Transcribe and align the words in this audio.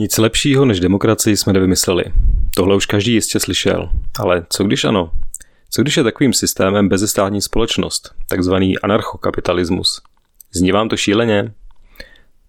Nic 0.00 0.18
lepšího 0.18 0.64
než 0.64 0.80
demokracii 0.80 1.36
jsme 1.36 1.52
nevymysleli. 1.52 2.04
Tohle 2.54 2.76
už 2.76 2.86
každý 2.86 3.12
jistě 3.12 3.40
slyšel. 3.40 3.90
Ale 4.18 4.46
co 4.48 4.64
když 4.64 4.84
ano? 4.84 5.10
Co 5.70 5.82
když 5.82 5.96
je 5.96 6.02
takovým 6.02 6.32
systémem 6.32 6.88
bezestátní 6.88 7.42
společnost, 7.42 8.14
takzvaný 8.28 8.78
anarchokapitalismus? 8.78 10.02
Zní 10.52 10.72
vám 10.72 10.88
to 10.88 10.96
šíleně? 10.96 11.52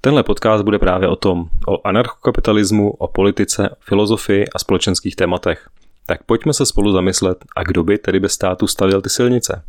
Tenhle 0.02 0.24
podcast 0.24 0.64
bude 0.64 0.80
právě 0.80 1.08
o 1.08 1.16
tom, 1.16 1.50
o 1.68 1.88
anarchokapitalismu, 1.88 2.92
o 2.92 3.08
politice, 3.08 3.76
filozofii 3.80 4.46
a 4.56 4.60
společenských 4.60 5.16
tématech. 5.16 5.70
Tak 6.06 6.24
pojďme 6.24 6.54
se 6.54 6.66
spolu 6.66 6.92
zamyslet, 6.92 7.38
a 7.56 7.64
kdo 7.64 7.84
by 7.84 7.98
tedy 7.98 8.20
bez 8.20 8.32
státu 8.32 8.68
stavěl 8.68 9.02
ty 9.02 9.10
silnice? 9.10 9.64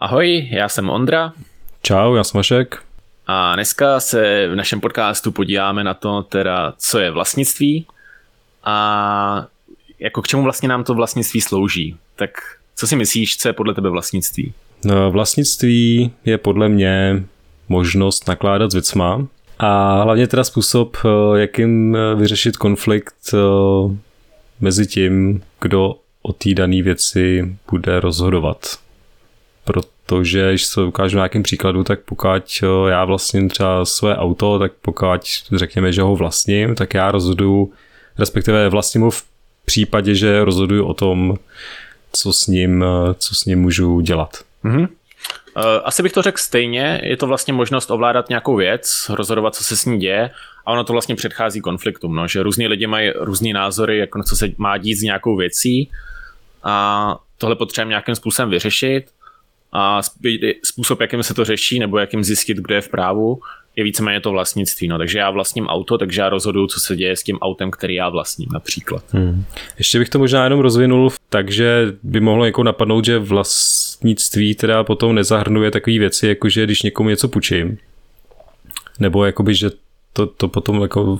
Ahoj, 0.00 0.48
já 0.50 0.68
jsem 0.68 0.90
Ondra. 0.90 1.32
Čau, 1.82 2.14
já 2.14 2.24
jsem 2.24 2.38
Vašek. 2.38 2.82
A 3.26 3.54
dneska 3.54 4.00
se 4.00 4.48
v 4.48 4.54
našem 4.54 4.80
podcastu 4.80 5.32
podíváme 5.32 5.84
na 5.84 5.94
to, 5.94 6.22
teda, 6.22 6.74
co 6.78 6.98
je 6.98 7.10
vlastnictví 7.10 7.86
a 8.64 9.46
jako 9.98 10.22
k 10.22 10.26
čemu 10.26 10.42
vlastně 10.42 10.68
nám 10.68 10.84
to 10.84 10.94
vlastnictví 10.94 11.40
slouží. 11.40 11.96
Tak 12.16 12.30
co 12.76 12.86
si 12.86 12.96
myslíš, 12.96 13.36
co 13.36 13.48
je 13.48 13.52
podle 13.52 13.74
tebe 13.74 13.90
vlastnictví? 13.90 14.52
No, 14.84 15.10
vlastnictví 15.10 16.12
je 16.24 16.38
podle 16.38 16.68
mě 16.68 17.24
možnost 17.68 18.28
nakládat 18.28 18.70
s 18.70 18.74
věcma 18.74 19.26
a 19.58 20.02
hlavně 20.02 20.26
teda 20.26 20.44
způsob, 20.44 20.96
eh, 21.04 21.38
jakým 21.40 21.96
eh, 21.96 22.14
vyřešit 22.14 22.56
konflikt 22.56 23.34
eh, 23.34 23.38
mezi 24.60 24.86
tím, 24.86 25.42
kdo 25.60 25.94
o 26.22 26.32
té 26.32 26.54
dané 26.54 26.82
věci 26.82 27.56
bude 27.70 28.00
rozhodovat 28.00 28.78
protože, 29.72 30.48
když 30.48 30.64
se 30.64 30.82
ukážu 30.82 31.16
na 31.16 31.20
nějakém 31.20 31.42
příkladu, 31.42 31.84
tak 31.84 32.00
pokud 32.00 32.28
já 32.88 33.04
vlastním 33.04 33.48
třeba 33.48 33.84
své 33.84 34.16
auto, 34.16 34.58
tak 34.58 34.72
pokud 34.82 35.20
řekněme, 35.52 35.92
že 35.92 36.02
ho 36.02 36.16
vlastním, 36.16 36.74
tak 36.74 36.94
já 36.94 37.10
rozhoduju, 37.10 37.72
respektive 38.18 38.68
vlastním 38.68 39.02
ho 39.02 39.10
v 39.10 39.24
případě, 39.64 40.14
že 40.14 40.44
rozhoduju 40.44 40.86
o 40.86 40.94
tom, 40.94 41.36
co 42.12 42.32
s 42.32 42.46
ním, 42.46 42.84
co 43.18 43.34
s 43.34 43.44
ním 43.44 43.60
můžu 43.60 44.00
dělat. 44.00 44.38
Mm-hmm. 44.64 44.88
Asi 45.84 46.02
bych 46.02 46.12
to 46.12 46.22
řekl 46.22 46.38
stejně, 46.38 47.00
je 47.04 47.16
to 47.16 47.26
vlastně 47.26 47.52
možnost 47.52 47.90
ovládat 47.90 48.28
nějakou 48.28 48.56
věc, 48.56 49.06
rozhodovat, 49.08 49.54
co 49.54 49.64
se 49.64 49.76
s 49.76 49.84
ní 49.84 49.98
děje 49.98 50.30
a 50.66 50.72
ono 50.72 50.84
to 50.84 50.92
vlastně 50.92 51.16
předchází 51.16 51.60
konfliktům, 51.60 52.14
no, 52.14 52.28
že 52.28 52.42
různí 52.42 52.68
lidi 52.68 52.86
mají 52.86 53.12
různé 53.16 53.52
názory, 53.52 53.98
jako 53.98 54.22
co 54.22 54.36
se 54.36 54.48
má 54.56 54.76
dít 54.76 54.94
s 54.94 55.02
nějakou 55.02 55.36
věcí 55.36 55.90
a 56.62 57.16
tohle 57.38 57.56
potřebujeme 57.56 57.88
nějakým 57.88 58.14
způsobem 58.14 58.50
vyřešit 58.50 59.04
a 59.72 60.00
způsob, 60.64 61.00
jakým 61.00 61.22
se 61.22 61.34
to 61.34 61.44
řeší, 61.44 61.78
nebo 61.78 61.98
jakým 61.98 62.24
zjistit, 62.24 62.56
kde 62.56 62.74
je 62.74 62.80
v 62.80 62.88
právu, 62.88 63.40
je 63.76 63.84
víceméně 63.84 64.20
to 64.20 64.30
vlastnictví. 64.30 64.88
No, 64.88 64.98
takže 64.98 65.18
já 65.18 65.30
vlastním 65.30 65.66
auto, 65.66 65.98
takže 65.98 66.20
já 66.20 66.28
rozhoduju, 66.28 66.66
co 66.66 66.80
se 66.80 66.96
děje 66.96 67.16
s 67.16 67.22
tím 67.22 67.38
autem, 67.38 67.70
který 67.70 67.94
já 67.94 68.08
vlastním 68.08 68.48
například. 68.52 69.04
Hmm. 69.12 69.44
Ještě 69.78 69.98
bych 69.98 70.08
to 70.08 70.18
možná 70.18 70.44
jenom 70.44 70.60
rozvinul, 70.60 71.10
takže 71.28 71.86
by 72.02 72.20
mohlo 72.20 72.44
jako 72.44 72.62
napadnout, 72.62 73.04
že 73.04 73.18
vlastnictví 73.18 74.54
teda 74.54 74.84
potom 74.84 75.14
nezahrnuje 75.14 75.70
takové 75.70 75.98
věci, 75.98 76.28
jako 76.28 76.48
že 76.48 76.64
když 76.64 76.82
někomu 76.82 77.08
něco 77.08 77.28
půjčím, 77.28 77.78
nebo 78.98 79.24
jakoby, 79.24 79.54
že 79.54 79.70
to, 80.12 80.26
to 80.26 80.48
potom 80.48 80.82
jako 80.82 81.18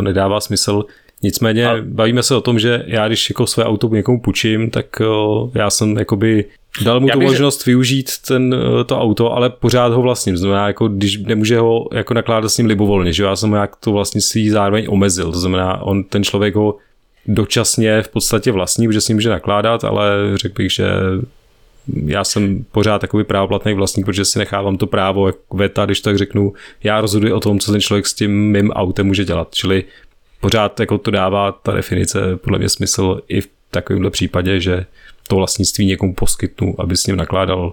nedává 0.00 0.40
smysl. 0.40 0.84
Nicméně 1.22 1.68
a... 1.68 1.76
bavíme 1.82 2.22
se 2.22 2.36
o 2.36 2.40
tom, 2.40 2.58
že 2.58 2.84
já 2.86 3.08
když 3.08 3.30
jako 3.30 3.46
své 3.46 3.64
auto 3.64 3.88
někomu 3.88 4.20
půjčím, 4.20 4.70
tak 4.70 4.86
eh, 5.00 5.58
já 5.58 5.70
jsem 5.70 5.98
jakoby 5.98 6.44
Dal 6.84 7.00
mu 7.00 7.08
Já 7.08 7.14
tu 7.14 7.20
možnost 7.20 7.64
že... 7.64 7.70
využít 7.70 8.10
ten, 8.26 8.54
eh, 8.54 8.84
to 8.84 9.00
auto, 9.00 9.32
ale 9.32 9.50
pořád 9.50 9.92
ho 9.92 10.02
vlastním. 10.02 10.36
Znamená, 10.36 10.66
jako, 10.66 10.88
když 10.88 11.18
nemůže 11.18 11.58
ho 11.58 11.88
jako 11.92 12.14
nakládat 12.14 12.48
s 12.48 12.58
ním 12.58 12.66
libovolně, 12.66 13.12
že 13.12 13.24
já 13.24 13.36
jsem 13.36 13.52
jak 13.52 13.76
to 13.76 13.92
vlastnictví 13.92 14.50
zároveň 14.50 14.86
omezil. 14.88 15.32
To 15.32 15.40
znamená, 15.40 15.82
on, 15.82 16.04
ten 16.04 16.24
člověk 16.24 16.54
ho 16.54 16.76
dočasně 17.26 18.02
v 18.02 18.08
podstatě 18.08 18.52
vlastní, 18.52 18.92
že 18.92 19.00
s 19.00 19.08
ním 19.08 19.16
může 19.16 19.28
nakládat, 19.28 19.84
ale 19.84 20.12
řekl 20.34 20.54
bych, 20.54 20.72
že 20.72 20.86
já 22.06 22.24
jsem 22.24 22.64
pořád 22.72 22.98
takový 22.98 23.24
právoplatný 23.24 23.74
vlastník, 23.74 24.06
protože 24.06 24.24
si 24.24 24.38
nechávám 24.38 24.76
to 24.76 24.86
právo 24.86 25.26
jako 25.26 25.56
veta, 25.56 25.84
když 25.84 26.00
tak 26.00 26.18
řeknu, 26.18 26.52
já 26.84 27.00
rozhoduji 27.00 27.32
o 27.32 27.40
tom, 27.40 27.58
co 27.58 27.72
ten 27.72 27.80
člověk 27.80 28.06
s 28.06 28.14
tím 28.14 28.52
mým 28.52 28.70
autem 28.70 29.06
může 29.06 29.24
dělat. 29.24 29.48
Čili 29.50 29.84
pořád 30.42 30.80
jako 30.80 30.98
to 30.98 31.10
dává 31.10 31.52
ta 31.52 31.72
definice 31.72 32.36
podle 32.36 32.58
mě 32.58 32.68
smysl 32.68 33.20
i 33.28 33.40
v 33.40 33.48
takovémhle 33.70 34.10
případě, 34.10 34.60
že 34.60 34.86
to 35.28 35.36
vlastnictví 35.36 35.86
někomu 35.86 36.14
poskytnu, 36.14 36.74
aby 36.80 36.96
s 36.96 37.06
ním 37.06 37.16
nakládal. 37.16 37.72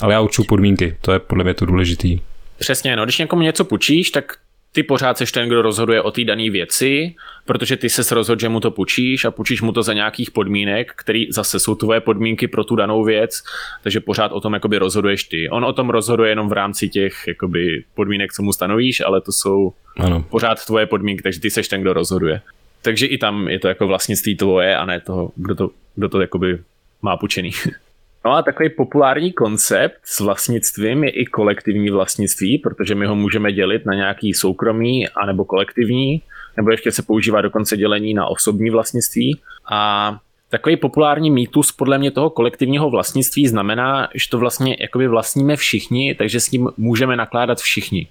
Ale 0.00 0.14
já 0.14 0.20
uču 0.20 0.44
podmínky, 0.44 0.96
to 1.00 1.12
je 1.12 1.18
podle 1.18 1.44
mě 1.44 1.54
to 1.54 1.66
důležitý. 1.66 2.20
Přesně, 2.58 2.96
no 2.96 3.04
když 3.04 3.18
někomu 3.18 3.42
něco 3.42 3.64
půjčíš, 3.64 4.10
tak 4.10 4.36
ty 4.72 4.82
pořád 4.82 5.18
seš 5.18 5.32
ten, 5.32 5.48
kdo 5.48 5.62
rozhoduje 5.62 6.02
o 6.02 6.10
té 6.10 6.24
dané 6.24 6.50
věci, 6.50 7.14
protože 7.44 7.76
ty 7.76 7.90
se 7.90 8.14
rozhodl, 8.14 8.40
že 8.40 8.48
mu 8.48 8.60
to 8.60 8.70
půjčíš 8.70 9.24
a 9.24 9.30
půjčíš 9.30 9.62
mu 9.62 9.72
to 9.72 9.82
za 9.82 9.92
nějakých 9.92 10.30
podmínek, 10.30 10.92
které 10.96 11.24
zase 11.30 11.60
jsou 11.60 11.74
tvoje 11.74 12.00
podmínky 12.00 12.48
pro 12.48 12.64
tu 12.64 12.76
danou 12.76 13.04
věc, 13.04 13.42
takže 13.82 14.00
pořád 14.00 14.32
o 14.32 14.40
tom 14.40 14.54
jakoby 14.54 14.78
rozhoduješ 14.78 15.24
ty. 15.24 15.48
On 15.50 15.64
o 15.64 15.72
tom 15.72 15.90
rozhoduje 15.90 16.30
jenom 16.30 16.48
v 16.48 16.52
rámci 16.52 16.88
těch 16.88 17.14
jakoby 17.28 17.84
podmínek, 17.94 18.32
co 18.32 18.42
mu 18.42 18.52
stanovíš, 18.52 19.00
ale 19.00 19.20
to 19.20 19.32
jsou 19.32 19.72
ano. 19.96 20.24
pořád 20.30 20.66
tvoje 20.66 20.86
podmínky, 20.86 21.22
takže 21.22 21.40
ty 21.40 21.50
seš 21.50 21.68
ten, 21.68 21.80
kdo 21.80 21.92
rozhoduje. 21.92 22.40
Takže 22.82 23.06
i 23.06 23.18
tam 23.18 23.48
je 23.48 23.58
to 23.58 23.68
jako 23.68 23.86
vlastnictví 23.86 24.36
tvoje 24.36 24.76
a 24.76 24.84
ne 24.84 25.00
toho, 25.00 25.32
kdo 25.36 25.54
to, 25.54 25.70
kdo 25.94 26.08
to 26.08 26.20
jakoby 26.20 26.58
má 27.02 27.16
půjčený. 27.16 27.50
No 28.24 28.32
a 28.32 28.42
takový 28.42 28.68
populární 28.68 29.32
koncept 29.32 30.00
s 30.04 30.20
vlastnictvím 30.20 31.04
je 31.04 31.10
i 31.10 31.24
kolektivní 31.24 31.90
vlastnictví, 31.90 32.58
protože 32.58 32.94
my 32.94 33.06
ho 33.06 33.14
můžeme 33.14 33.52
dělit 33.52 33.86
na 33.86 33.94
nějaký 33.94 34.34
soukromý 34.34 35.08
anebo 35.08 35.44
kolektivní, 35.44 36.22
nebo 36.56 36.70
ještě 36.70 36.92
se 36.92 37.02
používá 37.02 37.40
dokonce 37.40 37.76
dělení 37.76 38.14
na 38.14 38.26
osobní 38.26 38.70
vlastnictví. 38.70 39.40
A 39.70 40.18
takový 40.48 40.76
populární 40.76 41.30
mýtus 41.30 41.72
podle 41.72 41.98
mě 41.98 42.10
toho 42.10 42.30
kolektivního 42.30 42.90
vlastnictví 42.90 43.48
znamená, 43.48 44.08
že 44.14 44.28
to 44.30 44.38
vlastně 44.38 44.76
jakoby 44.80 45.08
vlastníme 45.08 45.56
všichni, 45.56 46.14
takže 46.14 46.40
s 46.40 46.50
ním 46.50 46.68
můžeme 46.76 47.16
nakládat 47.16 47.58
všichni. 47.58 48.08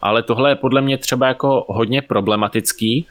Ale 0.00 0.22
tohle 0.22 0.50
je 0.50 0.54
podle 0.54 0.80
mě 0.80 0.98
třeba 0.98 1.28
jako 1.28 1.64
hodně 1.68 2.02
problematický, 2.02 3.06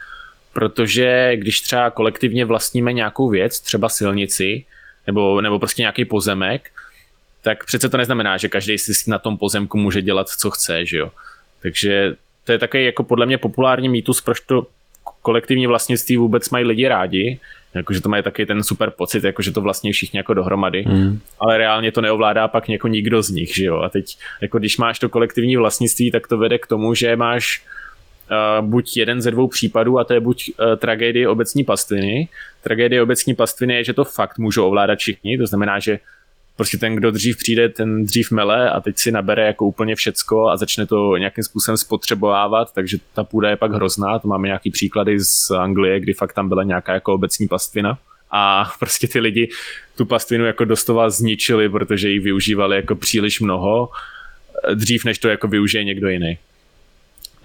protože 0.53 1.31
když 1.35 1.61
třeba 1.61 1.89
kolektivně 1.89 2.45
vlastníme 2.45 2.93
nějakou 2.93 3.29
věc, 3.29 3.59
třeba 3.59 3.89
silnici, 3.89 4.65
nebo, 5.07 5.41
nebo 5.41 5.59
prostě 5.59 5.81
nějaký 5.81 6.05
pozemek, 6.05 6.71
tak 7.41 7.65
přece 7.65 7.89
to 7.89 7.97
neznamená, 7.97 8.37
že 8.37 8.49
každý 8.49 8.77
si 8.77 9.09
na 9.09 9.19
tom 9.19 9.37
pozemku 9.37 9.77
může 9.77 10.01
dělat, 10.01 10.29
co 10.29 10.51
chce, 10.51 10.85
že 10.85 10.97
jo. 10.97 11.11
Takže 11.61 12.15
to 12.43 12.51
je 12.51 12.57
takový 12.57 12.85
jako 12.85 13.03
podle 13.03 13.25
mě 13.25 13.37
populární 13.37 13.89
mýtus, 13.89 14.21
proč 14.21 14.39
to 14.39 14.67
kolektivní 15.21 15.67
vlastnictví 15.67 16.17
vůbec 16.17 16.49
mají 16.49 16.65
lidi 16.65 16.87
rádi, 16.87 17.39
jakože 17.73 18.01
to 18.01 18.09
mají 18.09 18.23
taky 18.23 18.45
ten 18.45 18.63
super 18.63 18.91
pocit, 18.91 19.23
jakože 19.23 19.51
to 19.51 19.61
vlastně 19.61 19.91
všichni 19.91 20.19
jako 20.19 20.33
dohromady, 20.33 20.85
mm. 20.87 21.19
ale 21.39 21.57
reálně 21.57 21.91
to 21.91 22.01
neovládá 22.01 22.47
pak 22.47 22.69
jako 22.69 22.87
nikdo 22.87 23.21
z 23.21 23.29
nich, 23.29 23.55
že 23.55 23.65
jo. 23.65 23.77
A 23.79 23.89
teď, 23.89 24.17
jako 24.41 24.59
když 24.59 24.77
máš 24.77 24.99
to 24.99 25.09
kolektivní 25.09 25.57
vlastnictví, 25.57 26.11
tak 26.11 26.27
to 26.27 26.37
vede 26.37 26.57
k 26.59 26.67
tomu, 26.67 26.93
že 26.93 27.15
máš 27.15 27.63
uh, 28.31 28.67
buď 28.67 28.97
jeden 28.97 29.21
ze 29.21 29.31
dvou 29.31 29.47
případů 29.47 29.99
a 29.99 30.03
to 30.03 30.13
je 30.13 30.19
buď 30.19 30.51
uh, 30.59 30.75
tragédie 30.75 31.29
obecní 31.29 31.63
pastviny. 31.63 32.27
Tragédie 32.63 33.01
obecní 33.01 33.35
pastviny 33.35 33.75
je, 33.75 33.83
že 33.83 33.93
to 33.93 34.03
fakt 34.03 34.37
můžou 34.37 34.67
ovládat 34.67 34.99
všichni, 34.99 35.37
to 35.37 35.47
znamená, 35.47 35.79
že 35.79 35.99
prostě 36.55 36.77
ten, 36.77 36.95
kdo 36.95 37.11
dřív 37.11 37.37
přijde, 37.37 37.69
ten 37.69 38.05
dřív 38.05 38.31
mele 38.31 38.69
a 38.69 38.81
teď 38.81 38.97
si 38.97 39.11
nabere 39.11 39.45
jako 39.45 39.65
úplně 39.65 39.95
všecko 39.95 40.49
a 40.49 40.57
začne 40.57 40.85
to 40.85 41.17
nějakým 41.17 41.43
způsobem 41.43 41.77
spotřebovávat, 41.77 42.73
takže 42.73 42.97
ta 43.13 43.23
půda 43.23 43.49
je 43.49 43.55
pak 43.55 43.71
hrozná. 43.71 44.19
To 44.19 44.27
máme 44.27 44.47
nějaký 44.47 44.71
příklady 44.71 45.19
z 45.19 45.51
Anglie, 45.51 45.99
kdy 45.99 46.13
fakt 46.13 46.33
tam 46.33 46.49
byla 46.49 46.63
nějaká 46.63 46.93
jako 46.93 47.13
obecní 47.13 47.47
pastvina 47.47 47.97
a 48.31 48.71
prostě 48.79 49.07
ty 49.07 49.19
lidi 49.19 49.49
tu 49.97 50.05
pastvinu 50.05 50.45
jako 50.45 50.65
dostova 50.65 51.09
zničili, 51.09 51.69
protože 51.69 52.09
ji 52.09 52.19
využívali 52.19 52.75
jako 52.75 52.95
příliš 52.95 53.39
mnoho 53.39 53.89
dřív, 54.73 55.05
než 55.05 55.19
to 55.19 55.27
jako 55.27 55.47
využije 55.47 55.83
někdo 55.83 56.09
jiný. 56.09 56.37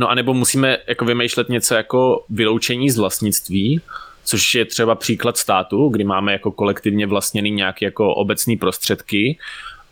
No 0.03 0.11
a 0.11 0.15
nebo 0.15 0.35
musíme 0.35 0.79
jako 0.87 1.05
vymýšlet 1.05 1.49
něco 1.49 1.75
jako 1.75 2.25
vyloučení 2.29 2.91
z 2.91 2.99
vlastnictví, 2.99 3.81
což 4.25 4.55
je 4.55 4.65
třeba 4.65 4.95
příklad 4.95 5.37
státu, 5.37 5.89
kdy 5.89 6.05
máme 6.05 6.33
jako 6.33 6.53
kolektivně 6.53 7.07
vlastněný 7.07 7.51
nějaké 7.51 7.85
jako 7.85 8.15
obecné 8.15 8.55
prostředky 8.61 9.39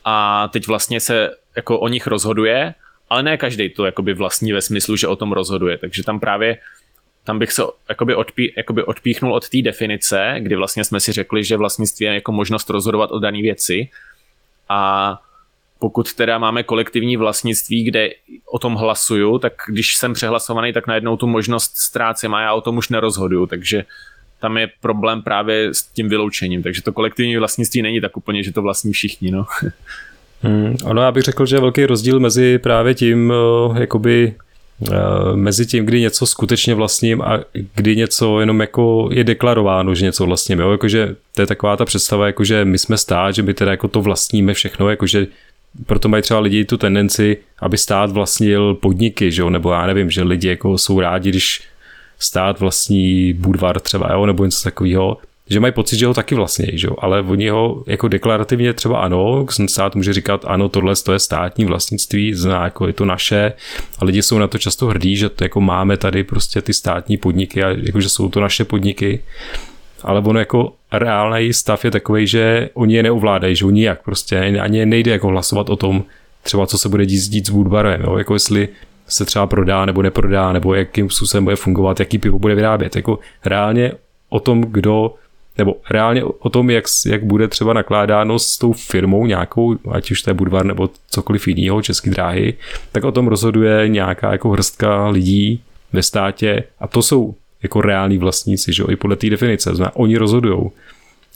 a 0.05 0.49
teď 0.49 0.67
vlastně 0.67 1.01
se 1.01 1.31
jako 1.57 1.81
o 1.81 1.89
nich 1.89 2.07
rozhoduje, 2.07 2.75
ale 3.11 3.23
ne 3.23 3.37
každý 3.37 3.71
to 3.71 3.85
jakoby 3.85 4.15
vlastní 4.15 4.53
ve 4.53 4.61
smyslu, 4.61 4.97
že 4.97 5.09
o 5.09 5.17
tom 5.17 5.33
rozhoduje, 5.33 5.79
takže 5.79 6.03
tam 6.03 6.21
právě 6.21 6.59
tam 7.25 7.39
bych 7.39 7.53
se 7.53 7.62
jakoby, 7.89 8.15
odpí, 8.15 8.53
jakoby 8.57 8.85
odpíchnul 8.85 9.35
od 9.35 9.49
té 9.49 9.62
definice, 9.62 10.35
kdy 10.39 10.57
vlastně 10.57 10.85
jsme 10.85 11.01
si 11.01 11.12
řekli, 11.12 11.45
že 11.45 11.57
vlastnictví 11.57 12.07
je 12.07 12.15
jako 12.15 12.33
možnost 12.33 12.71
rozhodovat 12.71 13.12
o 13.12 13.19
dané 13.19 13.43
věci 13.43 13.89
a 14.69 15.23
pokud 15.81 16.15
teda 16.15 16.38
máme 16.38 16.62
kolektivní 16.62 17.17
vlastnictví, 17.17 17.85
kde 17.85 18.11
o 18.53 18.59
tom 18.59 18.75
hlasuju, 18.75 19.38
tak 19.38 19.53
když 19.69 19.97
jsem 19.97 20.12
přehlasovaný, 20.12 20.73
tak 20.73 20.87
najednou 20.87 21.17
tu 21.17 21.27
možnost 21.27 21.77
ztrácím 21.77 22.35
a 22.35 22.43
já 22.43 22.55
o 22.55 22.61
tom 22.61 22.77
už 22.77 22.88
nerozhoduju, 22.88 23.47
takže 23.47 23.85
tam 24.41 24.56
je 24.56 24.69
problém 24.81 25.23
právě 25.23 25.75
s 25.75 25.82
tím 25.82 26.09
vyloučením, 26.09 26.62
takže 26.62 26.82
to 26.82 26.93
kolektivní 26.93 27.37
vlastnictví 27.37 27.82
není 27.82 28.00
tak 28.00 28.17
úplně, 28.17 28.43
že 28.43 28.53
to 28.53 28.62
vlastní 28.62 28.93
všichni, 28.93 29.31
no. 29.31 29.44
Hmm, 30.43 30.77
ono, 30.85 31.03
já 31.03 31.12
bych 31.12 31.23
řekl, 31.23 31.47
že 31.47 31.56
je 31.56 31.61
velký 31.61 31.87
rozdíl 31.87 32.21
mezi 32.21 32.59
právě 32.59 32.94
tím, 32.94 33.33
eh, 33.33 33.81
jakoby 33.81 34.35
eh, 34.93 34.97
mezi 35.35 35.67
tím, 35.67 35.87
kdy 35.87 36.00
něco 36.00 36.26
skutečně 36.26 36.75
vlastním 36.75 37.23
a 37.23 37.41
kdy 37.75 37.97
něco 37.97 38.41
jenom 38.41 38.61
jako 38.61 39.09
je 39.12 39.25
deklarováno, 39.25 39.94
že 39.94 40.05
něco 40.05 40.26
vlastním, 40.26 40.59
jo? 40.59 40.71
Jakože 40.71 41.17
to 41.35 41.43
je 41.43 41.47
taková 41.47 41.76
ta 41.76 41.85
představa, 41.85 42.26
jakože 42.26 42.65
my 42.65 42.79
jsme 42.79 42.99
stát, 42.99 43.35
že 43.35 43.43
my 43.43 43.55
teda 43.55 43.71
jako 43.71 43.88
to 43.88 44.03
vlastníme 44.03 44.55
všechno, 44.55 44.91
jakože 44.91 45.26
proto 45.87 46.08
mají 46.08 46.22
třeba 46.22 46.40
lidi 46.40 46.64
tu 46.64 46.76
tendenci, 46.76 47.37
aby 47.58 47.78
stát 47.78 48.11
vlastnil 48.11 48.75
podniky, 48.75 49.32
že 49.32 49.43
jo? 49.43 49.50
nebo 49.50 49.72
já 49.72 49.87
nevím, 49.87 50.11
že 50.11 50.22
lidi 50.22 50.49
jako 50.49 50.78
jsou 50.78 51.00
rádi, 51.00 51.28
když 51.28 51.62
stát 52.19 52.61
vlastní 52.61 53.32
Budvar 53.32 53.81
třeba, 53.81 54.12
jo? 54.12 54.26
nebo 54.26 54.44
něco 54.44 54.64
takového, 54.64 55.19
že 55.50 55.61
mají 55.61 55.72
pocit, 55.72 55.96
že 55.96 56.06
ho 56.06 56.14
taky 56.14 56.34
vlastně, 56.34 56.67
že 56.78 56.87
jo? 56.87 56.94
ale 56.99 57.22
oni 57.22 57.49
ho 57.49 57.84
jako 57.87 58.08
deklarativně 58.08 58.72
třeba 58.72 59.00
ano, 59.00 59.46
stát 59.67 59.94
může 59.94 60.12
říkat 60.12 60.44
ano, 60.46 60.69
tohle 60.69 60.96
to 60.96 61.12
je 61.12 61.19
státní 61.19 61.64
vlastnictví, 61.64 62.34
zná, 62.34 62.64
jako 62.64 62.87
je 62.87 62.93
to 62.93 63.05
naše 63.05 63.52
a 63.99 64.05
lidi 64.05 64.23
jsou 64.23 64.38
na 64.38 64.46
to 64.46 64.58
často 64.58 64.87
hrdí, 64.87 65.16
že 65.16 65.28
to 65.28 65.44
jako 65.44 65.61
máme 65.61 65.96
tady 65.96 66.25
prostě 66.25 66.62
ty 66.62 66.75
státní 66.75 67.16
podniky 67.16 67.64
a 67.64 67.69
jako, 67.69 68.00
že 68.00 68.08
jsou 68.08 68.28
to 68.28 68.40
naše 68.40 68.64
podniky, 68.64 69.23
ale 70.02 70.20
ono 70.20 70.38
jako 70.38 70.73
reálný 70.92 71.52
stav 71.52 71.84
je 71.84 71.90
takový, 71.90 72.26
že 72.26 72.70
oni 72.75 72.94
je 72.94 73.02
neovládají, 73.02 73.56
že 73.56 73.64
oni 73.64 73.84
jak 73.84 74.02
prostě 74.02 74.38
ani 74.38 74.87
nejde 74.87 75.10
jako 75.10 75.28
hlasovat 75.28 75.70
o 75.70 75.76
tom, 75.76 76.04
třeba 76.42 76.66
co 76.66 76.78
se 76.78 76.88
bude 76.88 77.06
dít, 77.06 77.31
dít 77.31 77.46
s 77.46 77.50
Budvarem, 77.50 78.02
jo? 78.02 78.19
jako 78.19 78.34
jestli 78.34 78.69
se 79.08 79.25
třeba 79.25 79.46
prodá 79.46 79.84
nebo 79.84 80.02
neprodá, 80.02 80.52
nebo 80.52 80.75
jakým 80.75 81.10
způsobem 81.10 81.44
bude 81.44 81.56
fungovat, 81.56 82.00
jaký 82.00 82.19
pivo 82.19 82.38
bude 82.38 82.54
vyrábět. 82.54 82.96
Jako 82.96 83.19
reálně 83.44 83.92
o 84.28 84.40
tom, 84.40 84.60
kdo 84.60 85.14
nebo 85.58 85.76
reálně 85.90 86.25
o 86.25 86.50
tom, 86.50 86.70
jak, 86.70 86.84
jak 87.06 87.25
bude 87.25 87.48
třeba 87.48 87.72
nakládáno 87.72 88.38
s 88.38 88.58
tou 88.58 88.72
firmou 88.72 89.26
nějakou, 89.26 89.76
ať 89.90 90.10
už 90.10 90.22
to 90.22 90.31
je 90.31 90.34
Budvar 90.34 90.66
nebo 90.66 90.90
cokoliv 91.10 91.48
jiného, 91.48 91.82
český 91.82 92.10
dráhy, 92.10 92.54
tak 92.92 93.04
o 93.04 93.12
tom 93.12 93.28
rozhoduje 93.28 93.88
nějaká 93.88 94.32
jako 94.32 94.50
hrstka 94.50 95.08
lidí 95.08 95.62
ve 95.92 96.02
státě 96.02 96.64
a 96.81 96.87
to 96.87 97.02
jsou 97.02 97.34
jako 97.62 97.81
reální 97.81 98.19
vlastníci, 98.19 98.73
že 98.73 98.83
jo, 98.83 98.91
i 98.91 98.97
podle 98.97 99.17
té 99.17 99.31
definice, 99.31 99.75
znamená, 99.75 99.97
oni 99.97 100.17
rozhodujou. 100.17 100.73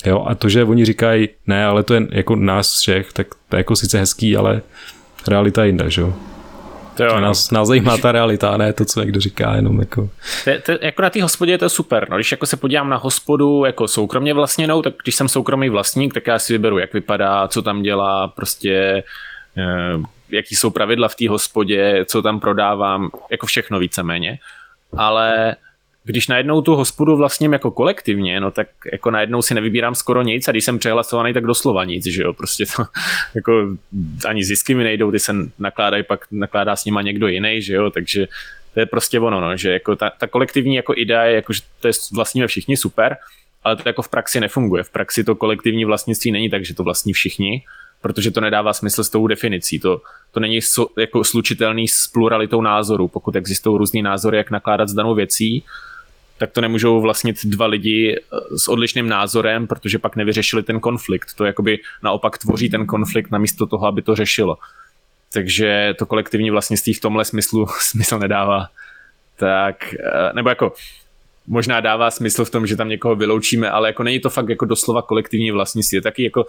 Jo, 0.06 0.25
a 0.29 0.35
to, 0.35 0.49
že 0.49 0.65
oni 0.65 0.85
říkají, 0.85 1.29
ne, 1.47 1.67
ale 1.67 1.82
to 1.82 1.94
je 1.94 2.06
jako 2.11 2.37
nás 2.37 2.79
všech, 2.79 3.12
tak 3.12 3.26
to 3.49 3.56
je 3.56 3.61
jako 3.61 3.76
sice 3.76 3.99
hezký, 3.99 4.37
ale 4.37 4.62
realita 5.29 5.62
je 5.62 5.69
jinde, 5.69 5.91
že 5.91 6.00
jo. 6.00 6.15
To 6.97 7.05
jo, 7.05 7.21
nás, 7.21 7.50
no. 7.50 7.59
nás 7.59 7.69
zajímá 7.69 7.99
ta 7.99 8.12
realita, 8.12 8.56
ne 8.56 8.73
to, 8.73 8.85
co 8.85 9.00
někdo 9.00 9.21
říká, 9.21 9.55
jenom 9.55 9.81
jako... 9.81 10.11
To, 10.44 10.50
to, 10.62 10.73
jako 10.81 11.03
na 11.03 11.11
té 11.11 11.23
hospodě 11.23 11.53
je 11.53 11.59
to 11.59 11.69
super, 11.69 12.06
no, 12.11 12.17
když 12.17 12.31
jako 12.31 12.47
se 12.47 12.56
podívám 12.56 12.88
na 12.88 12.97
hospodu 12.97 13.65
jako 13.65 13.88
soukromně 13.88 14.35
vlastněnou, 14.35 14.82
tak 14.82 14.94
když 15.03 15.15
jsem 15.15 15.29
soukromý 15.29 15.69
vlastník, 15.69 16.15
tak 16.15 16.26
já 16.26 16.38
si 16.38 16.53
vyberu, 16.53 16.79
jak 16.79 16.93
vypadá, 16.93 17.49
co 17.49 17.62
tam 17.62 17.82
dělá, 17.82 18.29
prostě 18.29 19.03
eh, 19.59 19.99
jaký 20.31 20.56
jsou 20.56 20.71
pravidla 20.71 21.09
v 21.09 21.15
té 21.15 21.29
hospodě, 21.29 22.05
co 22.05 22.23
tam 22.23 22.41
prodávám, 22.41 23.11
jako 23.31 23.47
všechno 23.47 23.79
víceméně. 23.79 24.38
Ale 24.97 25.56
když 26.04 26.28
najednou 26.28 26.62
tu 26.62 26.74
hospodu 26.74 27.16
vlastním 27.16 27.52
jako 27.52 27.70
kolektivně, 27.70 28.40
no 28.40 28.50
tak 28.50 28.68
jako 28.92 29.10
najednou 29.10 29.42
si 29.42 29.54
nevybírám 29.54 29.94
skoro 29.94 30.22
nic 30.22 30.48
a 30.48 30.50
když 30.50 30.64
jsem 30.64 30.78
přehlasovaný, 30.78 31.32
tak 31.32 31.44
doslova 31.44 31.84
nic, 31.84 32.06
že 32.06 32.22
jo, 32.22 32.32
prostě 32.32 32.64
to 32.76 32.84
jako 33.34 33.76
ani 34.26 34.44
zisky 34.44 34.74
mi 34.74 34.84
nejdou, 34.84 35.10
ty 35.10 35.18
se 35.18 35.32
nakládají, 35.58 36.02
pak 36.02 36.26
nakládá 36.30 36.76
s 36.76 36.84
nima 36.84 37.02
někdo 37.02 37.28
jiný, 37.28 37.62
že 37.62 37.74
jo, 37.74 37.90
takže 37.90 38.28
to 38.74 38.80
je 38.80 38.86
prostě 38.86 39.20
ono, 39.20 39.40
no, 39.40 39.56
že 39.56 39.72
jako 39.72 39.96
ta, 39.96 40.10
ta 40.10 40.26
kolektivní 40.26 40.74
jako 40.74 40.94
idea 40.96 41.24
je, 41.24 41.34
jako, 41.34 41.52
že 41.52 41.60
to 41.80 41.88
je 41.88 41.92
vlastníme 42.12 42.46
všichni 42.46 42.76
super, 42.76 43.16
ale 43.64 43.76
to 43.76 43.88
jako 43.88 44.02
v 44.02 44.08
praxi 44.08 44.40
nefunguje. 44.40 44.82
V 44.82 44.90
praxi 44.90 45.24
to 45.24 45.34
kolektivní 45.34 45.84
vlastnictví 45.84 46.32
není 46.32 46.50
tak, 46.50 46.64
že 46.64 46.74
to 46.74 46.82
vlastní 46.82 47.12
všichni, 47.12 47.62
protože 48.00 48.30
to 48.30 48.40
nedává 48.40 48.72
smysl 48.72 49.04
s 49.04 49.10
tou 49.10 49.26
definicí. 49.26 49.80
To, 49.80 50.00
to 50.32 50.40
není 50.40 50.62
so, 50.62 51.00
jako 51.00 51.24
slučitelný 51.24 51.88
s 51.88 52.06
pluralitou 52.06 52.60
názorů. 52.60 53.08
Pokud 53.08 53.36
existují 53.36 53.78
různý 53.78 54.02
názory, 54.02 54.36
jak 54.36 54.50
nakládat 54.50 54.88
s 54.88 54.94
danou 54.94 55.14
věcí, 55.14 55.64
tak 56.38 56.50
to 56.50 56.60
nemůžou 56.60 57.00
vlastnit 57.00 57.36
dva 57.44 57.66
lidi 57.66 58.16
eh, 58.16 58.58
s 58.58 58.69
odlišným 58.69 59.08
názorem, 59.08 59.66
protože 59.66 59.98
pak 59.98 60.16
nevyřešili 60.16 60.62
ten 60.62 60.81
konflikt. 60.81 61.34
To 61.34 61.44
jakoby 61.44 61.78
naopak 62.02 62.38
tvoří 62.38 62.70
ten 62.70 62.86
konflikt 62.86 63.31
namísto 63.31 63.66
toho, 63.66 63.86
aby 63.86 64.02
to 64.02 64.14
řešilo. 64.14 64.56
Takže 65.32 65.94
to 65.98 66.06
kolektivní 66.06 66.50
vlastnictví 66.50 66.94
v 66.94 67.00
tomhle 67.00 67.25
smyslu 67.25 67.66
smysl 67.81 68.19
nedává. 68.19 68.66
Tak, 69.36 69.94
eh, 69.94 70.32
nebo 70.34 70.48
jako 70.48 70.72
možná 71.46 71.81
dává 71.81 72.10
smysl 72.10 72.44
v 72.44 72.50
tom, 72.50 72.66
že 72.66 72.76
tam 72.76 72.88
někoho 72.88 73.16
vyloučíme, 73.16 73.70
ale 73.70 73.88
jako 73.88 74.02
není 74.02 74.20
to 74.20 74.30
fakt 74.30 74.48
jako 74.48 74.64
doslova 74.64 75.02
kolektivní 75.02 75.50
vlastnictví. 75.50 75.96
Je 75.96 76.02
taky 76.02 76.25
jako 76.25 76.46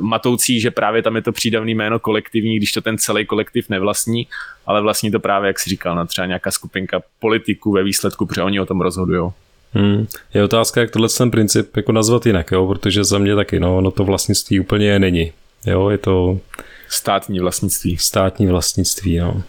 matoucí, 0.00 0.60
že 0.60 0.70
právě 0.70 1.02
tam 1.02 1.16
je 1.16 1.22
to 1.22 1.32
přídavný 1.32 1.74
jméno 1.74 1.98
kolektivní, 1.98 2.56
když 2.56 2.72
to 2.72 2.80
ten 2.80 2.98
celý 2.98 3.26
kolektiv 3.26 3.68
nevlastní, 3.68 4.26
ale 4.66 4.82
vlastní 4.82 5.10
to 5.10 5.20
právě, 5.20 5.46
jak 5.46 5.58
si 5.58 5.70
říkal, 5.70 5.96
na 5.96 6.04
třeba 6.04 6.26
nějaká 6.26 6.50
skupinka 6.50 7.02
politiků 7.20 7.72
ve 7.72 7.84
výsledku, 7.84 8.26
protože 8.26 8.42
oni 8.42 8.60
o 8.60 8.66
tom 8.66 8.80
rozhodují. 8.80 9.30
Hmm. 9.72 10.06
Je 10.34 10.44
otázka, 10.44 10.80
jak 10.80 10.90
tohle 10.90 11.08
ten 11.08 11.30
princip 11.30 11.76
jako 11.76 11.92
nazvat 11.92 12.26
jinak, 12.26 12.50
jo? 12.52 12.66
protože 12.66 13.04
za 13.04 13.18
mě 13.18 13.34
taky, 13.34 13.60
no, 13.60 13.80
no 13.80 13.90
to 13.90 14.04
vlastnictví 14.04 14.60
úplně 14.60 14.98
není. 14.98 15.32
Jo, 15.66 15.88
je 15.88 15.98
to... 15.98 16.38
Státní 16.88 17.40
vlastnictví. 17.40 17.96
Státní 17.96 18.46
vlastnictví, 18.46 19.18
no. 19.18 19.42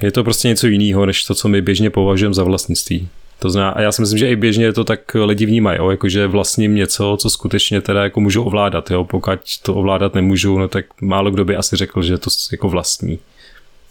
Je 0.00 0.12
to 0.12 0.24
prostě 0.24 0.48
něco 0.48 0.66
jiného, 0.66 1.06
než 1.06 1.24
to, 1.24 1.34
co 1.34 1.48
my 1.48 1.62
běžně 1.62 1.90
považujeme 1.90 2.34
za 2.34 2.44
vlastnictví. 2.44 3.08
To 3.38 3.50
zná, 3.50 3.70
a 3.70 3.80
já 3.80 3.92
si 3.92 4.02
myslím, 4.02 4.18
že 4.18 4.30
i 4.30 4.36
běžně 4.36 4.72
to 4.72 4.84
tak 4.84 5.00
lidi 5.14 5.46
vnímají, 5.46 5.78
jo, 5.78 5.90
jakože 5.90 6.26
vlastním 6.26 6.74
něco, 6.74 7.16
co 7.20 7.30
skutečně 7.30 7.80
teda 7.80 8.02
jako 8.02 8.20
můžu 8.20 8.42
ovládat, 8.42 8.90
jo, 8.90 9.04
pokud 9.04 9.38
to 9.62 9.74
ovládat 9.74 10.14
nemůžu, 10.14 10.58
no 10.58 10.68
tak 10.68 10.84
málo 11.00 11.30
kdo 11.30 11.44
by 11.44 11.56
asi 11.56 11.76
řekl, 11.76 12.02
že 12.02 12.18
to 12.18 12.30
jako 12.52 12.68
vlastní. 12.68 13.18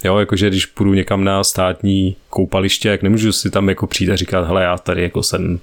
Jo, 0.04 0.18
jakože 0.18 0.48
když 0.48 0.66
půjdu 0.66 0.94
někam 0.94 1.24
na 1.24 1.44
státní 1.44 2.16
koupaliště, 2.30 2.88
jak 2.88 3.02
nemůžu 3.02 3.32
si 3.32 3.50
tam 3.50 3.68
jako 3.68 3.86
přijít 3.86 4.10
a 4.10 4.16
říkat, 4.16 4.46
hele, 4.46 4.62
já 4.62 4.78
tady 4.78 5.02
jako 5.02 5.22
jsem 5.22 5.60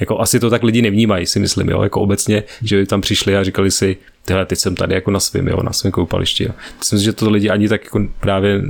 jako 0.00 0.20
asi 0.20 0.40
to 0.40 0.50
tak 0.50 0.62
lidi 0.62 0.82
nevnímají, 0.82 1.26
si 1.26 1.38
myslím, 1.38 1.68
jo, 1.68 1.82
jako 1.82 2.00
obecně, 2.00 2.42
že 2.62 2.76
by 2.76 2.86
tam 2.86 3.00
přišli 3.00 3.36
a 3.36 3.44
říkali 3.44 3.70
si, 3.70 3.96
tyhle, 4.24 4.46
teď 4.46 4.58
jsem 4.58 4.74
tady 4.74 4.94
jako 4.94 5.10
na 5.10 5.20
svém, 5.20 5.48
jo, 5.48 5.62
na 5.62 5.72
svém 5.72 5.92
koupališti, 5.92 6.44
jo. 6.44 6.50
Myslím, 6.78 6.98
že 6.98 7.12
to 7.12 7.30
lidi 7.30 7.50
ani 7.50 7.68
tak 7.68 7.84
jako 7.84 8.06
právě 8.20 8.62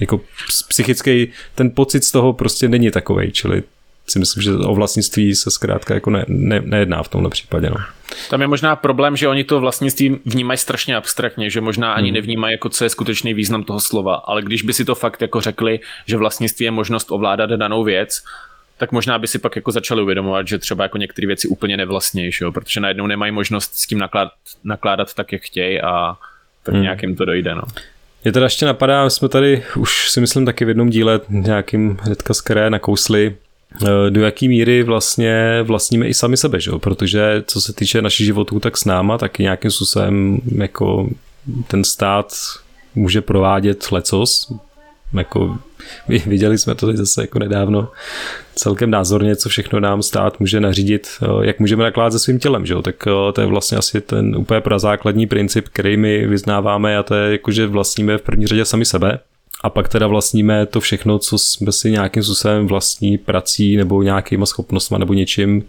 jako 0.00 0.20
psychický, 0.68 1.32
ten 1.54 1.70
pocit 1.70 2.04
z 2.04 2.12
toho 2.12 2.32
prostě 2.32 2.68
není 2.68 2.90
takový, 2.90 3.32
čili 3.32 3.62
si 4.10 4.18
myslím, 4.18 4.42
že 4.42 4.52
o 4.52 4.74
vlastnictví 4.74 5.34
se 5.34 5.50
zkrátka 5.50 5.94
jako 5.94 6.10
ne, 6.10 6.24
ne, 6.28 6.60
nejedná 6.64 7.02
v 7.02 7.08
tomhle 7.08 7.30
případě. 7.30 7.70
No. 7.70 7.76
Tam 8.30 8.40
je 8.40 8.46
možná 8.46 8.76
problém, 8.76 9.16
že 9.16 9.28
oni 9.28 9.44
to 9.44 9.60
vlastnictví 9.60 10.20
vnímají 10.24 10.58
strašně 10.58 10.96
abstraktně, 10.96 11.50
že 11.50 11.60
možná 11.60 11.92
ani 11.92 12.08
hmm. 12.08 12.14
nevnímají, 12.14 12.52
jako 12.52 12.68
co 12.68 12.84
je 12.84 12.90
skutečný 12.90 13.34
význam 13.34 13.64
toho 13.64 13.80
slova, 13.80 14.14
ale 14.14 14.42
když 14.42 14.62
by 14.62 14.72
si 14.72 14.84
to 14.84 14.94
fakt 14.94 15.22
jako 15.22 15.40
řekli, 15.40 15.80
že 16.06 16.16
vlastnictví 16.16 16.64
je 16.64 16.70
možnost 16.70 17.10
ovládat 17.10 17.50
danou 17.50 17.84
věc, 17.84 18.22
tak 18.78 18.92
možná 18.92 19.18
by 19.18 19.26
si 19.26 19.38
pak 19.38 19.56
jako 19.56 19.72
začali 19.72 20.02
uvědomovat, 20.02 20.48
že 20.48 20.58
třeba 20.58 20.84
jako 20.84 20.98
některé 20.98 21.26
věci 21.26 21.48
úplně 21.48 21.76
nevlastnějí, 21.76 22.30
protože 22.54 22.80
najednou 22.80 23.06
nemají 23.06 23.32
možnost 23.32 23.74
s 23.74 23.86
tím 23.86 23.98
nakládat, 23.98 24.32
nakládat 24.64 25.14
tak, 25.14 25.32
jak 25.32 25.42
chtějí 25.42 25.80
a 25.80 26.16
tak 26.62 26.74
hmm. 26.74 26.82
nějakým 26.82 27.16
to 27.16 27.24
dojde. 27.24 27.54
No. 27.54 27.62
Mě 28.24 28.32
teda 28.32 28.46
ještě 28.46 28.66
napadá, 28.66 29.10
jsme 29.10 29.28
tady 29.28 29.62
už 29.76 30.10
si 30.10 30.20
myslím 30.20 30.46
taky 30.46 30.64
v 30.64 30.68
jednom 30.68 30.90
díle 30.90 31.20
nějakým 31.28 31.98
hnedka 32.02 32.34
z 32.34 32.40
které 32.40 32.70
nakousli, 32.70 33.36
eh, 33.82 34.10
do 34.10 34.20
jaký 34.20 34.48
míry 34.48 34.82
vlastně 34.82 35.62
vlastníme 35.62 36.08
i 36.08 36.14
sami 36.14 36.36
sebe, 36.36 36.60
že? 36.60 36.70
protože 36.78 37.42
co 37.46 37.60
se 37.60 37.72
týče 37.72 38.02
našich 38.02 38.26
životů, 38.26 38.60
tak 38.60 38.76
s 38.76 38.84
náma 38.84 39.18
taky 39.18 39.42
nějakým 39.42 39.70
způsobem 39.70 40.40
jako 40.56 41.08
ten 41.66 41.84
stát 41.84 42.32
může 42.94 43.20
provádět 43.20 43.92
lecos, 43.92 44.52
jako 45.12 45.58
viděli 46.26 46.58
jsme 46.58 46.74
to 46.74 46.96
zase 46.96 47.20
jako 47.20 47.38
nedávno 47.38 47.88
celkem 48.54 48.90
názorně, 48.90 49.36
co 49.36 49.48
všechno 49.48 49.80
nám 49.80 50.02
stát 50.02 50.40
může 50.40 50.60
nařídit, 50.60 51.08
eh, 51.22 51.46
jak 51.46 51.60
můžeme 51.60 51.84
nakládat 51.84 52.10
se 52.10 52.18
svým 52.18 52.38
tělem, 52.38 52.66
že 52.66 52.74
jo? 52.74 52.82
tak 52.82 53.06
eh, 53.06 53.32
to 53.32 53.40
je 53.40 53.46
vlastně 53.46 53.78
asi 53.78 54.00
ten 54.00 54.36
úplně 54.36 54.62
základní 54.76 55.26
princip, 55.26 55.68
který 55.68 55.96
my 55.96 56.26
vyznáváme 56.26 56.98
a 56.98 57.02
to 57.02 57.14
je 57.14 57.32
jako, 57.32 57.50
že 57.50 57.66
vlastníme 57.66 58.18
v 58.18 58.22
první 58.22 58.46
řadě 58.46 58.64
sami 58.64 58.84
sebe, 58.84 59.18
a 59.62 59.70
pak 59.70 59.88
teda 59.88 60.06
vlastníme 60.06 60.66
to 60.66 60.80
všechno, 60.80 61.18
co 61.18 61.38
jsme 61.38 61.72
si 61.72 61.90
nějakým 61.90 62.22
způsobem 62.22 62.66
vlastní 62.66 63.18
prací 63.18 63.76
nebo 63.76 64.02
nějakýma 64.02 64.46
schopnostma 64.46 64.98
nebo 64.98 65.14
něčím 65.14 65.64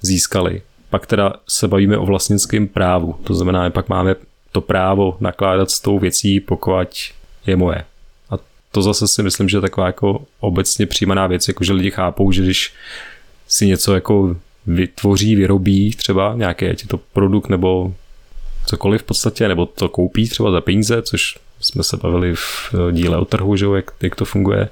získali. 0.00 0.62
Pak 0.90 1.06
teda 1.06 1.34
se 1.48 1.68
bavíme 1.68 1.98
o 1.98 2.06
vlastnickém 2.06 2.68
právu, 2.68 3.16
to 3.24 3.34
znamená, 3.34 3.64
že 3.64 3.70
pak 3.70 3.88
máme 3.88 4.14
to 4.52 4.60
právo 4.60 5.16
nakládat 5.20 5.70
s 5.70 5.80
tou 5.80 5.98
věcí, 5.98 6.40
pokud 6.40 6.72
je 7.46 7.56
moje 7.56 7.84
to 8.76 8.82
zase 8.82 9.08
si 9.08 9.22
myslím, 9.22 9.48
že 9.48 9.56
je 9.56 9.60
taková 9.60 9.86
jako 9.86 10.24
obecně 10.40 10.86
přijímaná 10.86 11.26
věc, 11.26 11.48
jako 11.48 11.64
že 11.64 11.72
lidi 11.72 11.90
chápou, 11.90 12.32
že 12.32 12.42
když 12.42 12.72
si 13.48 13.66
něco 13.66 13.94
jako 13.94 14.36
vytvoří, 14.66 15.36
vyrobí 15.36 15.90
třeba 15.90 16.34
nějaký, 16.34 16.66
ať 16.66 16.82
je 16.82 16.88
to 16.88 16.98
produkt 16.98 17.48
nebo 17.48 17.94
cokoliv 18.66 19.02
v 19.02 19.04
podstatě, 19.04 19.48
nebo 19.48 19.66
to 19.66 19.88
koupí 19.88 20.28
třeba 20.28 20.50
za 20.50 20.60
peníze, 20.60 21.02
což 21.02 21.38
jsme 21.60 21.82
se 21.82 21.96
bavili 21.96 22.34
v 22.34 22.74
díle 22.92 23.18
o 23.18 23.24
trhu, 23.24 23.56
že 23.56 23.66
jak, 23.74 23.90
jak 24.02 24.14
to 24.14 24.24
funguje, 24.24 24.68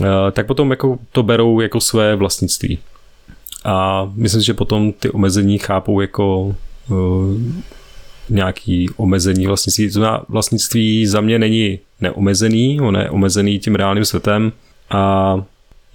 eh, 0.00 0.32
tak 0.32 0.46
potom 0.46 0.70
jako 0.70 0.98
to 1.12 1.22
berou 1.22 1.60
jako 1.60 1.80
své 1.80 2.16
vlastnictví. 2.16 2.78
A 3.64 4.08
myslím, 4.14 4.42
že 4.42 4.54
potom 4.54 4.92
ty 4.92 5.10
omezení 5.10 5.58
chápou 5.58 6.00
jako 6.00 6.56
uh, 6.88 7.36
nějaký 8.28 8.90
omezení 8.96 9.46
vlastnictví. 9.46 9.90
To 9.90 10.24
vlastnictví 10.28 11.06
za 11.06 11.20
mě 11.20 11.38
není 11.38 11.78
neomezený, 12.00 12.80
on 12.80 12.96
je 12.96 13.10
omezený 13.10 13.58
tím 13.58 13.74
reálným 13.74 14.04
světem 14.04 14.52
a 14.90 15.34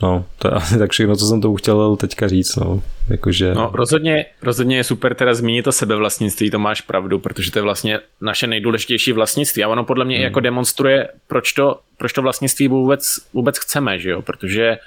No, 0.04 0.26
to 0.40 0.48
je 0.48 0.52
asi 0.52 0.80
tak 0.80 0.92
všechno, 0.92 1.16
co 1.16 1.26
jsem 1.26 1.42
to 1.42 1.54
chtěl 1.54 1.96
teďka 1.96 2.28
říct, 2.28 2.56
no. 2.56 2.82
Jakože... 3.10 3.54
No, 3.54 3.72
rozhodně, 3.74 4.26
rozhodně 4.42 4.78
je 4.78 4.84
super 4.84 5.14
teda 5.16 5.34
zmínit 5.34 5.64
to 5.64 5.72
sebevlastnictví, 5.72 6.52
to 6.52 6.60
máš 6.60 6.82
pravdu, 6.82 7.20
protože 7.20 7.52
to 7.52 7.60
je 7.60 7.64
vlastně 7.64 8.00
naše 8.22 8.48
nejdůležitější 8.48 9.12
vlastnictví 9.12 9.64
a 9.64 9.68
ono 9.68 9.84
podle 9.84 10.06
mě 10.06 10.16
hmm. 10.16 10.24
jako 10.24 10.40
demonstruje, 10.40 11.08
proč 11.28 11.54
to, 11.54 11.80
proč 11.98 12.14
to 12.14 12.22
vlastnictví 12.22 12.68
vůbec, 12.68 13.06
vůbec 13.34 13.58
chceme, 13.60 14.00
že 14.00 14.10
jo, 14.10 14.22
protože 14.22 14.78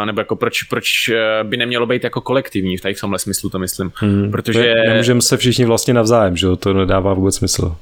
Uh, 0.00 0.06
nebo 0.06 0.20
jako 0.20 0.36
proč, 0.36 0.62
proč 0.62 1.08
eh, 1.08 1.44
by 1.44 1.56
nemělo 1.56 1.86
být 1.86 2.04
jako 2.04 2.20
kolektivní, 2.20 2.76
v 2.76 2.80
tady 2.80 2.94
v 2.94 3.00
tomhle 3.00 3.18
smyslu 3.18 3.50
to 3.50 3.58
myslím. 3.58 3.92
Hmm, 3.94 4.30
protože... 4.30 4.74
Nemůžeme 4.88 5.22
se 5.22 5.36
všichni 5.36 5.64
vlastně 5.64 5.94
navzájem, 5.94 6.36
že 6.36 6.46
jo, 6.46 6.56
to 6.56 6.72
nedává 6.72 7.14
vůbec 7.14 7.36
smysl. 7.36 7.76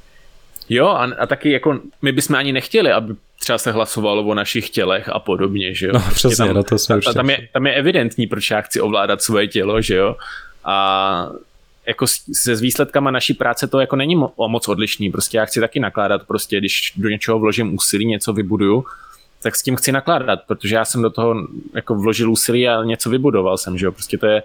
Jo, 0.68 0.88
a, 0.88 1.04
a 1.18 1.26
taky 1.26 1.50
jako 1.50 1.80
my 2.02 2.12
bychom 2.12 2.36
ani 2.36 2.52
nechtěli, 2.52 2.92
aby 2.92 3.14
třeba 3.40 3.58
se 3.58 3.72
hlasovalo 3.72 4.22
o 4.22 4.34
našich 4.34 4.70
tělech 4.70 5.08
a 5.08 5.18
podobně, 5.18 5.74
že 5.74 5.86
jo. 5.86 5.92
No 5.94 6.02
přesně, 6.14 6.46
tam, 6.46 6.54
na 6.54 6.62
to 6.62 6.78
jsme 6.78 7.00
ta, 7.00 7.12
tam, 7.12 7.30
je, 7.30 7.48
tam 7.52 7.66
je 7.66 7.74
evidentní, 7.74 8.26
proč 8.26 8.50
já 8.50 8.60
chci 8.60 8.80
ovládat 8.80 9.22
svoje 9.22 9.48
tělo, 9.48 9.80
že 9.80 9.96
jo. 9.96 10.16
A 10.64 11.28
jako 11.86 12.06
se 12.32 12.56
s 12.56 12.60
výsledkama 12.60 13.10
naší 13.10 13.34
práce 13.34 13.66
to 13.66 13.80
jako 13.80 13.96
není 13.96 14.16
mo- 14.16 14.48
moc 14.48 14.68
odlišný, 14.68 15.10
prostě 15.10 15.38
já 15.38 15.44
chci 15.44 15.60
taky 15.60 15.80
nakládat, 15.80 16.22
prostě 16.26 16.58
když 16.58 16.92
do 16.96 17.08
něčeho 17.08 17.38
vložím 17.38 17.74
úsilí, 17.74 18.06
něco 18.06 18.32
vybuduju, 18.32 18.84
tak 19.42 19.56
s 19.56 19.62
tím 19.62 19.76
chci 19.76 19.92
nakládat, 19.92 20.40
protože 20.46 20.74
já 20.74 20.84
jsem 20.84 21.02
do 21.02 21.10
toho 21.10 21.34
jako 21.74 21.94
vložil 21.94 22.30
úsilí 22.30 22.68
a 22.68 22.84
něco 22.84 23.10
vybudoval 23.10 23.58
jsem, 23.58 23.78
že 23.78 23.86
jo, 23.86 23.92
prostě 23.92 24.18
to 24.18 24.26
je, 24.26 24.42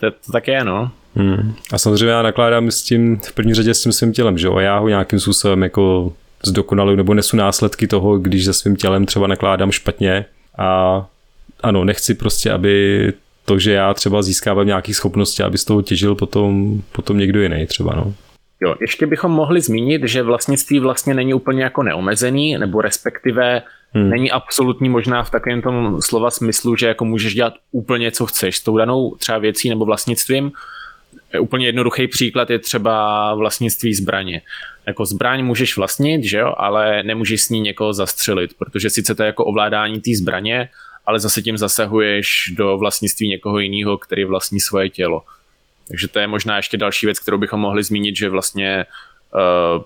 to, 0.00 0.10
to 0.10 0.32
tak 0.32 0.48
je, 0.48 0.64
no. 0.64 0.90
Hmm. 1.14 1.54
A 1.72 1.78
samozřejmě 1.78 2.06
já 2.06 2.22
nakládám 2.22 2.70
s 2.70 2.82
tím, 2.82 3.20
v 3.20 3.32
první 3.32 3.54
řadě 3.54 3.74
s 3.74 3.82
tím 3.82 3.92
svým 3.92 4.12
tělem, 4.12 4.38
že 4.38 4.46
jo, 4.46 4.54
a 4.56 4.62
já 4.62 4.78
ho 4.78 4.88
nějakým 4.88 5.20
způsobem 5.20 5.62
jako 5.62 6.12
zdokonaluju 6.44 6.96
nebo 6.96 7.14
nesu 7.14 7.36
následky 7.36 7.86
toho, 7.86 8.18
když 8.18 8.44
se 8.44 8.52
svým 8.52 8.76
tělem 8.76 9.06
třeba 9.06 9.26
nakládám 9.26 9.70
špatně 9.70 10.24
a 10.58 11.06
ano, 11.62 11.84
nechci 11.84 12.14
prostě, 12.14 12.50
aby 12.50 13.12
to, 13.44 13.58
že 13.58 13.72
já 13.72 13.94
třeba 13.94 14.22
získávám 14.22 14.66
nějaké 14.66 14.94
schopnosti, 14.94 15.42
aby 15.42 15.58
z 15.58 15.64
toho 15.64 15.82
těžil 15.82 16.14
potom, 16.14 16.82
potom 16.92 17.18
někdo 17.18 17.42
jiný 17.42 17.66
třeba, 17.66 17.94
no. 17.96 18.14
Jo, 18.60 18.74
ještě 18.80 19.06
bychom 19.06 19.32
mohli 19.32 19.60
zmínit, 19.60 20.02
že 20.04 20.22
vlastnictví 20.22 20.80
vlastně 20.80 21.14
není 21.14 21.34
úplně 21.34 21.62
jako 21.62 21.82
neomezený, 21.82 22.58
nebo 22.58 22.80
respektive 22.80 23.62
hmm. 23.92 24.10
není 24.10 24.30
absolutní 24.30 24.88
možná 24.88 25.22
v 25.22 25.30
takovém 25.30 25.62
tom 25.62 25.96
slova 26.00 26.30
smyslu, 26.30 26.76
že 26.76 26.86
jako 26.86 27.04
můžeš 27.04 27.34
dělat 27.34 27.54
úplně 27.72 28.10
co 28.10 28.26
chceš 28.26 28.56
s 28.56 28.62
tou 28.62 28.76
danou 28.76 29.14
třeba 29.14 29.38
věcí 29.38 29.68
nebo 29.68 29.84
vlastnictvím. 29.84 30.52
Úplně 31.40 31.66
jednoduchý 31.66 32.08
příklad 32.08 32.50
je 32.50 32.58
třeba 32.58 33.34
vlastnictví 33.34 33.94
zbraně. 33.94 34.42
Jako 34.86 35.06
zbraň 35.06 35.44
můžeš 35.44 35.76
vlastnit, 35.76 36.24
že 36.24 36.38
jo, 36.38 36.54
ale 36.56 37.02
nemůžeš 37.02 37.42
s 37.42 37.48
ní 37.48 37.60
někoho 37.60 37.92
zastřelit, 37.92 38.54
protože 38.58 38.90
sice 38.90 39.14
to 39.14 39.22
je 39.22 39.26
jako 39.26 39.44
ovládání 39.44 40.00
té 40.00 40.10
zbraně, 40.16 40.68
ale 41.06 41.20
zase 41.20 41.42
tím 41.42 41.58
zasahuješ 41.58 42.52
do 42.56 42.78
vlastnictví 42.78 43.28
někoho 43.28 43.58
jiného, 43.58 43.98
který 43.98 44.24
vlastní 44.24 44.60
svoje 44.60 44.88
tělo. 44.90 45.22
Takže 45.88 46.08
to 46.08 46.18
je 46.18 46.26
možná 46.26 46.56
ještě 46.56 46.76
další 46.76 47.06
věc, 47.06 47.18
kterou 47.18 47.38
bychom 47.38 47.60
mohli 47.60 47.82
zmínit, 47.82 48.16
že 48.16 48.28
vlastně 48.28 48.86
uh, 49.34 49.82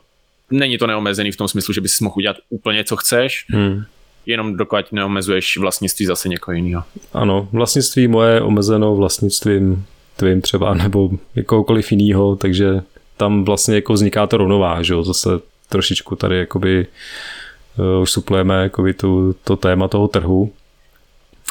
není 0.50 0.78
to 0.78 0.87
neomezený 0.87 1.32
v 1.32 1.37
tom 1.37 1.49
smyslu, 1.49 1.75
že 1.75 1.80
bys 1.80 2.00
mohl 2.00 2.14
udělat 2.16 2.37
úplně, 2.50 2.84
co 2.84 2.96
chceš, 2.96 3.44
hmm. 3.49 3.84
jenom 4.26 4.56
dokud 4.56 4.92
neomezuješ 4.92 5.56
vlastnictví 5.56 6.06
zase 6.06 6.28
někoho 6.28 6.54
jiného. 6.54 6.84
Ano, 7.12 7.49
vlastnictví 7.52 8.08
moje 8.08 8.40
omezeno 8.40 8.96
vlastnictvím 8.96 9.87
tvým 10.23 10.41
třeba, 10.41 10.75
nebo 10.75 11.11
jakoukoliv 11.35 11.93
jiného, 11.93 12.37
takže 12.37 12.83
tam 13.17 13.45
vlastně 13.45 13.75
jako 13.75 13.93
vzniká 13.93 14.26
to 14.26 14.37
rovnováha, 14.37 14.83
že 14.83 14.95
jo, 14.95 15.02
zase 15.02 15.29
trošičku 15.69 16.17
tady 16.17 16.38
jakoby 16.38 16.87
uh, 17.79 18.02
už 18.02 18.11
suplujeme 18.11 18.62
jakoby 18.62 18.95
tu, 18.95 19.35
to 19.45 19.57
téma 19.57 19.88
toho 19.88 20.09
trhu, 20.09 20.52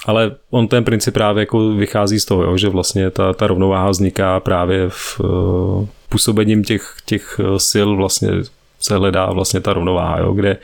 ale 0.05 0.35
on 0.49 0.67
ten 0.67 0.83
princip 0.83 1.13
právě 1.13 1.41
jako 1.41 1.69
vychází 1.69 2.19
z 2.19 2.25
toho, 2.25 2.43
jo, 2.43 2.57
že 2.57 2.69
vlastně 2.69 3.09
ta, 3.09 3.33
ta 3.33 3.47
rovnováha 3.47 3.89
vzniká 3.89 4.39
právě 4.39 4.85
v 4.89 5.19
uh, 5.19 5.87
působením 6.09 6.63
těch, 6.63 6.95
těch 7.05 7.39
eh, 7.39 7.59
sil 7.69 7.89
vlastně 7.95 8.29
se 8.79 8.97
hledá 8.97 9.25
vlastně 9.31 9.59
ta 9.59 9.73
rovnováha, 9.73 10.19
jo, 10.19 10.33
kde, 10.33 10.57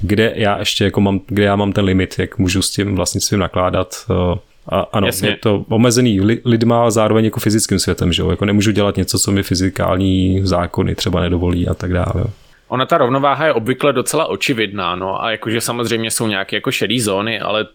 kde 0.00 0.32
já 0.36 0.58
ještě 0.58 0.84
jako 0.84 1.00
mám, 1.00 1.20
kde 1.26 1.44
já 1.44 1.56
mám 1.56 1.72
ten 1.72 1.84
limit, 1.84 2.14
jak 2.18 2.38
můžu 2.38 2.62
s 2.62 2.70
tím 2.70 2.96
vlastnictvím 2.96 3.40
nakládat. 3.40 3.94
Uh, 4.10 4.38
a 4.68 4.80
ano, 4.80 5.06
Jasně. 5.06 5.28
je 5.28 5.36
to 5.36 5.64
omezený 5.68 6.20
li, 6.20 6.40
lidma 6.44 6.86
a 6.86 6.90
zároveň 6.90 7.24
jako 7.24 7.40
fyzickým 7.40 7.78
světem, 7.78 8.12
že 8.12 8.22
jo? 8.22 8.30
Jako 8.30 8.44
nemůžu 8.44 8.70
dělat 8.70 8.96
něco, 8.96 9.18
co 9.18 9.32
mi 9.32 9.42
fyzikální 9.42 10.40
zákony 10.46 10.94
třeba 10.94 11.20
nedovolí 11.20 11.68
a 11.68 11.74
tak 11.74 11.92
dále. 11.92 12.24
Ona 12.68 12.86
ta 12.86 12.98
rovnováha 12.98 13.46
je 13.46 13.52
obvykle 13.52 13.92
docela 13.92 14.26
očividná, 14.26 14.96
no 14.96 15.22
a 15.22 15.30
jakože 15.30 15.60
samozřejmě 15.60 16.10
jsou 16.10 16.26
nějaké 16.26 16.56
jako 16.56 16.70
šedé 16.70 17.00
zóny, 17.00 17.40
ale 17.40 17.66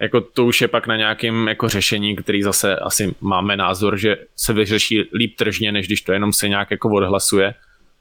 jako 0.00 0.20
to 0.20 0.44
už 0.44 0.60
je 0.60 0.68
pak 0.68 0.86
na 0.86 0.96
nějakém 0.96 1.48
jako 1.48 1.68
řešení, 1.68 2.16
který 2.16 2.42
zase 2.42 2.76
asi 2.76 3.14
máme 3.20 3.56
názor, 3.56 3.96
že 3.96 4.16
se 4.36 4.52
vyřeší 4.52 5.02
líp 5.14 5.36
tržně, 5.36 5.72
než 5.72 5.86
když 5.86 6.00
to 6.00 6.12
jenom 6.12 6.32
se 6.32 6.48
nějak 6.48 6.70
jako 6.70 6.88
odhlasuje. 6.90 7.54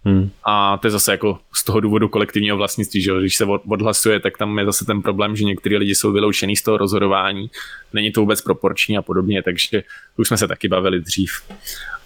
Hmm. 0.06 0.30
A 0.44 0.78
to 0.78 0.88
je 0.88 0.92
zase 0.92 1.12
jako 1.12 1.40
z 1.54 1.64
toho 1.64 1.80
důvodu 1.80 2.10
kolektivního 2.10 2.58
vlastnictví, 2.58 3.02
že 3.02 3.12
když 3.20 3.36
se 3.36 3.46
odhlasuje, 3.46 4.20
tak 4.20 4.38
tam 4.38 4.60
je 4.60 4.66
zase 4.66 4.86
ten 4.86 5.02
problém, 5.02 5.36
že 5.36 5.44
některý 5.44 5.78
lidi 5.78 5.96
jsou 5.96 6.12
vyloučený 6.12 6.56
z 6.56 6.64
toho 6.64 6.78
rozhodování, 6.78 7.50
není 7.94 8.12
to 8.12 8.22
vůbec 8.22 8.42
proporční 8.42 8.98
a 8.98 9.02
podobně, 9.02 9.44
takže 9.44 9.84
už 10.18 10.28
jsme 10.28 10.38
se 10.38 10.48
taky 10.48 10.68
bavili 10.68 11.02
dřív. 11.02 11.32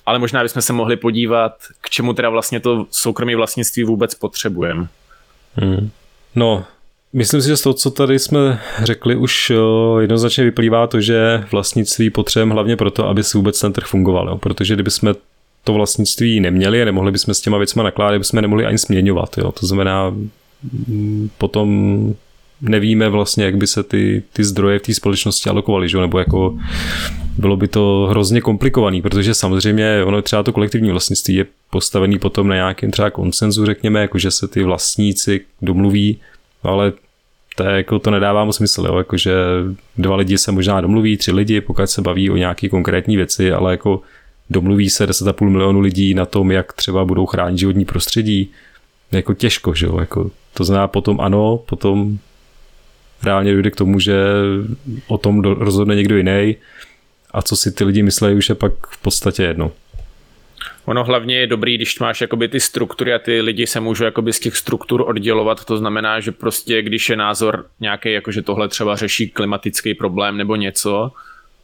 Ale 0.06 0.20
možná 0.20 0.44
bychom 0.44 0.62
se 0.62 0.74
mohli 0.74 0.98
podívat, 0.98 1.54
k 1.82 1.90
čemu 1.90 2.14
teda 2.14 2.30
vlastně 2.30 2.60
to 2.60 2.88
soukromí 2.92 3.36
vlastnictví 3.36 3.84
vůbec 3.84 4.16
potřebujeme. 4.16 4.88
Hmm. 5.56 5.90
No, 6.36 6.66
Myslím 7.14 7.42
si, 7.42 7.48
že 7.48 7.58
z 7.58 7.62
toho, 7.62 7.74
co 7.74 7.92
tady 7.92 8.20
jsme 8.20 8.62
řekli, 8.84 9.16
už 9.16 9.52
jednoznačně 10.00 10.44
vyplývá 10.44 10.88
to, 10.88 11.02
že 11.02 11.44
vlastnictví 11.52 12.10
potřebujeme 12.10 12.54
hlavně 12.54 12.78
proto, 12.78 13.08
aby 13.08 13.24
si 13.24 13.38
vůbec 13.38 13.60
ten 13.60 13.74
trh 13.74 13.86
fungoval. 13.86 14.28
Jo? 14.30 14.38
Protože 14.38 14.74
kdyby 14.74 14.92
jsme 14.92 15.14
to 15.64 15.74
vlastnictví 15.74 16.40
neměli 16.40 16.82
a 16.82 16.86
nemohli 16.86 17.12
bychom 17.12 17.34
s 17.34 17.42
těma 17.42 17.58
věcma 17.58 17.84
nakládat, 17.84 18.18
bychom 18.18 18.42
nemohli 18.42 18.66
ani 18.66 18.78
směňovat. 18.78 19.38
Jo? 19.38 19.52
To 19.52 19.68
znamená, 19.68 20.10
mm, 20.88 21.30
potom 21.38 21.70
nevíme 22.62 23.10
vlastně, 23.10 23.46
jak 23.46 23.58
by 23.58 23.68
se 23.68 23.84
ty, 23.84 24.24
ty 24.34 24.44
zdroje 24.44 24.80
v 24.80 24.82
té 24.82 24.94
společnosti 24.94 25.50
alokovaly, 25.50 25.90
že? 25.90 25.98
nebo 25.98 26.20
jako 26.20 26.58
bylo 27.38 27.58
by 27.58 27.68
to 27.68 28.08
hrozně 28.10 28.42
komplikovaný, 28.42 29.02
protože 29.02 29.34
samozřejmě 29.34 30.04
ono 30.06 30.22
třeba 30.22 30.44
to 30.44 30.54
kolektivní 30.54 30.92
vlastnictví 30.92 31.36
je 31.36 31.46
postavený 31.70 32.20
potom 32.20 32.48
na 32.48 32.56
nějakém 32.56 32.92
třeba 32.92 33.10
konsenzu, 33.10 33.66
řekněme, 33.66 34.02
jako 34.02 34.18
že 34.18 34.32
se 34.32 34.48
ty 34.48 34.64
vlastníci 34.64 35.42
domluví, 35.62 36.20
ale 36.64 36.94
to, 37.56 37.64
je, 37.64 37.78
jako, 37.78 38.00
to 38.00 38.12
nedává 38.12 38.46
mu 38.46 38.52
smysl, 38.52 38.86
jo? 38.88 38.98
Jako, 38.98 39.18
že 39.18 39.34
dva 39.98 40.16
lidi 40.16 40.38
se 40.38 40.52
možná 40.52 40.82
domluví, 40.82 41.18
tři 41.18 41.32
lidi, 41.32 41.62
pokud 41.62 41.88
se 41.88 42.02
baví 42.02 42.30
o 42.30 42.36
nějaké 42.36 42.70
konkrétní 42.70 43.16
věci, 43.18 43.52
ale 43.52 43.72
jako 43.72 44.02
domluví 44.50 44.90
se 44.90 45.10
10,5 45.10 45.50
milionu 45.50 45.80
lidí 45.80 46.14
na 46.14 46.26
tom, 46.26 46.52
jak 46.52 46.74
třeba 46.74 47.06
budou 47.06 47.26
chránit 47.26 47.58
životní 47.58 47.86
prostředí, 47.86 48.52
jako 49.12 49.34
těžko, 49.34 49.74
že 49.74 49.86
jo, 49.86 50.00
jako 50.00 50.32
to 50.54 50.64
znamená 50.64 50.88
potom 50.88 51.22
ano, 51.22 51.58
potom 51.58 52.18
reálně 53.24 53.54
dojde 53.54 53.72
k 53.72 53.76
tomu, 53.76 54.00
že 54.00 54.16
o 55.08 55.18
tom 55.18 55.42
rozhodne 55.42 55.96
někdo 55.96 56.18
jiný 56.18 56.56
a 57.32 57.42
co 57.42 57.56
si 57.56 57.72
ty 57.72 57.84
lidi 57.84 58.04
myslí, 58.04 58.34
už 58.34 58.50
je 58.50 58.56
pak 58.56 58.72
v 58.90 59.02
podstatě 59.02 59.44
jedno. 59.44 59.72
Ono 60.86 61.04
hlavně 61.04 61.38
je 61.38 61.48
dobrý, 61.48 61.76
když 61.76 62.00
máš 62.00 62.22
jakoby 62.22 62.48
ty 62.48 62.60
struktury 62.60 63.14
a 63.14 63.20
ty 63.20 63.42
lidi 63.42 63.68
se 63.68 63.80
můžou 63.80 64.04
jakoby 64.04 64.34
z 64.34 64.40
těch 64.40 64.58
struktur 64.58 65.04
oddělovat, 65.08 65.66
to 65.66 65.78
znamená, 65.78 66.20
že 66.20 66.32
prostě 66.32 66.82
když 66.82 67.10
je 67.10 67.16
názor 67.16 67.66
nějaký, 67.80 68.12
jako 68.12 68.32
že 68.32 68.42
tohle 68.42 68.68
třeba 68.68 68.96
řeší 68.96 69.30
klimatický 69.30 69.94
problém 69.94 70.38
nebo 70.38 70.56
něco, 70.56 71.12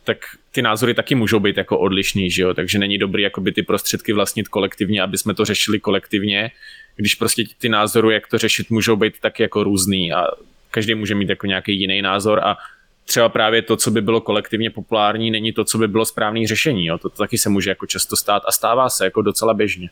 tak 0.05 0.17
ty 0.51 0.61
názory 0.61 0.93
taky 0.93 1.15
můžou 1.15 1.39
být 1.39 1.57
jako 1.57 1.79
odlišný, 1.79 2.31
že 2.31 2.43
jo? 2.43 2.53
takže 2.53 2.79
není 2.79 2.97
dobrý 2.97 3.23
jakoby 3.23 3.51
ty 3.51 3.63
prostředky 3.63 4.13
vlastnit 4.13 4.47
kolektivně, 4.47 5.01
aby 5.01 5.17
jsme 5.17 5.33
to 5.33 5.45
řešili 5.45 5.79
kolektivně, 5.79 6.51
když 6.95 7.15
prostě 7.15 7.43
ty 7.57 7.69
názory, 7.69 8.13
jak 8.13 8.27
to 8.27 8.37
řešit, 8.37 8.69
můžou 8.69 8.95
být 8.95 9.19
taky 9.19 9.43
jako 9.43 9.63
různý 9.63 10.13
a 10.13 10.27
každý 10.71 10.95
může 10.95 11.15
mít 11.15 11.29
jako 11.29 11.47
nějaký 11.47 11.79
jiný 11.79 12.01
názor 12.01 12.39
a 12.43 12.57
třeba 13.05 13.29
právě 13.29 13.61
to, 13.61 13.77
co 13.77 13.91
by 13.91 14.01
bylo 14.01 14.21
kolektivně 14.21 14.69
populární, 14.69 15.31
není 15.31 15.53
to, 15.53 15.63
co 15.63 15.77
by 15.77 15.87
bylo 15.87 16.05
správné 16.05 16.47
řešení. 16.47 16.85
Jo? 16.85 16.97
To, 16.97 17.09
to 17.09 17.17
taky 17.17 17.37
se 17.37 17.49
může 17.49 17.69
jako 17.69 17.85
často 17.85 18.15
stát 18.15 18.43
a 18.47 18.51
stává 18.51 18.89
se 18.89 19.05
jako 19.05 19.21
docela 19.21 19.53
běžně. 19.53 19.89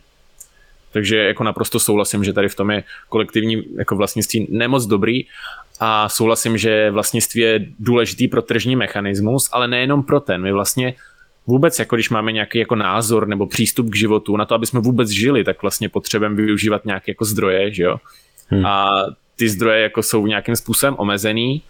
Takže 0.91 1.17
jako 1.17 1.43
naprosto 1.43 1.79
souhlasím, 1.79 2.23
že 2.23 2.33
tady 2.33 2.49
v 2.49 2.55
tom 2.55 2.71
je 2.71 2.83
kolektivní 3.09 3.63
jako 3.77 3.95
vlastnictví 3.95 4.47
nemoc 4.49 4.85
dobrý 4.85 5.25
a 5.79 6.09
souhlasím, 6.09 6.57
že 6.57 6.91
vlastnictví 6.91 7.41
je 7.41 7.65
důležitý 7.79 8.27
pro 8.27 8.41
tržní 8.41 8.75
mechanismus, 8.75 9.49
ale 9.51 9.67
nejenom 9.67 10.03
pro 10.03 10.19
ten. 10.19 10.41
My 10.41 10.51
vlastně 10.51 10.93
vůbec, 11.47 11.79
jako 11.79 11.95
když 11.95 12.09
máme 12.09 12.31
nějaký 12.31 12.59
jako 12.59 12.75
názor 12.75 13.27
nebo 13.27 13.47
přístup 13.47 13.89
k 13.89 13.95
životu, 13.95 14.37
na 14.37 14.45
to, 14.45 14.55
aby 14.55 14.65
jsme 14.65 14.79
vůbec 14.79 15.09
žili, 15.09 15.43
tak 15.43 15.61
vlastně 15.61 15.89
potřebujeme 15.89 16.35
využívat 16.35 16.85
nějaké 16.85 17.11
jako 17.11 17.25
zdroje, 17.25 17.73
že 17.73 17.83
jo? 17.83 17.97
Hmm. 18.47 18.65
A 18.65 19.05
ty 19.35 19.49
zdroje 19.49 19.81
jako 19.81 20.03
jsou 20.03 20.27
nějakým 20.27 20.55
způsobem 20.55 20.95
omezený, 20.97 21.61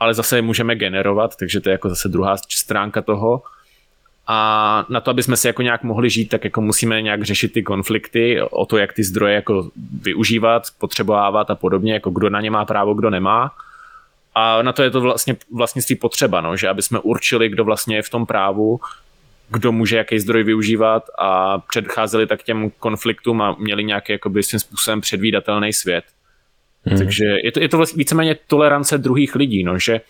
ale 0.00 0.14
zase 0.14 0.38
je 0.38 0.42
můžeme 0.42 0.74
generovat, 0.74 1.36
takže 1.36 1.60
to 1.60 1.68
je 1.68 1.72
jako 1.72 1.88
zase 1.88 2.08
druhá 2.08 2.36
stránka 2.48 3.02
toho. 3.02 3.42
A 4.26 4.86
na 4.88 5.00
to, 5.00 5.10
aby 5.10 5.22
jsme 5.22 5.36
si 5.36 5.46
jako 5.46 5.62
nějak 5.62 5.82
mohli 5.82 6.10
žít, 6.10 6.26
tak 6.26 6.44
jako 6.44 6.60
musíme 6.60 7.02
nějak 7.02 7.22
řešit 7.22 7.52
ty 7.52 7.62
konflikty 7.62 8.42
o 8.50 8.66
to, 8.66 8.76
jak 8.76 8.92
ty 8.92 9.04
zdroje 9.04 9.34
jako 9.34 9.70
využívat, 10.02 10.62
potřebovávat 10.78 11.50
a 11.50 11.54
podobně, 11.54 11.92
jako 11.92 12.10
kdo 12.10 12.30
na 12.30 12.40
ně 12.40 12.50
má 12.50 12.64
právo, 12.64 12.94
kdo 12.94 13.10
nemá. 13.10 13.50
A 14.34 14.62
na 14.62 14.72
to 14.72 14.82
je 14.82 14.90
to 14.90 15.00
vlastně 15.00 15.36
vlastnictví 15.52 15.96
potřeba, 15.96 16.40
no, 16.40 16.56
že 16.56 16.68
aby 16.68 16.82
jsme 16.82 16.98
určili, 16.98 17.48
kdo 17.48 17.64
vlastně 17.64 17.96
je 17.96 18.02
v 18.02 18.10
tom 18.10 18.26
právu, 18.26 18.80
kdo 19.48 19.72
může 19.72 19.96
jaký 19.96 20.18
zdroj 20.18 20.42
využívat 20.42 21.04
a 21.18 21.58
předcházeli 21.58 22.26
tak 22.26 22.42
těm 22.42 22.70
konfliktům 22.70 23.42
a 23.42 23.56
měli 23.58 23.84
nějaký 23.84 24.12
jakoby 24.12 24.42
svým 24.42 24.60
způsobem 24.60 25.00
předvídatelný 25.00 25.72
svět. 25.72 26.04
Hmm. 26.84 26.98
Takže 26.98 27.24
je 27.24 27.52
to, 27.52 27.60
je 27.60 27.68
to 27.68 27.76
vlastně 27.76 27.98
víceméně 27.98 28.36
tolerance 28.46 28.98
druhých 28.98 29.34
lidí, 29.34 29.64
no, 29.64 29.78
že 29.78 30.00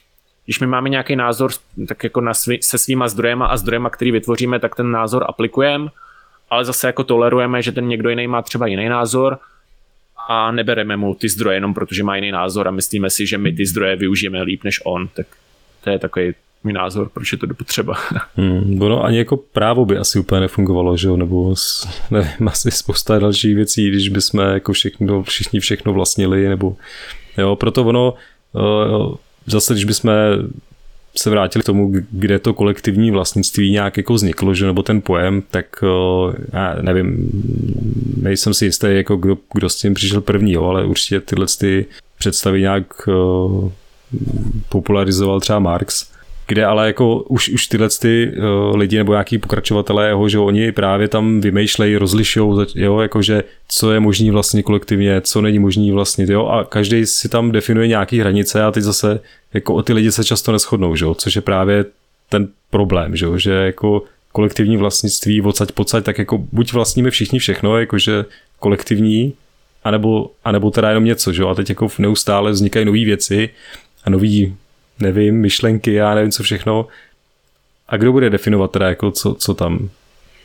když 0.44 0.60
my 0.60 0.66
máme 0.66 0.88
nějaký 0.88 1.16
názor 1.16 1.50
tak 1.88 2.04
jako 2.04 2.20
na 2.20 2.34
svý, 2.34 2.62
se 2.62 2.78
svýma 2.78 3.08
zdrojema 3.08 3.46
a 3.46 3.56
zdrojema, 3.56 3.90
který 3.90 4.10
vytvoříme, 4.10 4.58
tak 4.58 4.74
ten 4.74 4.90
názor 4.90 5.24
aplikujeme, 5.28 5.88
ale 6.50 6.64
zase 6.64 6.86
jako 6.86 7.04
tolerujeme, 7.04 7.62
že 7.62 7.72
ten 7.72 7.88
někdo 7.88 8.10
jiný 8.10 8.26
má 8.26 8.42
třeba 8.42 8.66
jiný 8.66 8.88
názor 8.88 9.38
a 10.28 10.52
nebereme 10.52 10.96
mu 10.96 11.14
ty 11.14 11.28
zdroje 11.28 11.56
jenom 11.56 11.74
protože 11.74 12.04
má 12.04 12.16
jiný 12.16 12.32
názor 12.32 12.68
a 12.68 12.70
myslíme 12.70 13.10
si, 13.10 13.26
že 13.26 13.38
my 13.38 13.52
ty 13.52 13.66
zdroje 13.66 13.96
využijeme 13.96 14.42
líp 14.42 14.64
než 14.64 14.80
on, 14.84 15.08
tak 15.08 15.26
to 15.84 15.90
je 15.90 15.98
takový 15.98 16.34
můj 16.64 16.72
názor, 16.72 17.08
proč 17.08 17.32
je 17.32 17.38
to 17.38 17.46
potřeba. 17.54 17.94
Hmm, 18.36 18.82
ono 18.82 19.04
ani 19.04 19.18
jako 19.18 19.36
právo 19.36 19.84
by 19.84 19.98
asi 19.98 20.18
úplně 20.18 20.40
nefungovalo, 20.40 20.96
že 20.96 21.08
jo, 21.08 21.16
nebo 21.16 21.54
nevím, 22.10 22.48
asi 22.48 22.70
spousta 22.70 23.18
dalších 23.18 23.54
věcí, 23.54 23.88
když 23.88 24.08
bychom 24.08 24.40
jako 24.40 24.72
všechno, 24.72 25.22
všichni 25.22 25.60
všechno 25.60 25.92
vlastnili, 25.92 26.48
nebo 26.48 26.76
jo, 27.38 27.56
proto 27.56 27.84
ono, 27.84 28.14
uh, 28.52 29.14
zase 29.46 29.74
když 29.74 29.84
bychom 29.84 30.12
se 31.16 31.30
vrátili 31.30 31.62
k 31.62 31.66
tomu, 31.66 31.92
kde 32.10 32.38
to 32.38 32.54
kolektivní 32.54 33.10
vlastnictví 33.10 33.70
nějak 33.70 33.96
jako 33.96 34.14
vzniklo, 34.14 34.54
že, 34.54 34.66
nebo 34.66 34.82
ten 34.82 35.00
pojem, 35.00 35.42
tak 35.50 35.66
uh, 35.82 36.34
já 36.52 36.76
nevím, 36.82 37.30
nejsem 38.16 38.54
si 38.54 38.64
jistý, 38.64 38.86
jako 38.90 39.16
kdo, 39.16 39.38
kdo 39.54 39.68
s 39.68 39.76
tím 39.76 39.94
přišel 39.94 40.20
první, 40.20 40.52
jo, 40.52 40.64
ale 40.64 40.84
určitě 40.84 41.20
tyhle 41.20 41.46
ty 41.58 41.86
představy 42.18 42.60
nějak 42.60 43.08
uh, 43.08 43.70
popularizoval 44.68 45.40
třeba 45.40 45.58
Marx 45.58 46.13
kde 46.46 46.64
ale 46.64 46.86
jako 46.86 47.22
už, 47.22 47.48
už 47.48 47.66
tyhle 47.66 47.88
ty 48.00 48.32
uh, 48.36 48.76
lidi 48.76 48.96
nebo 48.96 49.12
nějaký 49.12 49.38
pokračovatelé 49.38 50.08
jeho, 50.08 50.28
že 50.28 50.38
oni 50.38 50.72
právě 50.72 51.08
tam 51.08 51.40
vymýšlejí, 51.40 51.96
rozlišují, 51.96 52.66
jo, 52.74 53.00
jakože 53.00 53.44
co 53.68 53.92
je 53.92 54.00
možný 54.00 54.30
vlastně 54.30 54.62
kolektivně, 54.62 55.20
co 55.20 55.40
není 55.40 55.58
možný 55.58 55.90
vlastně, 55.90 56.26
jo, 56.28 56.46
a 56.46 56.64
každý 56.64 57.06
si 57.06 57.28
tam 57.28 57.52
definuje 57.52 57.88
nějaký 57.88 58.20
hranice 58.20 58.62
a 58.62 58.70
teď 58.70 58.82
zase 58.82 59.20
jako 59.54 59.74
o 59.74 59.82
ty 59.82 59.92
lidi 59.92 60.12
se 60.12 60.24
často 60.24 60.52
neschodnou, 60.52 60.96
že 60.96 61.04
jo, 61.04 61.14
což 61.14 61.36
je 61.36 61.42
právě 61.42 61.84
ten 62.28 62.48
problém, 62.70 63.16
že 63.16 63.24
jo, 63.24 63.38
že 63.38 63.52
jako 63.52 64.02
kolektivní 64.32 64.76
vlastnictví 64.76 65.42
odsaď 65.42 65.72
pocať, 65.72 66.04
tak 66.04 66.18
jako 66.18 66.38
buď 66.52 66.72
vlastníme 66.72 67.10
všichni 67.10 67.38
všechno, 67.38 67.78
jakože 67.78 68.24
kolektivní, 68.58 69.32
anebo, 69.84 70.30
anebo 70.44 70.70
teda 70.70 70.88
jenom 70.88 71.04
něco, 71.04 71.32
že 71.32 71.42
jo, 71.42 71.48
a 71.48 71.54
teď 71.54 71.68
jako 71.68 71.88
neustále 71.98 72.50
vznikají 72.50 72.84
nové 72.84 73.04
věci 73.04 73.48
a 74.04 74.10
nový 74.10 74.56
nevím, 75.00 75.40
myšlenky, 75.40 75.92
já 75.92 76.14
nevím 76.14 76.32
co 76.32 76.42
všechno. 76.42 76.86
A 77.88 77.96
kdo 77.96 78.12
bude 78.12 78.30
definovat 78.30 78.70
teda 78.70 78.88
jako 78.88 79.10
co, 79.10 79.34
co 79.34 79.54
tam, 79.54 79.88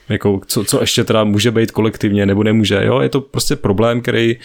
jako 0.10 0.42
co, 0.48 0.64
co 0.64 0.82
ještě 0.82 1.04
teda 1.04 1.24
může 1.24 1.52
být 1.52 1.72
kolektivně 1.72 2.26
nebo 2.26 2.44
nemůže, 2.44 2.86
jo, 2.86 3.00
je 3.00 3.10
to 3.10 3.22
prostě 3.22 3.56
problém, 3.56 4.02
který 4.02 4.38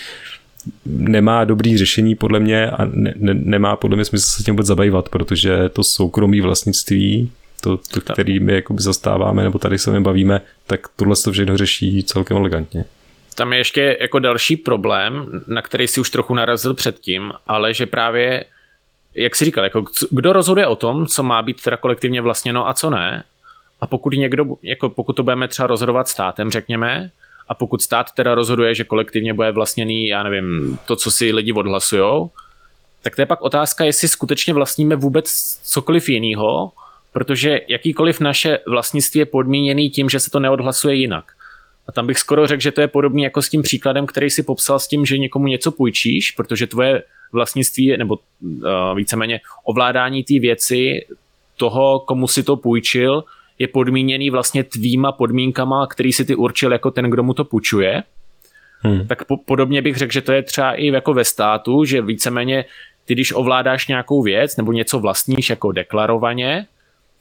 nemá 0.86 1.44
dobrý 1.44 1.78
řešení 1.78 2.14
podle 2.14 2.40
mě 2.40 2.70
a 2.70 2.84
ne, 2.84 3.14
ne, 3.16 3.34
nemá 3.34 3.76
podle 3.76 3.96
mě 3.96 4.04
smysl 4.04 4.26
se 4.26 4.42
tím 4.42 4.54
vůbec 4.54 4.66
zabývat, 4.66 5.08
protože 5.08 5.68
to 5.68 5.84
soukromí 5.84 6.40
vlastnictví, 6.40 7.30
to, 7.60 7.76
to 7.76 8.00
který 8.00 8.40
my 8.40 8.52
jakoby 8.54 8.82
zastáváme, 8.82 9.42
nebo 9.42 9.58
tady 9.58 9.78
se 9.78 9.90
mi 9.90 10.00
bavíme, 10.00 10.40
tak 10.66 10.80
tohle 10.96 11.16
to 11.24 11.32
všechno 11.32 11.56
řeší 11.56 12.02
celkem 12.02 12.36
elegantně. 12.36 12.84
Tam 13.34 13.52
je 13.52 13.58
ještě 13.58 13.96
jako 14.00 14.18
další 14.18 14.56
problém, 14.56 15.42
na 15.46 15.62
který 15.62 15.88
si 15.88 16.00
už 16.00 16.10
trochu 16.10 16.34
narazil 16.34 16.74
předtím, 16.74 17.32
ale 17.46 17.74
že 17.74 17.86
právě 17.86 18.44
jak 19.14 19.36
jsi 19.36 19.44
říkal, 19.44 19.64
jako 19.64 19.84
kdo 20.10 20.32
rozhoduje 20.32 20.66
o 20.66 20.76
tom, 20.76 21.06
co 21.06 21.22
má 21.22 21.42
být 21.42 21.62
teda 21.62 21.76
kolektivně 21.76 22.20
vlastněno 22.20 22.68
a 22.68 22.74
co 22.74 22.90
ne. 22.90 23.24
A 23.80 23.86
pokud 23.86 24.12
někdo, 24.12 24.44
jako 24.62 24.88
pokud 24.88 25.12
to 25.12 25.22
budeme 25.22 25.48
třeba 25.48 25.66
rozhodovat 25.66 26.08
státem, 26.08 26.50
řekněme, 26.50 27.10
a 27.48 27.54
pokud 27.54 27.82
stát 27.82 28.12
teda 28.12 28.34
rozhoduje, 28.34 28.74
že 28.74 28.84
kolektivně 28.84 29.34
bude 29.34 29.52
vlastněný, 29.52 30.08
já 30.08 30.22
nevím, 30.22 30.78
to, 30.86 30.96
co 30.96 31.10
si 31.10 31.32
lidi 31.32 31.52
odhlasujou, 31.52 32.30
tak 33.02 33.16
to 33.16 33.22
je 33.22 33.26
pak 33.26 33.42
otázka, 33.42 33.84
jestli 33.84 34.08
skutečně 34.08 34.54
vlastníme 34.54 34.96
vůbec 34.96 35.58
cokoliv 35.62 36.08
jiného, 36.08 36.72
protože 37.12 37.60
jakýkoliv 37.68 38.20
naše 38.20 38.58
vlastnictví 38.66 39.18
je 39.18 39.26
podmíněný 39.26 39.90
tím, 39.90 40.08
že 40.08 40.20
se 40.20 40.30
to 40.30 40.40
neodhlasuje 40.40 40.94
jinak. 40.94 41.24
A 41.88 41.92
tam 41.92 42.06
bych 42.06 42.18
skoro 42.18 42.46
řekl, 42.46 42.62
že 42.62 42.72
to 42.72 42.80
je 42.80 42.88
podobný 42.88 43.22
jako 43.22 43.42
s 43.42 43.48
tím 43.48 43.62
příkladem, 43.62 44.06
který 44.06 44.30
si 44.30 44.42
popsal 44.42 44.78
s 44.78 44.88
tím, 44.88 45.06
že 45.06 45.18
někomu 45.18 45.46
něco 45.46 45.72
půjčíš, 45.72 46.30
protože 46.30 46.66
tvoje 46.66 47.02
vlastnictví 47.34 47.96
nebo 47.96 48.18
uh, 48.40 48.60
víceméně 48.96 49.40
ovládání 49.64 50.24
té 50.24 50.38
věci 50.40 51.06
toho, 51.56 52.00
komu 52.00 52.28
si 52.28 52.42
to 52.42 52.56
půjčil, 52.56 53.24
je 53.58 53.68
podmíněný 53.68 54.30
vlastně 54.30 54.64
tvýma 54.64 55.12
podmínkama, 55.12 55.86
který 55.86 56.12
si 56.12 56.24
ty 56.24 56.34
určil 56.34 56.72
jako 56.72 56.90
ten, 56.90 57.10
kdo 57.10 57.22
mu 57.22 57.34
to 57.34 57.44
půjčuje. 57.44 58.02
Hmm. 58.80 59.06
Tak 59.06 59.24
po, 59.24 59.36
podobně 59.36 59.82
bych 59.82 59.96
řekl, 59.96 60.12
že 60.12 60.20
to 60.20 60.32
je 60.32 60.42
třeba 60.42 60.74
i 60.74 60.86
jako 60.86 61.14
ve 61.14 61.24
státu, 61.24 61.84
že 61.84 62.02
víceméně 62.02 62.64
ty, 63.04 63.14
když 63.14 63.32
ovládáš 63.32 63.88
nějakou 63.88 64.22
věc 64.22 64.56
nebo 64.56 64.72
něco 64.72 65.00
vlastníš 65.00 65.50
jako 65.50 65.72
deklarovaně, 65.72 66.66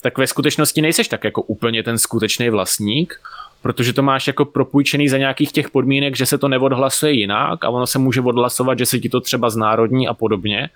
tak 0.01 0.17
ve 0.17 0.27
skutečnosti 0.27 0.81
nejseš 0.81 1.07
tak 1.07 1.23
jako 1.23 1.41
úplně 1.41 1.83
ten 1.83 1.97
skutečný 1.97 2.49
vlastník, 2.49 3.21
protože 3.63 3.93
to 3.93 4.03
máš 4.03 4.27
jako 4.27 4.45
propůjčený 4.45 5.09
za 5.09 5.17
nějakých 5.17 5.51
těch 5.51 5.69
podmínek, 5.69 6.15
že 6.15 6.25
se 6.25 6.37
to 6.37 6.47
neodhlasuje 6.47 7.11
jinak 7.11 7.65
a 7.65 7.69
ono 7.69 7.87
se 7.87 7.99
může 7.99 8.21
odhlasovat, 8.21 8.79
že 8.79 8.85
se 8.85 8.99
ti 8.99 9.09
to 9.09 9.21
třeba 9.21 9.49
znárodní 9.49 10.07
a 10.07 10.13
podobně. 10.13 10.69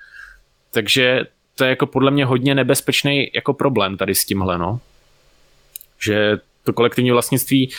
Takže 0.71 1.26
to 1.56 1.63
je 1.63 1.69
jako 1.69 1.86
podle 1.86 2.12
mě 2.12 2.26
hodně 2.26 2.56
nebezpečný 2.56 3.30
jako 3.36 3.54
problém 3.54 3.97
tady 3.97 4.15
s 4.15 4.26
tímhle, 4.26 4.58
no. 4.58 4.80
Že 6.00 6.38
to 6.63 6.73
kolektivní 6.73 7.12
vlastnictví 7.12 7.71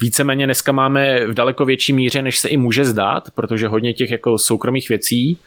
víceméně 0.00 0.46
dneska 0.46 0.72
máme 0.72 1.26
v 1.26 1.34
daleko 1.34 1.64
větší 1.64 1.92
míře, 1.92 2.22
než 2.22 2.38
se 2.38 2.48
i 2.48 2.56
může 2.56 2.84
zdát, 2.84 3.30
protože 3.30 3.68
hodně 3.68 3.94
těch 3.94 4.10
jako 4.10 4.38
soukromých 4.38 4.88
věcí 4.88 5.38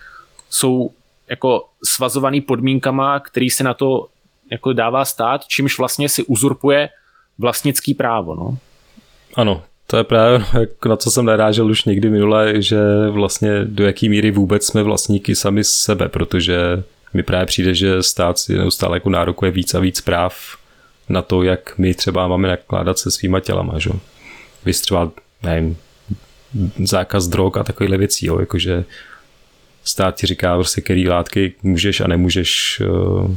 jsou 0.49 0.91
jako 1.29 1.65
svazovaný 1.83 2.41
podmínkama, 2.41 3.19
který 3.19 3.49
se 3.49 3.63
na 3.63 3.73
to 3.73 4.07
jako 4.51 4.73
dává 4.73 5.05
stát, 5.05 5.47
čímž 5.47 5.77
vlastně 5.77 6.09
si 6.09 6.23
uzurpuje 6.23 6.89
vlastnický 7.37 7.93
právo. 7.93 8.35
No. 8.35 8.57
Ano, 9.37 9.63
to 9.87 9.97
je 9.97 10.03
právě 10.03 10.45
na 10.89 10.95
co 10.97 11.11
jsem 11.11 11.25
narážel 11.25 11.71
už 11.71 11.83
někdy 11.83 12.09
minule, 12.09 12.61
že 12.61 12.79
vlastně 13.09 13.65
do 13.65 13.85
jaký 13.85 14.09
míry 14.09 14.31
vůbec 14.31 14.65
jsme 14.65 14.83
vlastníky 14.83 15.35
sami 15.35 15.63
sebe, 15.63 16.09
protože 16.09 16.83
mi 17.13 17.23
právě 17.23 17.45
přijde, 17.45 17.73
že 17.73 18.03
stát 18.03 18.39
si 18.39 18.57
neustále 18.57 18.95
jako 18.97 19.09
nárokuje 19.09 19.51
víc 19.51 19.73
a 19.73 19.79
víc 19.79 20.01
práv 20.01 20.57
na 21.09 21.21
to, 21.21 21.43
jak 21.43 21.77
my 21.77 21.93
třeba 21.93 22.27
máme 22.27 22.47
nakládat 22.47 22.99
se 22.99 23.11
svýma 23.11 23.39
tělama, 23.39 23.79
že? 23.79 23.89
Vys 24.65 24.81
třeba, 24.81 25.11
nevím, 25.43 25.77
zákaz 26.83 27.27
drog 27.27 27.57
a 27.57 27.63
takovýhle 27.63 27.97
věcí, 27.97 28.25
jo, 28.25 28.39
jakože 28.39 28.83
stát 29.83 30.15
ti 30.15 30.27
říká 30.27 30.55
prostě, 30.55 30.81
který 30.81 31.09
látky 31.09 31.53
můžeš 31.63 32.01
a 32.01 32.07
nemůžeš 32.07 32.81
uh, 32.89 33.31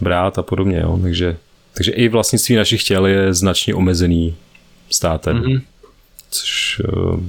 brát 0.00 0.38
a 0.38 0.42
podobně, 0.42 0.80
jo, 0.80 0.98
takže, 1.02 1.36
takže 1.74 1.92
i 1.92 2.08
vlastnictví 2.08 2.56
našich 2.56 2.84
těl 2.84 3.06
je 3.06 3.34
značně 3.34 3.74
omezený 3.74 4.36
státem. 4.90 5.42
Mm-hmm. 5.42 5.62
Což 6.30 6.80
uh, 6.80 7.20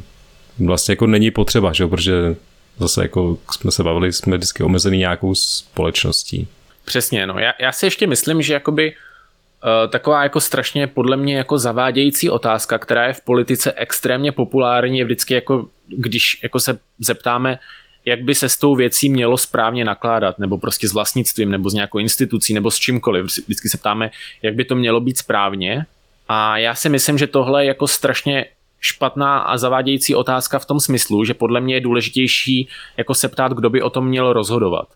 vlastně 0.59 0.91
jako 0.91 1.07
není 1.07 1.31
potřeba, 1.31 1.73
že? 1.73 1.87
protože 1.87 2.35
zase 2.79 3.01
jako 3.01 3.37
jsme 3.51 3.71
se 3.71 3.83
bavili, 3.83 4.13
jsme 4.13 4.37
vždycky 4.37 4.63
omezený 4.63 4.97
nějakou 4.97 5.35
společností. 5.35 6.47
Přesně, 6.85 7.27
no. 7.27 7.39
Já, 7.39 7.53
já 7.59 7.71
si 7.71 7.85
ještě 7.85 8.07
myslím, 8.07 8.41
že 8.41 8.53
jakoby 8.53 8.93
uh, 8.93 9.91
taková 9.91 10.23
jako 10.23 10.39
strašně 10.39 10.87
podle 10.87 11.17
mě 11.17 11.37
jako 11.37 11.57
zavádějící 11.57 12.29
otázka, 12.29 12.77
která 12.77 13.07
je 13.07 13.13
v 13.13 13.21
politice 13.21 13.73
extrémně 13.75 14.31
populární, 14.31 14.99
je 14.99 15.05
vždycky 15.05 15.33
jako, 15.33 15.67
když 15.87 16.39
jako 16.43 16.59
se 16.59 16.79
zeptáme, 16.99 17.59
jak 18.05 18.21
by 18.21 18.35
se 18.35 18.49
s 18.49 18.57
tou 18.57 18.75
věcí 18.75 19.09
mělo 19.09 19.37
správně 19.37 19.85
nakládat, 19.85 20.39
nebo 20.39 20.57
prostě 20.57 20.87
s 20.87 20.93
vlastnictvím, 20.93 21.51
nebo 21.51 21.69
s 21.69 21.73
nějakou 21.73 21.97
institucí, 21.97 22.53
nebo 22.53 22.71
s 22.71 22.75
čímkoliv. 22.75 23.25
Vždycky 23.25 23.69
se 23.69 23.77
ptáme, 23.77 24.11
jak 24.41 24.55
by 24.55 24.65
to 24.65 24.75
mělo 24.75 24.99
být 24.99 25.17
správně 25.17 25.85
a 26.27 26.57
já 26.57 26.75
si 26.75 26.89
myslím, 26.89 27.17
že 27.17 27.27
tohle 27.27 27.63
je 27.63 27.67
jako 27.67 27.87
strašně 27.87 28.45
špatná 28.79 29.39
a 29.39 29.57
zavádějící 29.57 30.15
otázka 30.15 30.59
v 30.59 30.65
tom 30.65 30.79
smyslu, 30.79 31.25
že 31.25 31.33
podle 31.33 31.61
mě 31.61 31.75
je 31.75 31.81
důležitější 31.81 32.67
jako 32.97 33.13
se 33.13 33.29
ptát, 33.29 33.51
kdo 33.51 33.69
by 33.69 33.81
o 33.81 33.89
tom 33.89 34.07
měl 34.07 34.33
rozhodovat. 34.33 34.87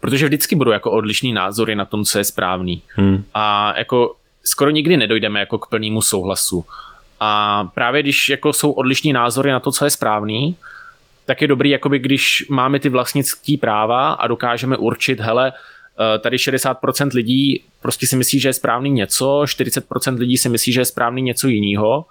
Protože 0.00 0.26
vždycky 0.26 0.56
budou 0.56 0.70
jako 0.70 0.90
odlišný 0.90 1.32
názory 1.32 1.74
na 1.74 1.84
tom, 1.84 2.04
co 2.04 2.18
je 2.18 2.24
správný. 2.24 2.82
Hmm. 2.88 3.24
A 3.34 3.74
jako 3.78 4.14
skoro 4.44 4.70
nikdy 4.70 4.96
nedojdeme 4.96 5.40
jako 5.40 5.58
k 5.58 5.66
plnému 5.66 6.02
souhlasu. 6.02 6.64
A 7.20 7.64
právě 7.74 8.02
když 8.02 8.28
jako 8.28 8.52
jsou 8.52 8.72
odlišní 8.72 9.12
názory 9.12 9.50
na 9.50 9.60
to, 9.60 9.72
co 9.72 9.84
je 9.84 9.90
správný, 9.90 10.56
tak 11.26 11.42
je 11.42 11.48
dobrý, 11.48 11.70
jakoby 11.70 11.98
když 11.98 12.46
máme 12.50 12.80
ty 12.80 12.88
vlastnické 12.88 13.56
práva 13.60 14.12
a 14.12 14.26
dokážeme 14.26 14.76
určit, 14.76 15.20
hele, 15.20 15.52
tady 16.18 16.36
60% 16.36 17.10
lidí 17.14 17.62
prostě 17.82 18.06
si 18.06 18.16
myslí, 18.16 18.40
že 18.40 18.48
je 18.48 18.52
správný 18.52 18.90
něco, 18.90 19.40
40% 19.40 20.18
lidí 20.18 20.36
si 20.36 20.48
myslí, 20.48 20.72
že 20.72 20.80
je 20.80 20.84
správný 20.84 21.22
něco 21.22 21.48
jiného, 21.48 22.04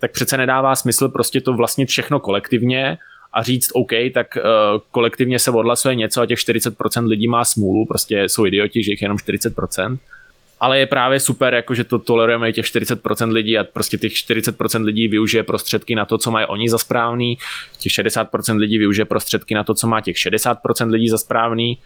tak 0.00 0.12
přece 0.12 0.36
nedává 0.36 0.76
smysl 0.76 1.08
prostě 1.08 1.40
to 1.40 1.52
vlastnit 1.52 1.88
všechno 1.88 2.20
kolektivně 2.20 2.98
a 3.32 3.42
říct 3.42 3.70
OK, 3.74 3.90
tak 4.14 4.26
uh, 4.36 4.42
kolektivně 4.90 5.38
se 5.38 5.50
odhlasuje 5.50 5.94
něco 5.94 6.20
a 6.20 6.26
těch 6.26 6.38
40% 6.38 7.06
lidí 7.06 7.28
má 7.28 7.44
smůlu, 7.44 7.86
prostě 7.86 8.24
jsou 8.28 8.46
idioti, 8.46 8.82
že 8.82 8.90
jich 8.90 9.02
jenom 9.02 9.16
40%. 9.16 9.98
Ale 10.60 10.78
je 10.78 10.86
právě 10.86 11.20
super, 11.20 11.54
jako 11.54 11.74
že 11.74 11.84
to 11.84 11.98
tolerujeme 11.98 12.52
těch 12.52 12.64
40% 12.64 13.32
lidí 13.32 13.58
a 13.58 13.64
prostě 13.64 13.98
těch 13.98 14.12
40% 14.12 14.82
lidí 14.82 15.08
využije 15.08 15.42
prostředky 15.42 15.94
na 15.94 16.04
to, 16.04 16.18
co 16.18 16.30
mají 16.30 16.46
oni 16.46 16.68
za 16.68 16.78
správný, 16.78 17.38
těch 17.78 17.92
60% 17.92 18.56
lidí 18.56 18.78
využije 18.78 19.04
prostředky 19.04 19.54
na 19.54 19.64
to, 19.64 19.74
co 19.74 19.86
má 19.86 20.00
těch 20.00 20.16
60% 20.16 20.90
lidí 20.90 21.08
za 21.08 21.18
správný 21.18 21.78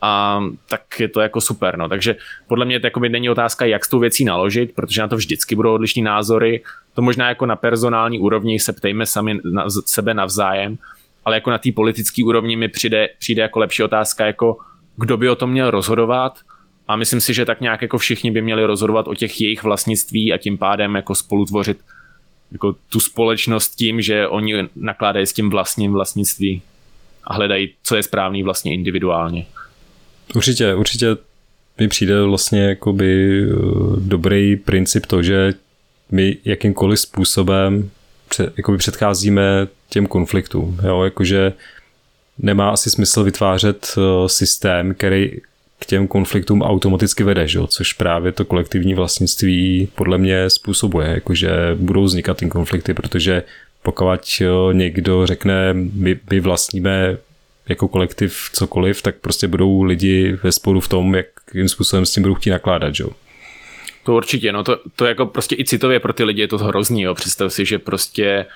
a 0.00 0.40
tak 0.68 1.00
je 1.00 1.08
to 1.08 1.20
jako 1.20 1.40
super. 1.40 1.78
No. 1.78 1.88
Takže 1.88 2.16
podle 2.46 2.64
mě 2.64 2.80
to 2.80 3.00
není 3.00 3.30
otázka, 3.30 3.64
jak 3.64 3.84
s 3.84 3.88
tou 3.88 3.98
věcí 3.98 4.24
naložit, 4.24 4.74
protože 4.74 5.00
na 5.00 5.08
to 5.08 5.16
vždycky 5.16 5.56
budou 5.56 5.74
odlišní 5.74 6.02
názory. 6.02 6.62
To 6.94 7.02
možná 7.02 7.28
jako 7.28 7.46
na 7.46 7.56
personální 7.56 8.18
úrovni 8.18 8.60
se 8.60 8.72
ptejme 8.72 9.06
sami 9.06 9.40
na 9.52 9.64
sebe 9.86 10.14
navzájem, 10.14 10.78
ale 11.24 11.36
jako 11.36 11.50
na 11.50 11.58
té 11.58 11.72
politické 11.72 12.24
úrovni 12.24 12.56
mi 12.56 12.68
přijde, 12.68 13.08
přijde 13.18 13.42
jako 13.42 13.58
lepší 13.58 13.82
otázka, 13.82 14.26
jako 14.26 14.56
kdo 14.96 15.16
by 15.16 15.28
o 15.28 15.36
tom 15.36 15.50
měl 15.50 15.70
rozhodovat 15.70 16.38
a 16.88 16.96
myslím 16.96 17.20
si, 17.20 17.34
že 17.34 17.44
tak 17.44 17.60
nějak 17.60 17.82
jako 17.82 17.98
všichni 17.98 18.30
by 18.30 18.42
měli 18.42 18.64
rozhodovat 18.64 19.08
o 19.08 19.14
těch 19.14 19.40
jejich 19.40 19.62
vlastnictví 19.62 20.32
a 20.32 20.38
tím 20.38 20.58
pádem 20.58 20.94
jako 20.94 21.14
spolutvořit 21.14 21.78
jako 22.52 22.74
tu 22.88 23.00
společnost 23.00 23.68
tím, 23.68 24.00
že 24.00 24.28
oni 24.28 24.68
nakládají 24.76 25.26
s 25.26 25.32
tím 25.32 25.50
vlastním 25.50 25.92
vlastnictví 25.92 26.62
a 27.24 27.34
hledají, 27.34 27.74
co 27.82 27.96
je 27.96 28.02
správný 28.02 28.42
vlastně 28.42 28.74
individuálně. 28.74 29.46
Určitě, 30.34 30.74
určitě 30.74 31.16
mi 31.78 31.88
přijde 31.88 32.22
vlastně 32.22 32.62
jakoby 32.62 33.42
eh, 33.42 33.54
dobrý 33.98 34.56
princip 34.56 35.06
to, 35.06 35.22
že 35.22 35.54
my 36.10 36.36
jakýmkoliv 36.44 37.00
způsobem 37.00 37.90
před, 38.28 38.52
předcházíme 38.76 39.66
těm 39.88 40.06
konfliktům. 40.06 40.78
Jo? 40.82 41.02
Jakože 41.02 41.52
nemá 42.38 42.70
asi 42.70 42.90
smysl 42.90 43.24
vytvářet 43.24 43.94
eh, 43.98 44.28
systém, 44.28 44.94
který 44.94 45.30
k 45.78 45.86
těm 45.86 46.08
konfliktům 46.08 46.62
automaticky 46.62 47.24
vede, 47.24 47.48
že? 47.48 47.60
což 47.68 47.92
právě 47.92 48.32
to 48.32 48.44
kolektivní 48.44 48.94
vlastnictví 48.94 49.88
podle 49.94 50.18
mě 50.18 50.50
způsobuje, 50.50 51.08
jakože 51.08 51.50
budou 51.74 52.04
vznikat 52.04 52.36
ty 52.36 52.48
konflikty, 52.48 52.94
protože 52.94 53.42
pokud 53.82 54.04
eh, 54.40 54.74
někdo 54.74 55.26
řekne, 55.26 55.74
my, 55.74 56.20
my 56.30 56.40
vlastníme 56.40 57.16
jako 57.68 57.88
kolektiv 57.88 58.50
cokoliv, 58.52 59.02
tak 59.02 59.16
prostě 59.16 59.48
budou 59.48 59.82
lidi 59.82 60.38
ve 60.42 60.52
sporu 60.52 60.80
v 60.80 60.88
tom, 60.88 61.14
jakým 61.14 61.68
způsobem 61.68 62.06
s 62.06 62.12
tím 62.12 62.22
budou 62.22 62.34
chtít 62.34 62.50
nakládat, 62.50 62.94
že? 62.94 63.04
To 64.04 64.14
určitě, 64.14 64.52
no 64.52 64.64
to, 64.64 64.78
to 64.96 65.06
jako 65.06 65.26
prostě 65.26 65.56
i 65.58 65.64
citově 65.64 66.00
pro 66.00 66.12
ty 66.12 66.24
lidi 66.24 66.40
je 66.40 66.48
to 66.48 66.58
hrozný, 66.58 67.02
jo. 67.02 67.14
Představ 67.14 67.52
si, 67.52 67.64
že 67.64 67.78
prostě 67.78 68.46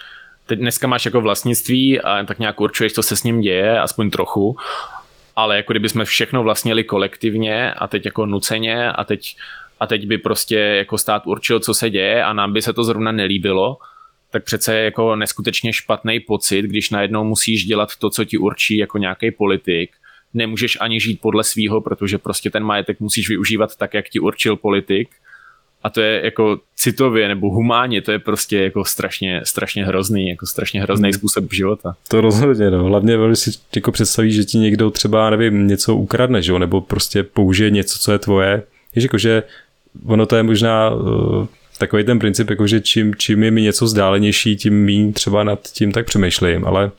teď 0.47 0.59
dneska 0.59 0.87
máš 0.87 1.05
jako 1.05 1.21
vlastnictví 1.21 2.01
a 2.01 2.25
tak 2.25 2.39
nějak 2.39 2.61
určuješ, 2.61 2.93
co 2.93 3.03
se 3.03 3.17
s 3.17 3.23
ním 3.23 3.41
děje, 3.41 3.81
aspoň 3.81 4.11
trochu, 4.11 4.57
ale 5.37 5.57
jako 5.57 5.73
kdyby 5.73 5.89
jsme 5.89 6.05
všechno 6.05 6.43
vlastnili 6.43 6.85
kolektivně 6.85 7.73
a 7.73 7.87
teď 7.87 8.05
jako 8.05 8.27
nuceně 8.27 8.93
a 8.93 9.05
teď, 9.05 9.37
a 9.81 9.87
teď 9.87 10.07
by 10.07 10.19
prostě 10.19 10.59
jako 10.59 10.99
stát 10.99 11.23
určil, 11.27 11.61
co 11.61 11.75
se 11.75 11.91
děje 11.91 12.25
a 12.25 12.33
nám 12.33 12.53
by 12.53 12.63
se 12.63 12.73
to 12.73 12.85
zrovna 12.85 13.13
nelíbilo, 13.13 13.77
tak 14.33 14.45
přece 14.45 14.75
je 14.75 14.85
jako 14.85 15.17
neskutečně 15.17 15.73
špatný 15.73 16.21
pocit, 16.21 16.63
když 16.63 16.91
najednou 16.91 17.25
musíš 17.25 17.65
dělat 17.65 17.89
to, 17.99 18.11
co 18.11 18.25
ti 18.25 18.39
určí 18.39 18.77
jako 18.77 18.99
nějaký 18.99 19.31
politik. 19.31 19.91
Nemůžeš 20.35 20.79
ani 20.81 21.01
žít 21.01 21.21
podle 21.21 21.45
svýho, 21.45 21.81
protože 21.81 22.19
prostě 22.19 22.51
ten 22.51 22.65
majetek 22.65 23.01
musíš 23.01 23.29
využívat 23.29 23.77
tak, 23.77 23.95
jak 23.95 24.09
ti 24.09 24.21
určil 24.21 24.57
politik. 24.57 25.09
A 25.83 25.91
to 25.91 26.01
je 26.01 26.21
jako 26.25 26.61
citově 26.77 27.29
nebo 27.29 27.51
humánně, 27.51 28.03
to 28.03 28.13
je 28.13 28.19
prostě 28.19 28.59
jako 28.59 28.85
strašně, 28.85 29.41
strašně 29.45 29.85
hrozný, 29.85 30.29
jako 30.29 30.47
strašně 30.47 30.83
hrozný 30.83 31.09
hmm. 31.09 31.13
způsob 31.13 31.53
života. 31.53 31.97
To 32.09 32.21
rozhodně, 32.21 32.71
no. 32.71 32.85
Hlavně, 32.85 33.17
když 33.27 33.39
si 33.39 33.51
jako 33.77 33.93
představíš, 33.93 34.35
že 34.35 34.45
ti 34.45 34.59
někdo 34.59 34.91
třeba, 34.91 35.31
nevím, 35.31 35.67
něco 35.67 35.97
ukradne, 35.97 36.43
že? 36.43 36.59
nebo 36.59 36.81
prostě 36.81 37.23
použije 37.23 37.71
něco, 37.71 37.99
co 37.99 38.13
je 38.13 38.19
tvoje. 38.19 38.63
Víš, 38.95 39.03
jako, 39.03 39.19
že 39.19 39.43
ono 40.07 40.27
to 40.27 40.37
je 40.37 40.43
možná 40.43 40.91
uh, 40.91 41.47
takový 41.83 42.05
ten 42.05 42.19
princip, 42.19 42.51
jako 42.51 42.67
že 42.67 42.81
čím, 42.81 43.15
čím 43.15 43.43
je 43.43 43.51
mi 43.51 43.63
něco 43.63 43.85
vzdálenější, 43.85 44.57
tím 44.57 44.85
méně 44.85 45.13
třeba 45.13 45.45
nad 45.45 45.61
tím 45.73 45.93
tak 45.93 46.07
přemýšlím, 46.07 46.65
ale 46.65 46.91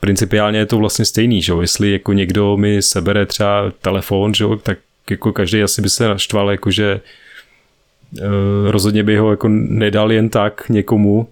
principiálně 0.00 0.58
je 0.58 0.66
to 0.66 0.78
vlastně 0.78 1.04
stejný, 1.04 1.42
že 1.42 1.52
jestli 1.60 1.92
jako 1.92 2.12
někdo 2.12 2.56
mi 2.56 2.82
sebere 2.82 3.26
třeba 3.26 3.72
telefon, 3.82 4.34
že 4.34 4.44
tak 4.62 4.78
jako 5.10 5.32
každý 5.32 5.62
asi 5.62 5.82
by 5.82 5.90
se 5.90 6.08
naštval, 6.08 6.50
jakože 6.50 7.00
uh, 7.00 8.70
rozhodně 8.70 9.02
by 9.02 9.16
ho 9.16 9.30
jako 9.30 9.48
nedal 9.48 10.12
jen 10.12 10.28
tak 10.28 10.68
někomu, 10.68 11.28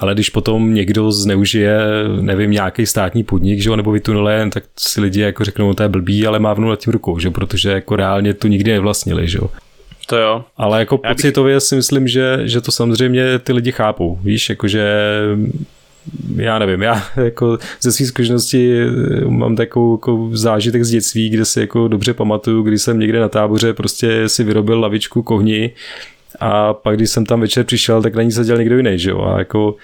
ale 0.00 0.14
když 0.14 0.30
potom 0.30 0.74
někdo 0.74 1.12
zneužije, 1.12 1.78
nevím, 2.20 2.50
nějaký 2.50 2.86
státní 2.86 3.24
podnik, 3.24 3.60
že 3.60 3.76
nebo 3.76 3.92
vytunule, 3.92 4.50
tak 4.50 4.64
si 4.78 5.00
lidi 5.00 5.20
jako 5.20 5.44
řeknou, 5.44 5.68
no, 5.68 5.74
to 5.74 5.82
je 5.82 5.88
blbý, 5.88 6.26
ale 6.26 6.38
mávnu 6.38 6.68
nad 6.68 6.78
tím 6.78 6.92
rukou, 6.92 7.18
že 7.18 7.30
protože 7.30 7.70
jako 7.70 7.96
reálně 7.96 8.34
to 8.34 8.48
nikdy 8.48 8.72
nevlastnili, 8.72 9.28
že 9.28 9.38
to 10.06 10.16
jo. 10.16 10.44
Ale 10.56 10.78
jako 10.78 11.00
Já 11.04 11.14
pocitově 11.14 11.56
bych... 11.56 11.62
si 11.62 11.76
myslím, 11.76 12.08
že, 12.08 12.38
že 12.44 12.60
to 12.60 12.72
samozřejmě 12.72 13.38
ty 13.38 13.52
lidi 13.52 13.72
chápou. 13.72 14.18
Víš, 14.22 14.48
jakože 14.48 14.92
já 16.36 16.58
nevím, 16.58 16.82
já 16.82 17.02
jako 17.16 17.58
ze 17.80 17.92
své 17.92 18.06
zkušenosti 18.06 18.80
mám 19.28 19.56
takovou 19.56 19.94
jako 19.94 20.30
zážitek 20.32 20.84
z 20.84 20.90
dětství, 20.90 21.30
kde 21.30 21.44
si 21.44 21.60
jako 21.60 21.88
dobře 21.88 22.14
pamatuju, 22.14 22.62
když 22.62 22.82
jsem 22.82 22.98
někde 22.98 23.20
na 23.20 23.28
táboře 23.28 23.72
prostě 23.72 24.28
si 24.28 24.44
vyrobil 24.44 24.80
lavičku 24.80 25.22
kohni 25.22 25.70
a 26.40 26.74
pak 26.74 26.96
když 26.96 27.10
jsem 27.10 27.26
tam 27.26 27.40
večer 27.40 27.64
přišel, 27.64 28.02
tak 28.02 28.14
na 28.14 28.22
ní 28.22 28.32
seděl 28.32 28.58
někdo 28.58 28.76
jiný, 28.76 28.98
že 28.98 29.10
jo, 29.10 29.22
a 29.22 29.38
jako 29.38 29.74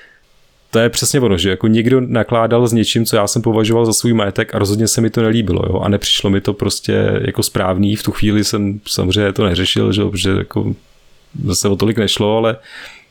to 0.72 0.78
je 0.78 0.88
přesně 0.88 1.20
ono, 1.20 1.38
že 1.38 1.50
jako 1.50 1.66
někdo 1.66 2.00
nakládal 2.00 2.68
s 2.68 2.72
něčím, 2.72 3.06
co 3.06 3.16
já 3.16 3.26
jsem 3.26 3.42
považoval 3.42 3.86
za 3.86 3.92
svůj 3.92 4.12
majetek 4.12 4.54
a 4.54 4.58
rozhodně 4.58 4.88
se 4.88 5.00
mi 5.00 5.10
to 5.10 5.22
nelíbilo, 5.22 5.62
jo, 5.68 5.78
a 5.80 5.88
nepřišlo 5.88 6.30
mi 6.30 6.40
to 6.40 6.52
prostě 6.52 7.20
jako 7.26 7.42
správný, 7.42 7.96
v 7.96 8.02
tu 8.02 8.12
chvíli 8.12 8.44
jsem 8.44 8.80
samozřejmě 8.88 9.32
to 9.32 9.44
neřešil, 9.44 9.92
že, 9.92 10.02
že 10.14 10.30
jako 10.30 10.74
zase 11.44 11.68
o 11.68 11.76
tolik 11.76 11.98
nešlo, 11.98 12.36
ale 12.36 12.56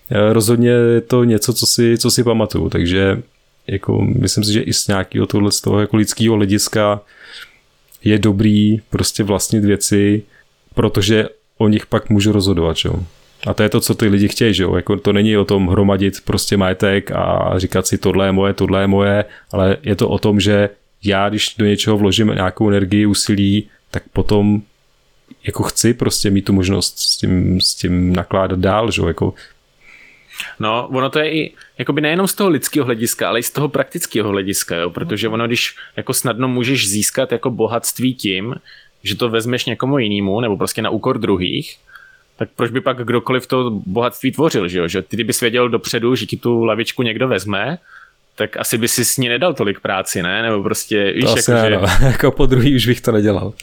eh, 0.10 0.34
rozhodně 0.34 0.70
je 0.70 1.02
to 1.02 1.24
něco, 1.24 1.54
co 1.54 1.66
si, 1.66 1.98
co 1.98 2.12
si 2.12 2.24
pamatuju, 2.24 2.70
takže 2.70 3.22
jako 3.68 4.02
myslím 4.02 4.44
si, 4.44 4.54
že 4.54 4.62
i 4.62 4.74
z 4.74 4.88
nějakého 4.88 5.28
tohle 5.28 5.52
z 5.52 5.62
toho 5.62 5.80
jako 5.80 5.98
lidského 5.98 6.36
hlediska 6.36 7.02
je 8.04 8.20
dobrý 8.20 8.78
prostě 8.90 9.24
vlastnit 9.24 9.66
věci, 9.66 10.24
protože 10.76 11.30
o 11.58 11.68
nich 11.68 11.86
pak 11.86 12.10
můžu 12.10 12.32
rozhodovat, 12.32 12.78
jo. 12.86 13.06
A 13.48 13.54
to 13.54 13.64
je 13.64 13.70
to, 13.70 13.82
co 13.82 13.96
ty 13.96 14.08
lidi 14.08 14.28
chtějí, 14.28 14.54
že 14.54 14.64
jo? 14.64 14.76
Jako 14.76 14.98
to 14.98 15.14
není 15.14 15.38
o 15.38 15.46
tom 15.46 15.68
hromadit 15.68 16.22
prostě 16.26 16.58
majetek 16.58 17.12
a 17.12 17.54
říkat 17.58 17.88
si 17.88 17.98
tohle 17.98 18.26
je 18.26 18.32
moje, 18.32 18.54
tohle 18.54 18.82
je 18.82 18.88
moje, 18.88 19.26
ale 19.52 19.78
je 19.84 19.96
to 19.96 20.10
o 20.10 20.20
tom, 20.20 20.40
že 20.40 20.70
já, 21.04 21.30
když 21.30 21.56
do 21.58 21.66
něčeho 21.66 21.98
vložím 21.98 22.28
nějakou 22.28 22.70
energii, 22.70 23.06
úsilí, 23.06 23.70
tak 23.92 24.04
potom 24.14 24.62
jako 25.44 25.64
chci 25.64 25.94
prostě 25.94 26.30
mít 26.30 26.46
tu 26.46 26.54
možnost 26.54 27.00
s 27.00 27.18
tím, 27.18 27.62
s 27.62 27.76
tím 27.76 28.14
nakládat 28.16 28.60
dál, 28.60 28.92
že 28.92 29.02
jo? 29.02 29.08
Jako 29.08 29.34
No, 30.60 30.88
ono 30.88 31.10
to 31.10 31.20
je 31.20 31.32
i 31.32 31.54
jakoby 31.78 32.02
nejenom 32.02 32.28
z 32.28 32.34
toho 32.34 32.50
lidského 32.50 32.86
hlediska, 32.86 33.30
ale 33.30 33.40
i 33.40 33.44
z 33.44 33.52
toho 33.52 33.70
praktického 33.70 34.30
hlediska, 34.30 34.76
jo? 34.76 34.90
protože 34.90 35.30
ono, 35.30 35.48
když 35.48 35.76
jako 35.98 36.14
snadno 36.14 36.48
můžeš 36.48 36.90
získat 36.90 37.32
jako 37.32 37.50
bohatství 37.50 38.14
tím, 38.14 38.56
že 39.04 39.16
to 39.16 39.30
vezmeš 39.30 39.66
někomu 39.66 39.98
jinému, 39.98 40.42
nebo 40.42 40.58
prostě 40.58 40.82
na 40.82 40.90
úkor 40.90 41.20
druhých, 41.20 41.78
tak 42.38 42.50
proč 42.56 42.72
by 42.72 42.82
pak 42.82 42.98
kdokoliv 42.98 43.48
to 43.48 43.70
bohatství 43.86 44.32
tvořil, 44.32 44.68
že 44.68 44.80
jo? 44.80 44.88
Že 44.88 45.02
ty 45.02 45.24
bys 45.24 45.42
věděl 45.42 45.70
dopředu, 45.70 46.16
že 46.16 46.26
ti 46.26 46.38
tu 46.38 46.64
lavičku 46.64 47.04
někdo 47.04 47.28
vezme, 47.28 47.78
tak 48.36 48.58
asi 48.58 48.78
by 48.78 48.88
si 48.88 49.06
s 49.06 49.18
ní 49.18 49.30
nedal 49.30 49.54
tolik 49.54 49.80
práci, 49.80 50.24
ne? 50.24 50.42
Nebo 50.42 50.64
prostě, 50.64 51.14
víš, 51.16 51.24
to 51.46 51.52
jako, 51.52 51.70
že... 51.70 51.78
No. 51.78 52.08
jako 52.08 52.32
po 52.32 52.46
druhý 52.46 52.76
už 52.76 52.88
bych 52.88 53.02
to 53.02 53.12
nedělal. 53.12 53.54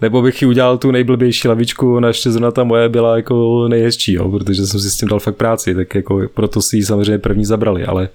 Nebo 0.00 0.22
bych 0.22 0.42
ji 0.42 0.48
udělal 0.48 0.78
tu 0.78 0.90
nejblbější 0.90 1.48
lavičku, 1.48 2.00
naště 2.00 2.30
zrovna 2.30 2.50
ta 2.50 2.64
moje 2.64 2.88
byla 2.88 3.16
jako 3.16 3.68
nejhezčí, 3.68 4.12
jo? 4.12 4.30
protože 4.30 4.66
jsem 4.66 4.80
si 4.80 4.90
s 4.90 4.96
tím 4.96 5.08
dal 5.08 5.20
fakt 5.20 5.36
práci, 5.36 5.74
tak 5.74 5.94
jako 5.94 6.28
proto 6.34 6.62
si 6.62 6.76
ji 6.76 6.82
samozřejmě 6.82 7.18
první 7.18 7.44
zabrali, 7.44 7.84
ale 7.84 8.08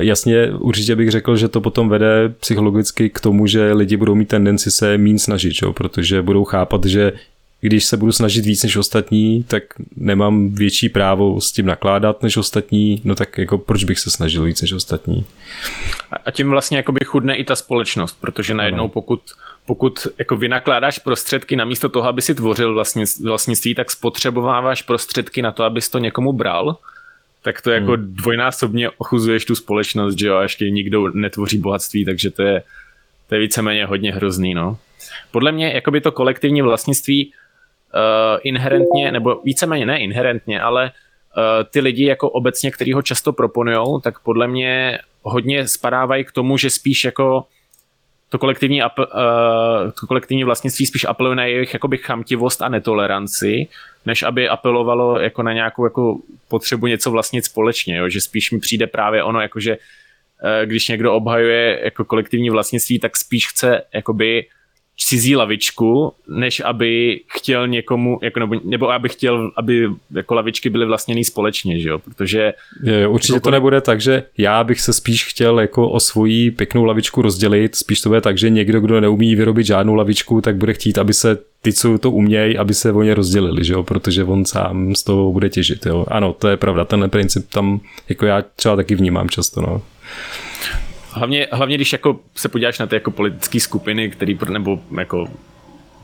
Jasně, 0.00 0.50
určitě 0.50 0.96
bych 0.96 1.10
řekl, 1.10 1.36
že 1.36 1.48
to 1.48 1.60
potom 1.60 1.88
vede 1.88 2.28
psychologicky 2.40 3.10
k 3.10 3.20
tomu, 3.20 3.46
že 3.46 3.72
lidi 3.72 3.96
budou 3.96 4.14
mít 4.14 4.28
tendenci 4.28 4.70
se 4.70 4.98
mín 4.98 5.18
snažit, 5.18 5.52
jo? 5.62 5.72
protože 5.72 6.22
budou 6.22 6.44
chápat, 6.44 6.84
že 6.84 7.12
když 7.66 7.84
se 7.84 7.96
budu 7.96 8.12
snažit 8.12 8.44
víc 8.44 8.62
než 8.62 8.76
ostatní, 8.76 9.44
tak 9.44 9.62
nemám 9.96 10.54
větší 10.54 10.88
právo 10.88 11.40
s 11.40 11.52
tím 11.52 11.66
nakládat 11.66 12.22
než 12.22 12.36
ostatní, 12.36 13.00
no 13.04 13.14
tak 13.14 13.38
jako 13.38 13.58
proč 13.58 13.84
bych 13.84 13.98
se 13.98 14.10
snažil 14.10 14.44
víc 14.44 14.62
než 14.62 14.72
ostatní. 14.72 15.24
A 16.24 16.30
tím 16.30 16.50
vlastně 16.50 16.76
jakoby 16.76 17.04
chudne 17.04 17.36
i 17.36 17.44
ta 17.44 17.56
společnost, 17.56 18.16
protože 18.20 18.54
najednou 18.54 18.88
pokud, 18.88 19.20
pokud 19.66 20.06
jako 20.18 20.36
vynakládáš 20.36 20.98
prostředky 20.98 21.56
namísto 21.56 21.88
toho, 21.88 22.08
aby 22.08 22.22
si 22.22 22.34
tvořil 22.34 22.84
vlastnictví, 23.24 23.74
tak 23.74 23.90
spotřebováváš 23.90 24.82
prostředky 24.82 25.42
na 25.42 25.52
to, 25.52 25.64
abys 25.64 25.88
to 25.88 25.98
někomu 25.98 26.32
bral, 26.32 26.76
tak 27.42 27.62
to 27.62 27.70
jako 27.70 27.92
hmm. 27.92 28.14
dvojnásobně 28.14 28.90
ochuzuješ 28.90 29.44
tu 29.44 29.54
společnost, 29.54 30.18
že 30.18 30.26
jo, 30.26 30.36
a 30.36 30.42
ještě 30.42 30.70
nikdo 30.70 31.08
netvoří 31.14 31.58
bohatství, 31.58 32.04
takže 32.04 32.30
to 32.30 32.42
je, 32.42 32.62
to 33.28 33.34
je 33.34 33.40
víceméně 33.40 33.86
hodně 33.86 34.12
hrozný, 34.12 34.54
no. 34.54 34.78
podle 35.30 35.52
mě 35.52 35.72
jakoby 35.72 36.00
to 36.00 36.12
kolektivní 36.12 36.62
vlastnictví 36.62 37.26
uh, 37.26 37.32
inherentně, 38.42 39.12
nebo 39.12 39.40
víceméně 39.44 39.86
ne 39.86 39.98
inherentně, 40.00 40.60
ale 40.60 40.84
uh, 40.84 41.42
ty 41.70 41.80
lidi 41.80 42.04
jako 42.04 42.30
obecně, 42.30 42.70
který 42.70 42.92
ho 42.92 43.02
často 43.02 43.32
proponujou, 43.32 44.00
tak 44.00 44.18
podle 44.18 44.48
mě 44.48 44.98
hodně 45.22 45.68
spadávají 45.68 46.24
k 46.24 46.32
tomu, 46.32 46.58
že 46.58 46.70
spíš 46.70 47.04
jako 47.04 47.44
to 48.28 48.38
kolektivní, 48.38 48.82
uh, 48.82 48.88
to 50.00 50.06
kolektivní 50.06 50.44
vlastnictví 50.44 50.86
spíš 50.86 51.04
apeluje 51.04 51.36
na 51.36 51.44
jejich 51.44 51.74
jakoby 51.74 51.98
chamtivost 51.98 52.62
a 52.62 52.68
netoleranci, 52.68 53.68
než 54.06 54.22
aby 54.22 54.48
apelovalo 54.48 55.18
jako 55.18 55.42
na 55.42 55.52
nějakou 55.52 55.84
jako 55.84 56.18
potřebu 56.48 56.86
něco 56.86 57.10
vlastnit 57.10 57.44
společně, 57.44 57.96
jo? 57.96 58.08
že 58.08 58.20
spíš 58.20 58.50
mi 58.50 58.58
přijde 58.58 58.86
právě 58.86 59.22
ono, 59.22 59.40
jako 59.40 59.60
že 59.60 59.76
když 60.64 60.88
někdo 60.88 61.14
obhajuje 61.14 61.80
jako 61.84 62.04
kolektivní 62.04 62.50
vlastnictví, 62.50 62.98
tak 62.98 63.16
spíš 63.16 63.48
chce 63.48 63.82
jakoby 63.94 64.46
cizí 64.98 65.36
lavičku, 65.36 66.12
než 66.28 66.62
aby 66.64 67.20
chtěl 67.36 67.68
někomu, 67.68 68.18
jako 68.22 68.40
nebo, 68.40 68.54
nebo 68.64 68.90
aby 68.90 69.08
chtěl, 69.08 69.50
aby 69.56 69.88
jako 70.10 70.34
lavičky 70.34 70.70
byly 70.70 70.86
vlastněny 70.86 71.24
společně, 71.24 71.80
že 71.80 71.88
jo, 71.88 71.98
protože... 71.98 72.52
Je, 72.82 73.06
určitě 73.06 73.32
to, 73.32 73.40
to 73.40 73.50
nebude 73.50 73.80
tak, 73.80 74.00
že 74.00 74.22
já 74.38 74.64
bych 74.64 74.80
se 74.80 74.92
spíš 74.92 75.24
chtěl 75.24 75.60
jako 75.60 75.90
o 75.90 76.00
svoji 76.00 76.50
pěknou 76.50 76.84
lavičku 76.84 77.22
rozdělit, 77.22 77.76
spíš 77.76 78.00
to 78.00 78.08
bude 78.08 78.20
tak, 78.20 78.38
že 78.38 78.50
někdo, 78.50 78.80
kdo 78.80 79.00
neumí 79.00 79.34
vyrobit 79.34 79.66
žádnou 79.66 79.94
lavičku, 79.94 80.40
tak 80.40 80.56
bude 80.56 80.72
chtít, 80.72 80.98
aby 80.98 81.14
se 81.14 81.38
ty, 81.62 81.72
co 81.72 81.98
to 81.98 82.10
umějí, 82.10 82.58
aby 82.58 82.74
se 82.74 82.92
o 82.92 83.02
ně 83.02 83.14
rozdělili, 83.14 83.64
že 83.64 83.72
jo, 83.72 83.82
protože 83.82 84.24
on 84.24 84.44
sám 84.44 84.94
z 84.94 85.02
toho 85.02 85.32
bude 85.32 85.48
těžit, 85.48 85.86
jo. 85.86 86.06
Ano, 86.08 86.32
to 86.32 86.48
je 86.48 86.56
pravda, 86.56 86.84
ten 86.84 87.10
princip 87.10 87.48
tam, 87.50 87.80
jako 88.08 88.26
já 88.26 88.42
třeba 88.56 88.76
taky 88.76 88.94
vnímám 88.94 89.28
často, 89.28 89.60
no. 89.60 89.82
Hlavně, 91.16 91.48
hlavně 91.52 91.76
když 91.76 91.92
jako 91.92 92.20
se 92.34 92.48
podíváš 92.48 92.78
na 92.78 92.86
ty 92.86 92.96
jako 92.96 93.10
politické 93.10 93.60
skupiny, 93.60 94.10
který, 94.10 94.38
nebo 94.48 94.80
jako 94.98 95.26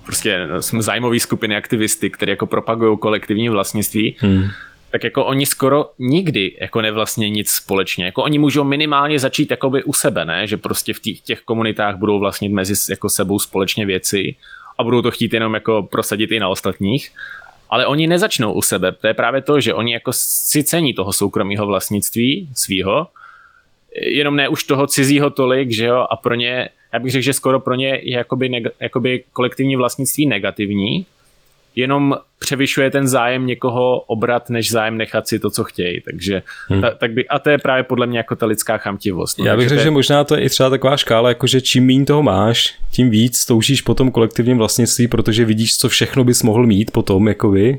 prostě 0.05 0.48
jsme 0.61 0.83
zájmové 0.83 1.20
skupiny 1.20 1.57
aktivisty, 1.57 2.11
které 2.11 2.33
jako 2.33 2.46
propagují 2.46 2.98
kolektivní 2.98 3.48
vlastnictví, 3.48 4.16
hmm. 4.18 4.44
tak 4.90 5.05
jako 5.05 5.25
oni 5.25 5.46
skoro 5.46 5.90
nikdy 5.98 6.57
jako 6.61 6.81
nevlastní 6.81 7.31
nic 7.31 7.51
společně. 7.51 8.05
Jako 8.05 8.22
oni 8.22 8.38
můžou 8.38 8.64
minimálně 8.64 9.18
začít 9.18 9.51
jakoby 9.51 9.85
u 9.85 9.92
sebe, 9.92 10.25
ne? 10.25 10.46
že 10.46 10.57
prostě 10.57 10.94
v 10.94 11.01
těch, 11.01 11.20
těch 11.20 11.40
komunitách 11.40 11.96
budou 11.96 12.18
vlastnit 12.18 12.53
mezi 12.53 12.75
jako 12.92 13.09
sebou 13.09 13.38
společně 13.38 13.87
věci 13.87 14.37
a 14.79 14.85
budou 14.85 15.03
to 15.03 15.11
chtít 15.11 15.33
jenom 15.33 15.55
jako 15.55 15.83
prosadit 15.83 16.33
i 16.33 16.40
na 16.40 16.48
ostatních. 16.48 17.11
Ale 17.70 17.87
oni 17.87 18.07
nezačnou 18.07 18.53
u 18.53 18.62
sebe. 18.62 18.92
To 18.92 19.07
je 19.07 19.14
právě 19.14 19.42
to, 19.42 19.61
že 19.61 19.75
oni 19.75 19.92
jako 19.92 20.12
si 20.12 20.64
cení 20.64 20.94
toho 20.94 21.12
soukromého 21.12 21.66
vlastnictví 21.66 22.48
svýho, 22.55 23.07
jenom 24.00 24.37
ne 24.37 24.48
už 24.48 24.64
toho 24.64 24.87
cizího 24.87 25.31
tolik, 25.31 25.70
že 25.70 25.87
jo, 25.87 26.07
a 26.11 26.16
pro 26.16 26.35
ně, 26.35 26.68
já 26.92 26.98
bych 26.98 27.12
řekl, 27.12 27.22
že 27.22 27.33
skoro 27.33 27.61
pro 27.61 27.74
ně 27.74 27.88
je 27.88 28.16
jakoby, 28.16 28.50
neg- 28.50 28.70
jakoby 28.81 29.24
kolektivní 29.33 29.76
vlastnictví 29.76 30.26
negativní, 30.26 31.07
jenom 31.76 32.16
převyšuje 32.38 32.90
ten 32.90 33.09
zájem 33.09 33.46
někoho 33.46 34.00
obrat, 34.00 34.50
než 34.50 34.70
zájem 34.70 34.96
nechat 34.96 35.28
si 35.28 35.38
to, 35.38 35.50
co 35.50 35.64
chtějí. 35.64 36.00
Takže 36.00 36.42
hmm. 36.68 36.81
ta, 36.81 36.90
tak 36.90 37.12
by, 37.12 37.28
a 37.28 37.38
to 37.38 37.50
je 37.50 37.59
právě 37.59 37.83
podle 37.83 38.07
mě 38.07 38.18
jako 38.18 38.37
ta 38.37 38.46
lidská 38.46 38.78
chamtivost. 38.78 39.38
No, 39.38 39.44
Já 39.44 39.57
bych 39.57 39.68
řekl, 39.68 39.81
je... 39.81 39.85
že 39.85 39.90
možná 39.90 40.24
to 40.24 40.35
je 40.35 40.42
i 40.42 40.48
třeba 40.48 40.70
taková 40.70 40.96
škála, 40.96 41.28
jakože 41.28 41.61
čím 41.61 41.87
méně 41.87 42.05
toho 42.05 42.22
máš, 42.22 42.74
tím 42.90 43.11
víc 43.11 43.46
toužíš 43.46 43.83
po 43.83 43.94
tom 43.94 44.11
kolektivním 44.11 44.59
vlastnictví, 44.59 45.09
protože 45.09 45.44
vidíš, 45.44 45.78
co 45.78 45.88
všechno 45.88 46.24
bys 46.24 46.42
mohl 46.42 46.66
mít 46.66 46.90
potom, 46.90 47.28
jako 47.28 47.50
vy, 47.50 47.78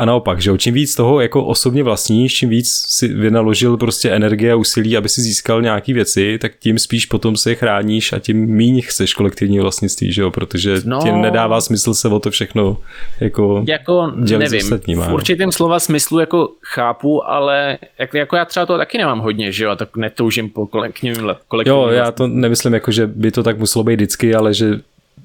a 0.00 0.04
naopak, 0.04 0.40
že 0.40 0.50
jo, 0.50 0.56
čím 0.56 0.74
víc 0.74 0.94
toho 0.94 1.20
jako 1.20 1.44
osobně 1.44 1.82
vlastníš, 1.82 2.34
čím 2.34 2.48
víc 2.48 2.70
si 2.88 3.08
vynaložil 3.08 3.76
prostě 3.76 4.10
energie 4.10 4.52
a 4.52 4.56
úsilí, 4.56 4.96
aby 4.96 5.08
si 5.08 5.20
získal 5.20 5.62
nějaký 5.62 5.92
věci, 5.92 6.38
tak 6.38 6.52
tím 6.58 6.78
spíš 6.78 7.06
potom 7.06 7.36
se 7.36 7.50
je 7.50 7.54
chráníš 7.54 8.12
a 8.12 8.18
tím 8.18 8.46
míň 8.46 8.82
chceš 8.82 9.14
kolektivní 9.14 9.58
vlastnictví, 9.58 10.12
že 10.12 10.22
jo, 10.22 10.30
protože 10.30 10.76
no, 10.84 11.00
ti 11.02 11.12
nedává 11.12 11.60
smysl 11.60 11.94
se 11.94 12.08
o 12.08 12.20
to 12.20 12.30
všechno 12.30 12.76
jako, 13.20 13.64
jako 13.68 14.12
nevím, 14.16 14.62
ostatníma, 14.62 15.08
v 15.08 15.12
určitém 15.12 15.52
slova 15.52 15.80
smyslu 15.80 16.18
jako 16.18 16.48
chápu, 16.62 17.28
ale 17.28 17.78
jako, 17.98 18.16
jako 18.16 18.36
já 18.36 18.44
třeba 18.44 18.66
to 18.66 18.78
taky 18.78 18.98
nemám 18.98 19.18
hodně, 19.18 19.52
že 19.52 19.64
jo, 19.64 19.70
a 19.70 19.76
tak 19.76 19.96
netoužím 19.96 20.50
po 20.50 20.66
kolektivním, 20.66 21.30
kolektivním 21.48 21.82
Jo, 21.82 21.88
já 21.88 22.12
to 22.12 22.26
nemyslím 22.26 22.74
jako, 22.74 22.90
že 22.90 23.06
by 23.06 23.30
to 23.30 23.42
tak 23.42 23.58
muselo 23.58 23.84
být 23.84 23.94
vždycky, 23.94 24.34
ale 24.34 24.54
že 24.54 24.80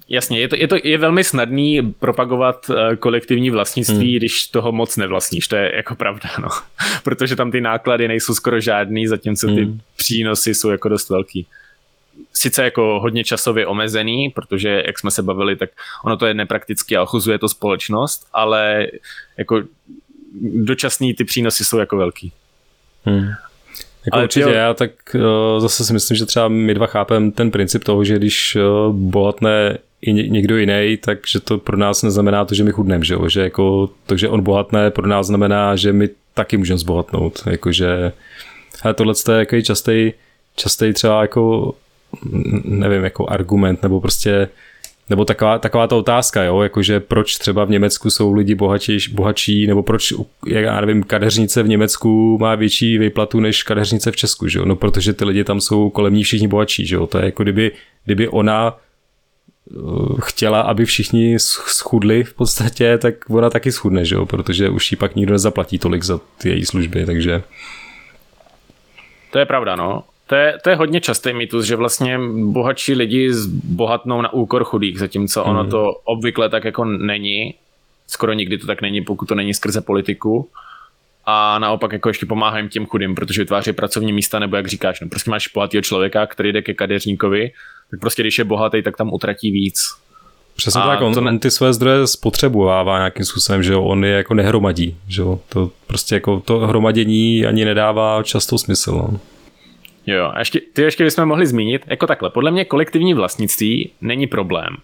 Jasně, 0.10 0.40
je 0.40 0.48
to, 0.48 0.56
je 0.56 0.68
to 0.68 0.76
je 0.84 0.98
velmi 0.98 1.24
snadný 1.24 1.94
propagovat 2.00 2.70
uh, 2.70 2.76
kolektivní 2.96 3.50
vlastnictví, 3.50 4.10
hmm. 4.10 4.18
když 4.18 4.48
toho 4.48 4.72
moc 4.72 4.98
nevlastníš, 4.98 5.48
to 5.48 5.56
je 5.56 5.72
jako 5.76 5.96
pravda, 5.96 6.30
no. 6.42 6.50
Protože 7.04 7.36
tam 7.36 7.52
ty 7.52 7.62
náklady 7.62 8.08
nejsou 8.08 8.34
skoro 8.34 8.60
žádný, 8.60 9.08
zatímco 9.08 9.48
ty 9.48 9.64
hmm. 9.64 9.80
přínosy 9.98 10.56
jsou 10.56 10.70
jako 10.70 10.90
dost 10.90 11.10
velký. 11.10 11.48
Sice 12.34 12.64
jako 12.64 13.00
hodně 13.00 13.24
časově 13.24 13.68
omezený, 13.68 14.30
protože 14.30 14.84
jak 14.86 15.00
jsme 15.00 15.12
se 15.12 15.24
bavili, 15.24 15.56
tak 15.56 15.70
ono 16.06 16.18
to 16.18 16.26
je 16.26 16.34
neprakticky 16.34 16.98
a 16.98 17.04
ochuzuje 17.04 17.40
to 17.40 17.50
společnost, 17.50 18.28
ale 18.34 18.88
jako 19.38 19.64
dočasný 20.42 21.14
ty 21.14 21.24
přínosy 21.24 21.66
jsou 21.66 21.78
jako 21.78 21.98
velký. 21.98 22.32
Hmm. 23.06 23.30
Jako 24.06 24.16
Ale 24.16 24.24
určitě, 24.24 24.50
já 24.50 24.74
tak 24.74 24.92
uh, 25.16 25.60
zase 25.60 25.86
si 25.86 25.94
myslím, 25.94 26.18
že 26.18 26.26
třeba 26.26 26.48
my 26.48 26.74
dva 26.74 26.88
chápeme 26.88 27.32
ten 27.32 27.52
princip 27.52 27.84
toho, 27.84 28.04
že 28.04 28.16
když 28.16 28.56
uh, 28.56 28.96
bohatne 28.96 29.78
i 30.02 30.14
někdo 30.14 30.58
jiný, 30.58 30.98
takže 31.02 31.40
to 31.40 31.58
pro 31.58 31.78
nás 31.78 32.04
neznamená 32.04 32.46
to, 32.46 32.56
že 32.56 32.64
my 32.64 32.72
chudneme, 32.72 33.06
že 33.06 33.14
jo? 33.14 33.30
Že 33.30 33.42
jako 33.42 33.90
to, 34.06 34.18
že 34.18 34.30
on 34.30 34.42
bohatne, 34.44 34.92
pro 34.92 35.08
nás 35.08 35.28
znamená, 35.28 35.76
že 35.76 35.94
my 35.94 36.10
taky 36.34 36.58
můžeme 36.58 36.78
zbohatnout. 36.78 37.44
Jakože, 37.50 38.12
ale 38.84 38.94
tohle 38.94 39.14
je 39.32 39.40
jako 39.40 39.62
častý, 39.62 40.14
častý 40.56 40.94
třeba 40.94 41.22
jako 41.22 41.74
nevím, 42.64 43.04
jako 43.04 43.30
argument, 43.30 43.84
nebo 43.84 44.02
prostě 44.02 44.50
nebo 45.10 45.26
taková, 45.26 45.60
taková 45.60 45.88
ta 45.88 45.96
otázka, 45.96 46.44
jo, 46.44 46.62
jakože 46.62 47.00
proč 47.00 47.38
třeba 47.38 47.66
v 47.66 47.70
Německu 47.70 48.10
jsou 48.10 48.34
lidi 48.34 48.56
bohatší, 48.56 48.98
bohatší, 49.12 49.68
nebo 49.68 49.84
proč, 49.84 50.14
já 50.48 50.82
nevím, 50.82 51.04
kadeřnice 51.04 51.64
v 51.64 51.68
Německu 51.68 52.38
má 52.42 52.56
větší 52.56 52.98
výplatu 52.98 53.40
než 53.40 53.64
kadeřnice 53.64 54.12
v 54.12 54.16
Česku, 54.16 54.48
že 54.48 54.60
jo? 54.60 54.66
no 54.66 54.76
protože 54.76 55.14
ty 55.14 55.26
lidi 55.26 55.44
tam 55.44 55.62
jsou 55.62 55.90
kolem 55.90 56.14
ní 56.14 56.24
všichni 56.24 56.48
bohatší, 56.48 56.86
že 56.86 56.96
jo? 56.96 57.08
to 57.08 57.18
je 57.18 57.26
jako 57.26 57.44
kdyby, 57.44 57.72
kdyby 58.06 58.28
ona 58.28 58.78
chtěla, 60.22 60.62
aby 60.62 60.86
všichni 60.86 61.40
schudli 61.40 62.24
v 62.24 62.34
podstatě, 62.34 62.98
tak 62.98 63.30
ona 63.30 63.50
taky 63.50 63.72
schudne, 63.72 64.06
že 64.06 64.16
jo? 64.16 64.26
protože 64.26 64.70
už 64.70 64.92
jí 64.92 64.98
pak 64.98 65.16
nikdo 65.16 65.32
nezaplatí 65.32 65.80
tolik 65.80 66.04
za 66.04 66.20
ty 66.38 66.50
její 66.50 66.66
služby, 66.66 67.06
takže... 67.06 67.44
To 69.32 69.40
je 69.40 69.46
pravda, 69.46 69.76
no. 69.76 70.04
To 70.28 70.36
je, 70.36 70.58
to 70.64 70.70
je 70.70 70.76
hodně 70.76 71.02
častý 71.02 71.34
mýtus, 71.34 71.66
že 71.66 71.76
vlastně 71.76 72.20
bohatší 72.44 72.94
lidi 72.94 73.32
bohatnou 73.64 74.22
na 74.22 74.34
úkor 74.34 74.64
chudých, 74.64 75.00
zatímco 75.00 75.44
ono 75.44 75.62
hmm. 75.62 75.70
to 75.70 75.92
obvykle 75.92 76.50
tak 76.50 76.64
jako 76.64 76.86
není. 76.86 77.56
Skoro 78.08 78.34
nikdy 78.34 78.58
to 78.58 78.68
tak 78.68 78.82
není, 78.82 79.02
pokud 79.02 79.26
to 79.26 79.36
není 79.36 79.54
skrze 79.54 79.82
politiku. 79.82 80.50
A 81.26 81.60
naopak 81.60 81.92
jako 81.94 82.10
ještě 82.10 82.26
pomáhají 82.26 82.70
těm 82.70 82.86
chudým, 82.86 83.16
protože 83.16 83.42
vytváří 83.42 83.74
pracovní 83.74 84.14
místa, 84.14 84.40
nebo 84.40 84.56
jak 84.56 84.68
říkáš, 84.68 85.00
no 85.00 85.10
prostě 85.10 85.32
máš 85.32 85.48
bohatého 85.48 85.82
člověka, 85.82 86.28
který 86.28 86.52
jde 86.52 86.62
ke 86.62 86.74
kadeřníkovi, 86.74 87.52
tak 87.92 88.00
prostě 88.00 88.24
když 88.24 88.38
je 88.38 88.44
bohatý, 88.44 88.82
tak 88.82 88.98
tam 88.98 89.14
utratí 89.14 89.52
víc. 89.52 89.80
Přesně 90.56 90.82
a 90.82 90.88
tak, 90.88 91.02
on, 91.02 91.24
ne... 91.24 91.32
on 91.32 91.40
ty 91.40 91.52
své 91.52 91.74
zdroje 91.74 92.08
spotřebovává 92.08 92.98
nějakým 92.98 93.26
způsobem, 93.26 93.64
že 93.64 93.74
jo, 93.74 93.84
on 93.84 94.06
je 94.06 94.12
jako 94.12 94.34
nehromadí, 94.34 94.98
že 95.08 95.22
jo, 95.22 95.40
to 95.50 95.72
prostě 95.88 96.16
jako 96.16 96.40
to 96.40 96.60
hromadění 96.60 97.46
ani 97.46 97.66
nedává 97.66 98.24
často 98.24 98.58
smysl, 98.58 98.92
no. 98.92 99.20
Jo, 100.08 100.32
a 100.34 100.40
ještě, 100.40 100.62
ty 100.74 100.82
ještě 100.82 101.04
bychom 101.04 101.26
mohli 101.26 101.48
zmínit, 101.48 101.82
jako 101.88 102.08
takhle, 102.08 102.30
podle 102.30 102.52
mě 102.52 102.66
kolektivní 102.66 103.14
vlastnictví 103.14 103.92
není 104.02 104.28
problém. 104.28 104.78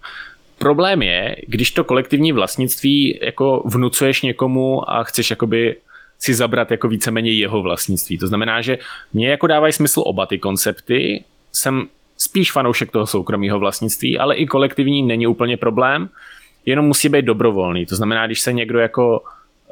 Problém 0.57 1.01
je, 1.01 1.35
když 1.47 1.71
to 1.71 1.83
kolektivní 1.83 2.31
vlastnictví 2.31 3.19
jako 3.21 3.63
vnucuješ 3.65 4.21
někomu 4.21 4.91
a 4.91 5.03
chceš 5.03 5.29
jakoby 5.29 5.75
si 6.19 6.33
zabrat 6.33 6.71
jako 6.71 6.87
víceméně 6.87 7.31
jeho 7.31 7.61
vlastnictví. 7.61 8.17
To 8.17 8.27
znamená, 8.27 8.61
že 8.61 8.77
mě 9.13 9.29
jako 9.29 9.47
dávají 9.47 9.73
smysl 9.73 10.03
oba 10.05 10.25
ty 10.25 10.39
koncepty. 10.39 11.23
Jsem 11.51 11.87
spíš 12.21 12.51
fanoušek 12.51 12.91
toho 12.91 13.07
soukromého 13.07 13.59
vlastnictví, 13.59 14.19
ale 14.19 14.35
i 14.35 14.45
kolektivní 14.45 15.03
není 15.03 15.27
úplně 15.27 15.57
problém, 15.57 16.09
jenom 16.65 16.85
musí 16.85 17.09
být 17.09 17.25
dobrovolný. 17.25 17.85
To 17.85 17.95
znamená, 17.95 18.25
když 18.25 18.41
se 18.41 18.53
někdo 18.53 18.79
jako 18.79 19.21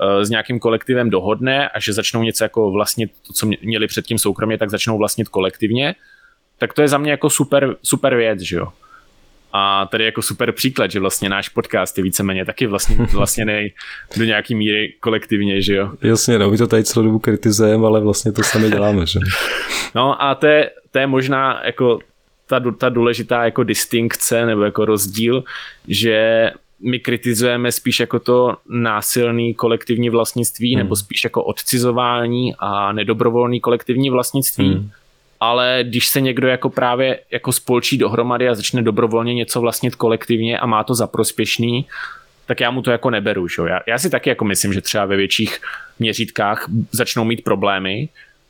Eh, 0.02 0.26
s 0.26 0.30
nějakým 0.30 0.60
kolektivem 0.60 1.10
dohodne 1.10 1.70
a 1.70 1.80
že 1.80 1.94
začnou 1.94 2.24
něco 2.24 2.44
jako 2.44 2.72
vlastnit, 2.72 3.12
to, 3.28 3.34
co 3.34 3.50
měli 3.62 3.88
předtím 3.88 4.18
soukromě, 4.18 4.58
tak 4.58 4.70
začnou 4.70 4.98
vlastnit 4.98 5.30
kolektivně, 5.30 5.96
tak 6.58 6.74
to 6.74 6.82
je 6.82 6.88
za 6.88 6.98
mě 6.98 7.12
jako 7.12 7.30
super, 7.30 7.76
super 7.84 8.16
věc, 8.16 8.40
že 8.40 8.58
jo. 8.58 8.68
A 9.54 9.86
tady 9.86 10.06
jako 10.06 10.22
super 10.22 10.52
příklad, 10.52 10.92
že 10.92 11.00
vlastně 11.00 11.30
náš 11.30 11.50
podcast 11.50 11.98
je 11.98 12.04
víceméně 12.04 12.46
taky 12.46 12.68
vlastně, 12.68 12.96
vlastně 13.14 13.46
nej 13.46 13.74
do 14.18 14.26
nějaký 14.26 14.56
míry 14.56 14.94
kolektivně, 15.00 15.62
že 15.62 15.76
jo. 15.76 15.92
Jasně, 16.02 16.40
no, 16.40 16.52
my 16.52 16.58
to 16.58 16.68
tady 16.68 16.84
celou 16.84 17.06
dobu 17.06 17.20
kritizujeme, 17.20 17.88
ale 17.88 18.02
vlastně 18.02 18.32
to 18.32 18.44
sami 18.44 18.70
děláme, 18.70 19.06
že? 19.06 19.20
No 19.96 20.24
a 20.24 20.36
to 20.36 20.48
je, 20.48 20.72
to 20.92 21.00
je 21.00 21.08
možná 21.08 21.62
jako 21.66 22.00
ta, 22.50 22.60
ta 22.78 22.90
důležitá 22.90 23.46
jako 23.46 23.64
distinkce 23.64 24.46
nebo 24.46 24.64
jako 24.64 24.86
rozdíl, 24.86 25.44
že 25.88 26.52
my 26.82 27.00
kritizujeme 27.00 27.72
spíš 27.72 28.00
jako 28.00 28.20
to 28.20 28.58
násilný 28.70 29.54
kolektivní 29.54 30.10
vlastnictví, 30.10 30.74
hmm. 30.74 30.84
nebo 30.84 30.96
spíš 30.96 31.24
jako 31.24 31.44
odcizování 31.44 32.56
a 32.60 32.92
nedobrovolný 32.92 33.60
kolektivní 33.60 34.10
vlastnictví. 34.10 34.74
Hmm. 34.74 34.90
ale 35.40 35.80
když 35.88 36.08
se 36.08 36.22
někdo 36.22 36.48
jako 36.48 36.70
právě 36.70 37.20
jako 37.32 37.52
spolčí 37.52 37.98
dohromady 37.98 38.50
a 38.50 38.56
začne 38.56 38.82
dobrovolně 38.82 39.34
něco 39.34 39.62
vlastnit 39.62 39.96
kolektivně 39.96 40.60
a 40.60 40.66
má 40.66 40.84
to 40.84 40.96
za 40.96 41.08
prospěšný, 41.08 41.86
tak 42.46 42.60
já 42.60 42.72
mu 42.72 42.82
to 42.82 42.92
jako 42.92 43.10
neberu. 43.10 43.48
Že? 43.48 43.62
Já, 43.68 43.80
já 43.88 43.98
si 43.98 44.10
taky 44.10 44.30
jako 44.30 44.46
myslím, 44.46 44.74
že 44.74 44.82
třeba 44.82 45.06
ve 45.06 45.16
větších 45.16 45.62
měřítkách 46.00 46.66
začnou 46.92 47.24
mít 47.24 47.44
problémy, 47.44 48.10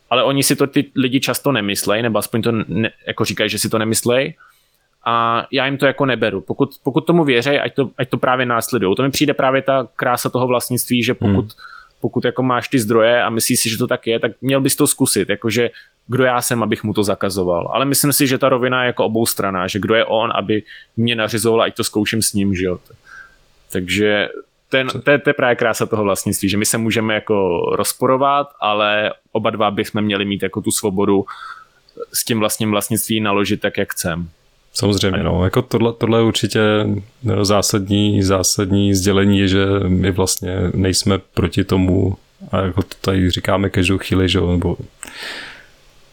ale 0.09 0.23
oni 0.23 0.43
si 0.43 0.55
to 0.55 0.67
ty 0.67 0.91
lidi 0.95 1.19
často 1.19 1.51
nemyslejí, 1.51 2.03
nebo 2.03 2.19
aspoň 2.19 2.41
to 2.41 2.51
ne, 2.51 2.91
jako 3.07 3.25
říkají, 3.25 3.49
že 3.49 3.59
si 3.59 3.69
to 3.69 3.77
nemyslejí. 3.77 4.35
A 5.05 5.45
já 5.51 5.65
jim 5.65 5.77
to 5.77 5.85
jako 5.85 6.05
neberu. 6.05 6.41
Pokud, 6.41 6.69
pokud 6.83 7.01
tomu 7.01 7.23
věří, 7.23 7.49
ať 7.49 7.75
to, 7.75 7.89
ať 7.97 8.09
to 8.09 8.17
právě 8.17 8.45
následují. 8.45 8.95
To 8.95 9.03
mi 9.03 9.11
přijde 9.11 9.33
právě 9.33 9.61
ta 9.61 9.87
krása 9.95 10.29
toho 10.29 10.47
vlastnictví, 10.47 11.03
že 11.03 11.13
pokud, 11.13 11.45
hmm. 11.45 11.49
pokud 12.01 12.25
jako 12.25 12.43
máš 12.43 12.67
ty 12.67 12.79
zdroje 12.79 13.23
a 13.23 13.29
myslíš 13.29 13.59
si, 13.59 13.69
že 13.69 13.77
to 13.77 13.87
tak 13.87 14.07
je, 14.07 14.19
tak 14.19 14.31
měl 14.41 14.61
bys 14.61 14.75
to 14.75 14.87
zkusit. 14.87 15.29
Jakože 15.29 15.69
kdo 16.07 16.23
já 16.23 16.41
jsem, 16.41 16.63
abych 16.63 16.83
mu 16.83 16.93
to 16.93 17.03
zakazoval. 17.03 17.71
Ale 17.73 17.85
myslím 17.85 18.13
si, 18.13 18.27
že 18.27 18.37
ta 18.37 18.49
rovina 18.49 18.83
je 18.83 18.87
jako 18.87 19.05
obou 19.05 19.25
straná, 19.25 19.67
že 19.67 19.79
kdo 19.79 19.95
je 19.95 20.05
on, 20.05 20.31
aby 20.35 20.63
mě 20.97 21.15
nařizoval, 21.15 21.61
ať 21.61 21.75
to 21.75 21.83
zkouším 21.83 22.21
s 22.21 22.33
ním, 22.33 22.55
že 22.55 22.65
jo. 22.65 22.79
Takže 23.71 24.29
ten, 24.69 24.87
to, 24.87 25.11
je, 25.11 25.19
to 25.19 25.29
je 25.29 25.33
právě 25.33 25.55
krása 25.55 25.85
toho 25.85 26.03
vlastnictví, 26.03 26.49
že 26.49 26.57
my 26.57 26.65
se 26.65 26.77
můžeme 26.77 27.13
jako 27.13 27.59
rozporovat, 27.75 28.47
ale 28.59 29.13
oba 29.31 29.49
dva 29.49 29.71
bychom 29.71 30.01
měli 30.01 30.25
mít 30.25 30.43
jako 30.43 30.61
tu 30.61 30.71
svobodu 30.71 31.25
s 32.13 32.25
tím 32.25 32.39
vlastním 32.39 32.71
vlastnictví 32.71 33.21
naložit 33.21 33.61
tak, 33.61 33.77
jak 33.77 33.93
chcem. 33.93 34.29
Samozřejmě, 34.73 35.23
no, 35.23 35.43
jako 35.43 35.61
tohle, 35.61 35.93
tohle 35.93 36.19
je 36.19 36.23
určitě 36.23 36.59
zásadní, 37.41 38.23
zásadní 38.23 38.93
sdělení 38.93 39.39
je, 39.39 39.47
že 39.47 39.65
my 39.87 40.11
vlastně 40.11 40.57
nejsme 40.73 41.17
proti 41.17 41.63
tomu, 41.63 42.17
a 42.51 42.61
jako 42.61 42.81
to 42.81 42.95
tady 43.01 43.31
říkáme 43.31 43.69
každou 43.69 43.97
chvíli, 43.97 44.29
že 44.29 44.41
nebo 44.41 44.77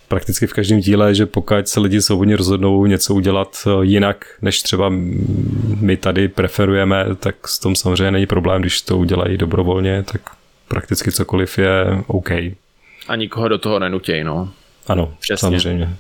prakticky 0.09 0.47
v 0.47 0.53
každém 0.53 0.81
díle, 0.81 1.15
že 1.15 1.27
pokud 1.27 1.69
se 1.69 1.81
lidi 1.81 2.03
svobodně 2.03 2.37
rozhodnou 2.37 2.87
něco 2.87 3.15
udělat 3.15 3.57
eh, 3.67 3.85
jinak, 3.85 4.27
než 4.43 4.63
třeba 4.63 4.93
my 5.81 5.97
tady 5.97 6.29
preferujeme, 6.29 7.07
tak 7.21 7.49
s 7.49 7.59
tom 7.59 7.77
samozřejmě 7.77 8.11
není 8.11 8.27
problém, 8.27 8.61
když 8.61 8.81
to 8.81 8.99
udělají 8.99 9.37
dobrovolně, 9.37 10.03
tak 10.03 10.21
prakticky 10.69 11.13
cokoliv 11.13 11.59
je 11.59 12.03
OK. 12.07 12.31
A 13.09 13.17
nikoho 13.17 13.49
do 13.49 13.59
toho 13.59 13.79
nenutěj, 13.79 14.25
no. 14.25 14.51
Ano, 14.87 15.15
Přesně. 15.21 15.37
samozřejmě. 15.37 15.97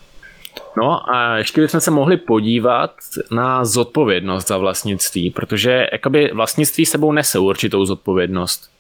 No 0.77 1.11
a 1.11 1.37
ještě 1.37 1.61
bychom 1.61 1.81
se 1.81 1.91
mohli 1.91 2.17
podívat 2.17 2.95
na 3.31 3.65
zodpovědnost 3.65 4.49
za 4.49 4.59
vlastnictví, 4.59 5.31
protože 5.31 5.87
jakoby 5.93 6.31
vlastnictví 6.35 6.87
sebou 6.87 7.13
nese 7.13 7.39
určitou 7.39 7.85
zodpovědnost. 7.85 8.71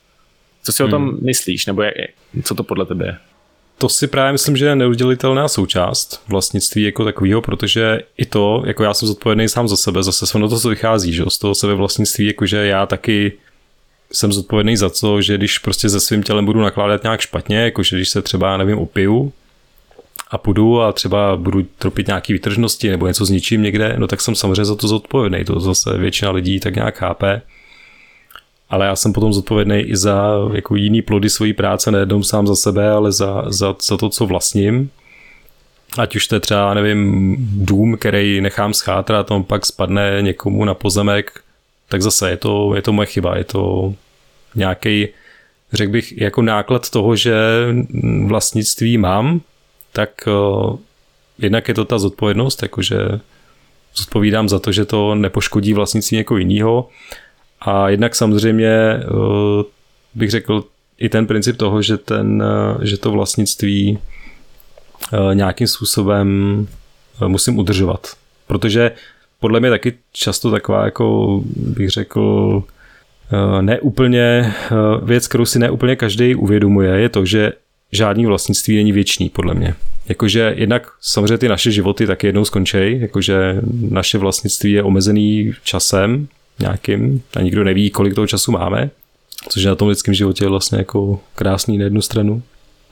Co 0.62 0.72
si 0.72 0.82
hmm. 0.82 0.88
o 0.88 0.90
tom 0.90 1.08
hmm. 1.08 1.18
myslíš, 1.22 1.66
nebo 1.66 1.82
jak, 1.82 1.94
co 2.42 2.54
to 2.54 2.62
podle 2.64 2.86
tebe 2.86 3.06
je? 3.06 3.16
To 3.78 3.88
si 3.88 4.06
právě 4.06 4.32
myslím, 4.32 4.56
že 4.56 4.66
je 4.66 4.76
neudělitelná 4.76 5.48
součást 5.48 6.22
vlastnictví 6.28 6.82
jako 6.82 7.04
takového, 7.04 7.42
protože 7.42 8.00
i 8.16 8.26
to, 8.26 8.62
jako 8.66 8.84
já 8.84 8.94
jsem 8.94 9.08
zodpovědný 9.08 9.48
sám 9.48 9.68
za 9.68 9.76
sebe, 9.76 10.02
zase 10.02 10.26
se 10.26 10.38
to, 10.38 10.60
co 10.60 10.68
vychází, 10.68 11.12
že 11.12 11.24
z 11.28 11.38
toho 11.38 11.54
sebe 11.54 11.74
vlastnictví, 11.74 12.26
jakože 12.26 12.66
já 12.66 12.86
taky 12.86 13.32
jsem 14.12 14.32
zodpovědný 14.32 14.76
za 14.76 14.90
to, 14.90 15.22
že 15.22 15.36
když 15.36 15.58
prostě 15.58 15.88
se 15.88 16.00
svým 16.00 16.22
tělem 16.22 16.44
budu 16.44 16.60
nakládat 16.60 17.02
nějak 17.02 17.20
špatně, 17.20 17.58
jakože 17.58 17.96
když 17.96 18.08
se 18.08 18.22
třeba, 18.22 18.56
nevím, 18.56 18.78
opiju 18.78 19.32
a 20.30 20.38
půjdu 20.38 20.80
a 20.80 20.92
třeba 20.92 21.36
budu 21.36 21.66
tropit 21.78 22.06
nějaký 22.06 22.32
výtržnosti 22.32 22.90
nebo 22.90 23.06
něco 23.06 23.24
zničím 23.24 23.62
někde, 23.62 23.94
no 23.98 24.06
tak 24.06 24.20
jsem 24.20 24.34
samozřejmě 24.34 24.64
za 24.64 24.76
to 24.76 24.88
zodpovědný. 24.88 25.44
To 25.44 25.60
zase 25.60 25.98
většina 25.98 26.30
lidí 26.30 26.60
tak 26.60 26.74
nějak 26.74 26.98
chápe 26.98 27.42
ale 28.70 28.86
já 28.86 28.96
jsem 28.96 29.12
potom 29.12 29.32
zodpovědný 29.32 29.80
i 29.80 29.96
za 29.96 30.32
jako 30.54 30.76
jiný 30.76 31.02
plody 31.02 31.30
své 31.30 31.52
práce, 31.52 31.90
nejenom 31.90 32.24
sám 32.24 32.46
za 32.46 32.56
sebe, 32.56 32.90
ale 32.90 33.12
za, 33.12 33.44
za, 33.46 33.74
za 33.82 33.96
to, 33.96 34.08
co 34.08 34.26
vlastním. 34.26 34.90
Ať 35.98 36.16
už 36.16 36.26
to 36.26 36.34
je 36.34 36.40
třeba, 36.40 36.74
nevím, 36.74 37.36
dům, 37.40 37.96
který 37.96 38.40
nechám 38.40 38.74
schátrat 38.74 39.30
a 39.30 39.34
on 39.34 39.44
pak 39.44 39.66
spadne 39.66 40.18
někomu 40.20 40.64
na 40.64 40.74
pozemek, 40.74 41.40
tak 41.88 42.02
zase 42.02 42.30
je 42.30 42.36
to, 42.36 42.74
je 42.74 42.82
to 42.82 42.92
moje 42.92 43.06
chyba, 43.06 43.36
je 43.36 43.44
to 43.44 43.94
nějaký, 44.54 45.08
řekl 45.72 45.92
bych, 45.92 46.18
jako 46.18 46.42
náklad 46.42 46.90
toho, 46.90 47.16
že 47.16 47.34
vlastnictví 48.26 48.98
mám, 48.98 49.40
tak 49.92 50.10
uh, 50.26 50.78
jednak 51.38 51.68
je 51.68 51.74
to 51.74 51.84
ta 51.84 51.98
zodpovědnost, 51.98 52.62
jakože 52.62 52.96
zodpovídám 53.96 54.48
za 54.48 54.58
to, 54.58 54.72
že 54.72 54.84
to 54.84 55.14
nepoškodí 55.14 55.72
vlastnictví 55.72 56.16
někoho 56.16 56.38
jiného 56.38 56.88
a 57.66 57.88
jednak 57.88 58.14
samozřejmě 58.14 58.68
eh, 58.68 59.04
bych 60.14 60.30
řekl 60.30 60.64
i 60.98 61.08
ten 61.08 61.26
princip 61.26 61.56
toho, 61.56 61.82
že, 61.82 61.96
ten, 61.96 62.42
eh, 62.42 62.86
že 62.86 62.96
to 62.96 63.10
vlastnictví 63.10 63.98
eh, 65.12 65.34
nějakým 65.34 65.66
způsobem 65.66 66.68
musím 67.26 67.58
udržovat. 67.58 68.06
Protože 68.46 68.92
podle 69.40 69.60
mě 69.60 69.70
taky 69.70 69.94
často 70.12 70.50
taková, 70.50 70.84
jako 70.84 71.40
bych 71.56 71.90
řekl, 71.90 72.62
neúplně 73.60 74.54
věc, 75.02 75.28
kterou 75.28 75.44
si 75.44 75.58
neúplně 75.58 75.96
každý 75.96 76.34
uvědomuje, 76.34 76.90
je 76.90 77.08
to, 77.08 77.24
že 77.24 77.52
žádný 77.92 78.26
vlastnictví 78.26 78.76
není 78.76 78.92
věčný, 78.92 79.28
podle 79.28 79.54
mě. 79.54 79.74
Jakože 80.08 80.54
jednak 80.56 80.88
samozřejmě 81.00 81.38
ty 81.38 81.48
naše 81.48 81.70
životy 81.70 82.06
taky 82.06 82.26
jednou 82.26 82.44
skončí, 82.44 83.00
jakože 83.00 83.60
naše 83.90 84.18
vlastnictví 84.18 84.72
je 84.72 84.82
omezený 84.82 85.52
časem, 85.64 86.28
nějakým 86.58 87.22
a 87.36 87.42
nikdo 87.42 87.64
neví, 87.64 87.90
kolik 87.90 88.14
toho 88.14 88.26
času 88.26 88.52
máme, 88.52 88.90
což 89.48 89.64
na 89.64 89.74
tom 89.74 89.88
lidském 89.88 90.14
životě 90.14 90.44
je 90.44 90.48
vlastně 90.48 90.78
jako 90.78 91.20
krásný 91.34 91.78
na 91.78 91.84
jednu 91.84 92.02
stranu. 92.02 92.42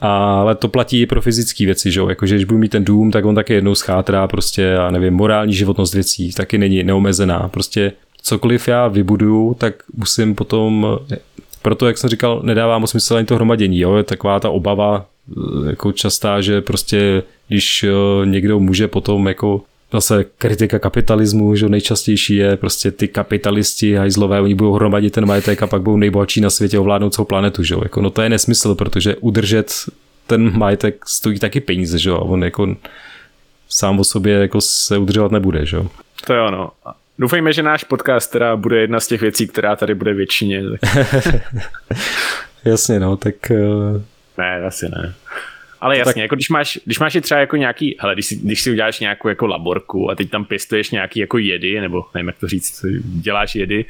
Ale 0.01 0.55
to 0.55 0.67
platí 0.67 1.01
i 1.01 1.05
pro 1.05 1.21
fyzické 1.21 1.65
věci, 1.65 1.91
že 1.91 1.99
jo? 1.99 2.09
Jakože 2.09 2.35
když 2.35 2.45
budu 2.45 2.59
mít 2.59 2.71
ten 2.71 2.85
dům, 2.85 3.11
tak 3.11 3.25
on 3.25 3.35
taky 3.35 3.53
jednou 3.53 3.75
schátrá, 3.75 4.27
prostě, 4.27 4.61
já 4.61 4.91
nevím, 4.91 5.13
morální 5.13 5.53
životnost 5.53 5.93
věcí 5.93 6.33
taky 6.33 6.57
není 6.57 6.83
neomezená. 6.83 7.47
Prostě 7.47 7.91
cokoliv 8.21 8.67
já 8.67 8.87
vybuduju, 8.87 9.53
tak 9.53 9.73
musím 9.93 10.35
potom, 10.35 10.99
proto, 11.61 11.87
jak 11.87 11.97
jsem 11.97 12.09
říkal, 12.09 12.41
nedává 12.43 12.79
mu 12.79 12.87
smysl 12.87 13.15
ani 13.15 13.25
to 13.25 13.35
hromadění, 13.35 13.79
jo? 13.79 13.95
Je 13.95 14.03
taková 14.03 14.39
ta 14.39 14.49
obava 14.49 15.05
jako 15.69 15.91
častá, 15.91 16.41
že 16.41 16.61
prostě 16.61 17.23
když 17.47 17.83
eh, 17.83 18.25
někdo 18.25 18.59
může 18.59 18.87
potom 18.87 19.27
jako 19.27 19.61
zase 19.95 20.25
kritika 20.37 20.79
kapitalismu, 20.79 21.55
že 21.55 21.69
nejčastější 21.69 22.35
je 22.35 22.57
prostě 22.57 22.91
ty 22.91 23.07
kapitalisti, 23.07 23.95
hajzlové, 23.95 24.41
oni 24.41 24.55
budou 24.55 24.73
hromadit 24.73 25.13
ten 25.13 25.25
majetek 25.25 25.63
a 25.63 25.67
pak 25.67 25.81
budou 25.81 25.97
nejbohatší 25.97 26.41
na 26.41 26.49
světě 26.49 26.79
ovládnout 26.79 27.13
celou 27.13 27.25
planetu, 27.25 27.63
že 27.63 27.75
jako, 27.83 28.01
no 28.01 28.09
to 28.09 28.21
je 28.21 28.29
nesmysl, 28.29 28.75
protože 28.75 29.15
udržet 29.15 29.73
ten 30.27 30.57
majetek 30.57 31.09
stojí 31.09 31.39
taky 31.39 31.59
peníze, 31.59 31.99
že 31.99 32.09
jo, 32.09 32.15
a 32.15 32.21
on 32.21 32.43
jako 32.43 32.75
sám 33.69 33.99
o 33.99 34.03
sobě 34.03 34.33
jako 34.33 34.61
se 34.61 34.97
udržovat 34.97 35.31
nebude, 35.31 35.65
že 35.65 35.77
jo. 35.77 35.87
To 36.27 36.33
je 36.33 36.41
ono. 36.41 36.71
Doufejme, 37.19 37.53
že 37.53 37.63
náš 37.63 37.83
podcast 37.83 38.31
teda 38.31 38.55
bude 38.55 38.81
jedna 38.81 38.99
z 38.99 39.07
těch 39.07 39.21
věcí, 39.21 39.47
která 39.47 39.75
tady 39.75 39.95
bude 39.95 40.13
většině. 40.13 40.63
Jasně, 42.65 42.99
no, 42.99 43.17
tak... 43.17 43.35
Uh... 43.49 44.01
Ne, 44.37 44.61
asi 44.67 44.89
ne. 44.89 45.13
Ale 45.85 45.97
jasně, 45.97 46.13
tak... 46.13 46.21
jako 46.21 46.35
když 46.35 46.49
máš, 46.49 46.79
když 46.85 46.99
máš 46.99 47.17
třeba 47.21 47.39
jako 47.39 47.55
nějaký, 47.55 47.95
hele, 47.99 48.13
když 48.13 48.25
si, 48.25 48.35
když 48.35 48.61
si 48.61 48.71
uděláš 48.71 48.99
nějakou 48.99 49.27
jako 49.27 49.47
laborku 49.47 50.11
a 50.11 50.15
teď 50.15 50.29
tam 50.29 50.45
pěstuješ 50.45 50.91
nějaký 50.91 51.19
jako 51.19 51.37
jedy, 51.37 51.81
nebo 51.81 52.05
nevím, 52.13 52.27
jak 52.27 52.39
to 52.39 52.47
říct, 52.47 52.85
děláš 53.03 53.55
jedy, 53.55 53.85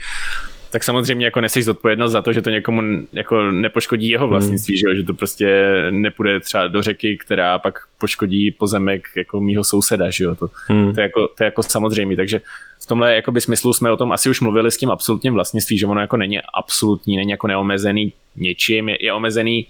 tak 0.76 0.84
samozřejmě 0.84 1.26
jako 1.26 1.42
neseš 1.42 1.66
zodpovědnost 1.66 2.12
za 2.12 2.22
to, 2.22 2.34
že 2.34 2.42
to 2.42 2.50
někomu 2.50 2.82
jako 3.14 3.52
nepoškodí 3.52 4.10
jeho 4.10 4.28
vlastnictví, 4.28 4.74
hmm. 4.74 4.94
že, 4.94 4.98
že 4.98 5.04
to 5.04 5.14
prostě 5.14 5.76
nepůjde 5.92 6.40
třeba 6.40 6.68
do 6.68 6.82
řeky, 6.82 7.18
která 7.18 7.60
pak 7.60 7.80
poškodí 7.98 8.52
pozemek 8.52 9.08
jako 9.16 9.42
mýho 9.42 9.64
souseda, 9.64 10.10
že 10.10 10.24
jo, 10.24 10.36
to, 10.36 10.50
hmm. 10.68 10.94
to, 10.94 11.00
je 11.00 11.04
jako, 11.04 11.28
to 11.28 11.44
je 11.44 11.46
jako 11.46 11.64
samozřejmě, 11.64 12.16
takže 12.16 12.42
v 12.84 12.86
tomhle 12.86 13.16
jakoby 13.16 13.42
smyslu 13.42 13.74
jsme 13.74 13.92
o 13.92 13.98
tom 13.98 14.12
asi 14.12 14.30
už 14.30 14.42
mluvili 14.42 14.72
s 14.72 14.78
tím 14.78 14.92
absolutním 14.92 15.34
vlastnictví, 15.34 15.78
že 15.78 15.88
ono 15.88 16.02
jako 16.02 16.18
není 16.18 16.40
absolutní, 16.54 17.18
není 17.18 17.32
jako 17.32 17.48
neomezený 17.48 18.14
něčím, 18.36 18.90
je, 18.90 19.06
je 19.06 19.14
omezený 19.14 19.68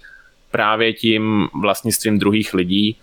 právě 0.50 0.92
tím 0.92 1.48
vlastnictvím 1.60 2.18
druhých 2.18 2.54
lidí 2.54 2.96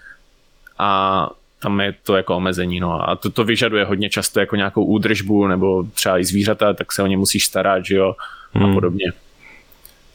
a 0.80 1.30
tam 1.60 1.82
je 1.82 1.96
to 2.04 2.16
jako 2.16 2.36
omezení. 2.36 2.80
No. 2.80 3.10
A 3.10 3.16
to, 3.16 3.30
to 3.30 3.44
vyžaduje 3.44 3.86
hodně 3.86 4.10
často 4.10 4.40
jako 4.40 4.56
nějakou 4.56 4.86
údržbu 4.86 5.48
nebo 5.48 5.84
třeba 5.84 6.20
i 6.20 6.26
zvířata, 6.26 6.74
tak 6.74 6.92
se 6.92 7.04
o 7.04 7.08
ně 7.08 7.18
musíš 7.18 7.46
starat, 7.46 7.86
že 7.86 7.96
jo, 7.96 8.16
a 8.54 8.60
hmm. 8.60 8.74
podobně. 8.74 9.06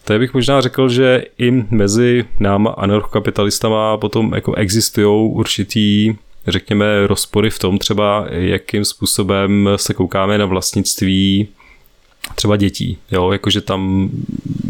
To 0.05 0.19
bych 0.19 0.35
možná 0.35 0.61
řekl, 0.61 0.89
že 0.89 1.25
i 1.39 1.51
mezi 1.71 2.25
náma 2.41 2.71
anarchokapitalistama 2.71 3.97
potom 3.97 4.35
jako 4.35 4.55
existují 4.55 5.31
určitý 5.33 6.15
řekněme 6.47 7.07
rozpory 7.07 7.51
v 7.51 7.59
tom 7.59 7.79
třeba, 7.79 8.27
jakým 8.31 8.85
způsobem 8.85 9.69
se 9.77 9.95
koukáme 9.95 10.39
na 10.39 10.47
vlastnictví 10.47 11.49
třeba 12.35 12.57
dětí, 12.57 12.99
jo, 13.11 13.33
jakože 13.33 13.61
tam 13.61 14.11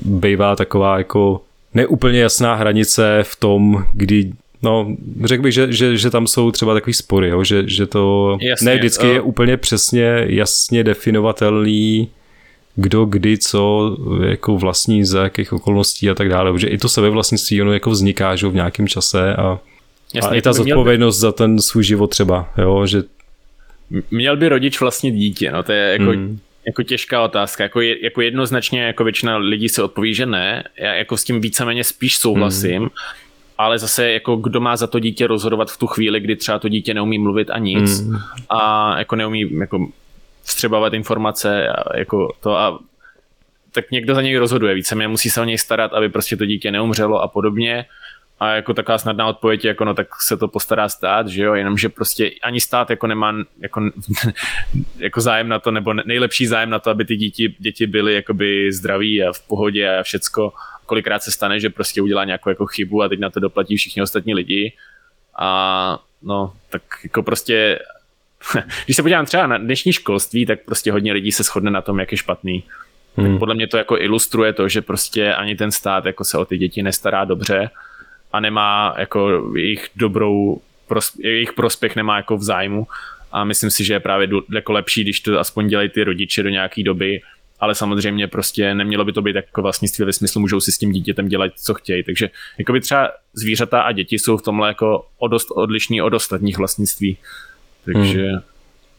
bývá 0.05 0.57
taková 0.57 0.99
jako 0.99 1.41
neúplně 1.79 2.21
jasná 2.21 2.55
hranice 2.55 3.21
v 3.23 3.37
tom, 3.37 3.85
kdy 3.93 4.33
No, 4.63 4.97
řekl 5.25 5.43
bych, 5.43 5.55
že, 5.55 5.73
že, 5.73 5.97
že 5.97 6.11
tam 6.11 6.27
jsou 6.27 6.51
třeba 6.51 6.75
takový 6.75 6.95
spory, 6.95 7.29
jo? 7.29 7.45
Že, 7.45 7.69
že 7.69 7.87
to 7.87 8.39
Jasně, 8.41 8.67
ne 8.67 8.77
vždycky 8.77 9.07
uh... 9.07 9.13
je 9.13 9.21
úplně 9.21 9.57
přesně 9.57 10.25
jasně 10.27 10.85
definovatelný, 10.85 12.09
kdo, 12.77 13.05
kdy, 13.05 13.39
co, 13.39 13.97
jako 14.27 14.57
vlastní, 14.57 15.05
za 15.05 15.23
jakých 15.23 15.53
okolností 15.53 16.11
a 16.11 16.15
tak 16.15 16.29
dále. 16.29 16.53
Protože 16.53 16.67
i 16.67 16.79
to 16.79 16.89
sebevlastnictví 16.89 17.63
ono 17.63 17.73
jako 17.73 17.91
vzniká 17.91 18.37
že 18.37 18.49
v 18.49 18.55
nějakém 18.55 18.89
čase 18.89 19.37
a 19.37 19.59
Jasně, 20.15 20.31
a 20.31 20.35
i 20.35 20.43
ta 20.43 20.53
zodpovědnost 20.53 21.17
by... 21.17 21.21
za 21.21 21.33
ten 21.33 21.59
svůj 21.59 21.85
život 21.85 22.07
třeba, 22.07 22.53
jo, 22.59 22.87
že... 22.87 23.03
Měl 24.11 24.37
by 24.37 24.49
rodič 24.49 24.81
vlastnit 24.81 25.15
dítě, 25.15 25.53
no 25.53 25.63
to 25.63 25.73
je 25.73 25.93
jako, 25.93 26.05
mm. 26.05 26.39
Jako 26.69 26.83
těžká 26.83 27.23
otázka, 27.23 27.63
jako, 27.63 27.81
je, 27.81 28.05
jako 28.05 28.21
jednoznačně 28.21 28.83
jako 28.83 29.05
většina 29.05 29.37
lidí 29.37 29.69
se 29.69 29.83
odpoví, 29.83 30.15
že 30.15 30.27
ne, 30.27 30.65
já 30.77 30.95
jako 30.95 31.17
s 31.17 31.25
tím 31.25 31.41
víceméně 31.41 31.85
spíš 31.85 32.19
souhlasím, 32.19 32.83
mm. 32.83 32.89
ale 33.59 33.79
zase 33.79 34.13
jako 34.13 34.37
kdo 34.37 34.61
má 34.61 34.77
za 34.77 34.87
to 34.87 34.99
dítě 34.99 35.27
rozhodovat 35.27 35.71
v 35.71 35.77
tu 35.77 35.87
chvíli, 35.87 36.21
kdy 36.21 36.37
třeba 36.37 36.59
to 36.59 36.69
dítě 36.69 36.95
neumí 36.95 37.19
mluvit 37.19 37.51
a 37.51 37.59
nic 37.59 38.01
mm. 38.01 38.17
a 38.49 38.95
jako 38.99 39.17
neumí 39.17 39.59
jako 39.59 39.89
vstřebávat 40.43 40.95
informace 40.95 41.69
a 41.69 41.99
jako 41.99 42.35
to 42.41 42.57
a 42.57 42.79
tak 43.73 43.91
někdo 43.91 44.15
za 44.15 44.23
něj 44.23 44.37
rozhoduje, 44.37 44.75
víceméně 44.75 45.09
musí 45.09 45.31
se 45.31 45.41
o 45.41 45.45
něj 45.45 45.59
starat, 45.59 45.93
aby 45.93 46.09
prostě 46.09 46.37
to 46.37 46.47
dítě 46.47 46.71
neumřelo 46.71 47.23
a 47.23 47.29
podobně. 47.29 47.85
A 48.41 48.55
jako 48.55 48.75
taková 48.75 48.99
snadná 48.99 49.27
odpověď, 49.27 49.65
jako 49.65 49.85
no 49.85 49.95
tak 49.95 50.09
se 50.23 50.37
to 50.37 50.49
postará 50.49 50.89
stát, 50.89 51.29
že 51.29 51.43
jo, 51.43 51.55
jenomže 51.55 51.89
prostě 51.89 52.31
ani 52.43 52.61
stát 52.61 52.91
jako 52.91 53.07
nemá 53.07 53.35
jako, 53.59 53.91
jako 54.99 55.21
zájem 55.21 55.49
na 55.49 55.59
to, 55.59 55.71
nebo 55.71 55.95
nejlepší 55.95 56.47
zájem 56.47 56.71
na 56.71 56.79
to, 56.79 56.91
aby 56.91 57.05
ty 57.05 57.17
děti, 57.17 57.55
děti 57.59 57.87
byly 57.87 58.15
jakoby 58.15 58.73
zdraví 58.73 59.23
a 59.23 59.33
v 59.33 59.41
pohodě 59.41 59.99
a 59.99 60.03
všecko. 60.03 60.53
Kolikrát 60.87 61.23
se 61.23 61.31
stane, 61.31 61.61
že 61.61 61.71
prostě 61.71 62.03
udělá 62.03 62.25
nějakou 62.25 62.49
jako 62.49 62.67
chybu 62.67 63.03
a 63.03 63.09
teď 63.09 63.19
na 63.19 63.31
to 63.31 63.41
doplatí 63.41 63.77
všichni 63.77 64.03
ostatní 64.03 64.35
lidi. 64.35 64.73
A 65.39 65.99
no, 66.23 66.53
tak 66.71 66.83
jako 67.03 67.23
prostě 67.23 67.79
když 68.85 68.97
se 68.97 69.03
podívám 69.03 69.27
třeba 69.27 69.47
na 69.47 69.59
dnešní 69.59 69.93
školství, 69.93 70.47
tak 70.47 70.59
prostě 70.65 70.93
hodně 70.93 71.13
lidí 71.13 71.33
se 71.33 71.43
shodne 71.43 71.71
na 71.71 71.83
tom, 71.83 72.01
jak 72.01 72.13
je 72.13 72.19
špatný. 72.19 72.65
Hmm. 73.17 73.31
Tak 73.31 73.39
podle 73.39 73.55
mě 73.55 73.67
to 73.67 73.77
jako 73.77 73.99
ilustruje 73.99 74.53
to, 74.53 74.69
že 74.69 74.83
prostě 74.83 75.35
ani 75.35 75.57
ten 75.57 75.73
stát 75.73 76.05
jako 76.07 76.25
se 76.25 76.39
o 76.39 76.45
ty 76.45 76.59
děti 76.59 76.83
nestará 76.83 77.25
dobře 77.25 77.71
a 78.33 78.41
nemá 78.41 78.95
jako 78.99 79.53
jejich 79.57 79.89
dobrou, 79.97 80.61
jejich 81.19 81.53
prospěch 81.53 81.97
nemá 81.97 82.17
jako 82.17 82.37
v 82.37 82.43
zájmu 82.43 82.87
a 83.33 83.45
myslím 83.45 83.71
si, 83.71 83.85
že 83.85 83.95
je 83.95 84.01
právě 84.01 84.29
jako 84.55 84.73
lepší, 84.73 85.03
když 85.03 85.21
to 85.21 85.41
aspoň 85.41 85.69
dělají 85.69 85.89
ty 85.89 86.05
rodiče 86.05 86.43
do 86.43 86.49
nějaké 86.49 86.83
doby, 86.83 87.21
ale 87.61 87.75
samozřejmě 87.75 88.29
prostě 88.29 88.75
nemělo 88.75 89.05
by 89.05 89.13
to 89.13 89.23
být 89.23 89.37
jako 89.37 89.63
vlastnictví 89.63 90.05
ve 90.05 90.13
smyslu, 90.13 90.41
můžou 90.41 90.61
si 90.61 90.73
s 90.73 90.79
tím 90.79 90.93
dítětem 90.93 91.29
dělat, 91.29 91.53
co 91.57 91.75
chtějí. 91.75 92.03
Takže 92.03 92.31
jako 92.59 92.73
by 92.73 92.81
třeba 92.81 93.11
zvířata 93.35 93.81
a 93.81 93.93
děti 93.93 94.19
jsou 94.19 94.37
v 94.37 94.43
tomhle 94.43 94.69
jako 94.69 95.07
o 95.19 95.29
dost 95.29 95.49
odlišní 95.51 96.03
od 96.03 96.15
ostatních 96.15 96.59
vlastnictví. 96.59 97.17
Takže, 97.85 98.27
hmm. 98.27 98.41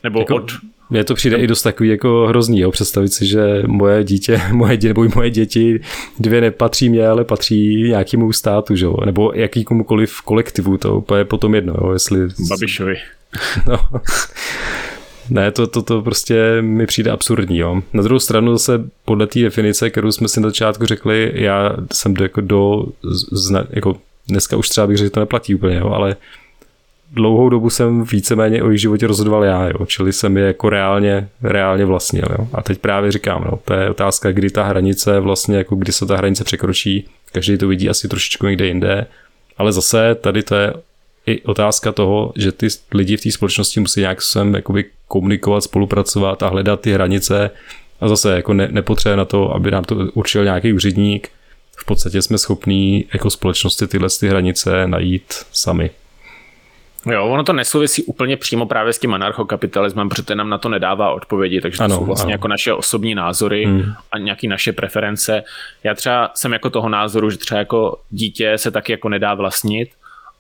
nebo 0.03 0.19
jako, 0.19 0.35
od... 0.35 0.51
Mně 0.89 1.03
to 1.03 1.15
přijde 1.15 1.37
i 1.37 1.47
dost 1.47 1.61
takový 1.61 1.89
jako 1.89 2.25
hrozný, 2.27 2.59
jo, 2.59 2.71
představit 2.71 3.13
si, 3.13 3.25
že 3.25 3.63
moje 3.67 4.03
dítě, 4.03 4.41
moje 4.51 4.77
dě, 4.77 4.87
nebo 4.87 5.05
moje 5.15 5.29
děti 5.29 5.79
dvě 6.19 6.41
nepatří 6.41 6.89
mě, 6.89 7.07
ale 7.07 7.23
patří 7.23 7.83
nějakému 7.83 8.33
státu, 8.33 8.75
že 8.75 8.85
jo, 8.85 8.95
nebo 9.05 9.31
jakýkomukoliv 9.35 10.21
kolektivu, 10.21 10.77
to 10.77 11.15
je 11.15 11.25
potom 11.25 11.55
jedno, 11.55 11.73
jo, 11.81 11.91
jestli... 11.91 12.19
Babišovi. 12.49 12.95
No. 13.67 13.79
Ne, 15.29 15.51
to, 15.51 15.67
to, 15.67 15.81
to 15.81 16.01
prostě 16.01 16.57
mi 16.61 16.85
přijde 16.85 17.11
absurdní. 17.11 17.57
Jo. 17.57 17.81
Na 17.93 18.03
druhou 18.03 18.19
stranu 18.19 18.51
zase 18.51 18.83
podle 19.05 19.27
té 19.27 19.39
definice, 19.39 19.89
kterou 19.89 20.11
jsme 20.11 20.27
si 20.27 20.41
na 20.41 20.49
začátku 20.49 20.85
řekli, 20.85 21.31
já 21.35 21.75
jsem 21.93 22.13
do, 22.13 22.23
jako 22.23 22.41
do 22.41 22.85
zna, 23.31 23.63
jako 23.69 23.97
dneska 24.27 24.57
už 24.57 24.69
třeba 24.69 24.87
bych 24.87 24.97
řekl, 24.97 25.05
že 25.05 25.09
to 25.09 25.19
neplatí 25.19 25.55
úplně, 25.55 25.75
jo, 25.75 25.89
ale 25.89 26.15
dlouhou 27.11 27.49
dobu 27.49 27.69
jsem 27.69 28.03
víceméně 28.03 28.63
o 28.63 28.67
jejich 28.67 28.81
životě 28.81 29.07
rozhodoval 29.07 29.43
já, 29.43 29.67
jo, 29.67 29.85
čili 29.85 30.13
jsem 30.13 30.37
je 30.37 30.45
jako 30.45 30.69
reálně, 30.69 31.29
reálně 31.41 31.85
vlastnil. 31.85 32.25
Jo. 32.39 32.47
A 32.53 32.61
teď 32.61 32.79
právě 32.79 33.11
říkám, 33.11 33.43
no, 33.51 33.59
to 33.65 33.73
je 33.73 33.89
otázka, 33.89 34.31
kdy 34.31 34.49
ta 34.49 34.63
hranice 34.63 35.19
vlastně, 35.19 35.57
jako 35.57 35.75
kdy 35.75 35.91
se 35.91 36.05
ta 36.05 36.17
hranice 36.17 36.43
překročí, 36.43 37.07
každý 37.31 37.57
to 37.57 37.67
vidí 37.67 37.89
asi 37.89 38.07
trošičku 38.07 38.45
někde 38.45 38.65
jinde, 38.65 39.05
ale 39.57 39.71
zase 39.71 40.15
tady 40.15 40.43
to 40.43 40.55
je 40.55 40.73
i 41.25 41.41
otázka 41.41 41.91
toho, 41.91 42.33
že 42.35 42.51
ty 42.51 42.67
lidi 42.93 43.17
v 43.17 43.21
té 43.21 43.31
společnosti 43.31 43.79
musí 43.79 43.99
nějak 43.99 44.21
sem 44.21 44.53
jakoby 44.53 44.85
komunikovat, 45.07 45.61
spolupracovat 45.61 46.43
a 46.43 46.49
hledat 46.49 46.81
ty 46.81 46.93
hranice 46.93 47.51
a 48.01 48.07
zase 48.07 48.35
jako 48.35 48.53
ne, 48.53 48.67
nepotřebuje 48.71 49.17
na 49.17 49.25
to, 49.25 49.55
aby 49.55 49.71
nám 49.71 49.83
to 49.83 49.95
určil 49.95 50.43
nějaký 50.43 50.73
úředník, 50.73 51.29
v 51.77 51.85
podstatě 51.85 52.21
jsme 52.21 52.37
schopní 52.37 53.05
jako 53.13 53.29
společnosti 53.29 53.87
tyhle 53.87 54.09
ty 54.19 54.27
hranice 54.27 54.87
najít 54.87 55.33
sami. 55.51 55.89
Jo, 57.05 57.25
ono 57.25 57.43
to 57.43 57.53
nesouvisí 57.53 58.03
úplně 58.03 58.37
přímo 58.37 58.65
právě 58.65 58.93
s 58.93 58.99
tím 58.99 59.13
anarchokapitalismem, 59.13 60.09
protože 60.09 60.35
nám 60.35 60.49
na 60.49 60.57
to 60.57 60.69
nedává 60.69 61.11
odpovědi, 61.11 61.61
takže 61.61 61.77
to 61.77 61.83
ano, 61.83 61.95
jsou 61.95 62.05
vlastně 62.05 62.23
ano. 62.23 62.31
jako 62.31 62.47
naše 62.47 62.73
osobní 62.73 63.15
názory 63.15 63.65
hmm. 63.65 63.93
a 64.11 64.17
nějaké 64.17 64.47
naše 64.47 64.73
preference. 64.73 65.43
Já 65.83 65.93
třeba 65.93 66.31
jsem 66.35 66.53
jako 66.53 66.69
toho 66.69 66.89
názoru, 66.89 67.29
že 67.29 67.37
třeba 67.37 67.59
jako 67.59 67.99
dítě 68.09 68.57
se 68.57 68.71
taky 68.71 68.91
jako 68.91 69.09
nedá 69.09 69.33
vlastnit 69.33 69.89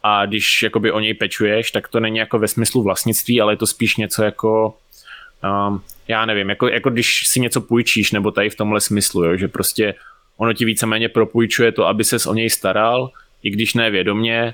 a 0.03 0.25
když 0.25 0.63
jakoby 0.63 0.91
o 0.91 0.99
něj 0.99 1.13
pečuješ, 1.13 1.71
tak 1.71 1.87
to 1.87 1.99
není 1.99 2.17
jako 2.17 2.39
ve 2.39 2.47
smyslu 2.47 2.83
vlastnictví, 2.83 3.41
ale 3.41 3.53
je 3.53 3.57
to 3.57 3.67
spíš 3.67 3.95
něco 3.95 4.23
jako 4.23 4.73
um, 5.67 5.81
já 6.07 6.25
nevím, 6.25 6.49
jako, 6.49 6.67
jako 6.67 6.89
když 6.89 7.27
si 7.27 7.39
něco 7.39 7.61
půjčíš, 7.61 8.11
nebo 8.11 8.31
tady 8.31 8.49
v 8.49 8.55
tomhle 8.55 8.81
smyslu, 8.81 9.23
jo, 9.23 9.37
že 9.37 9.47
prostě 9.47 9.95
ono 10.37 10.53
ti 10.53 10.65
víceméně 10.65 11.09
propůjčuje 11.09 11.71
to, 11.71 11.87
aby 11.87 12.03
ses 12.03 12.25
o 12.25 12.33
něj 12.33 12.49
staral, 12.49 13.09
i 13.43 13.49
když 13.49 13.73
ne 13.73 13.91
vědomě, 13.91 14.53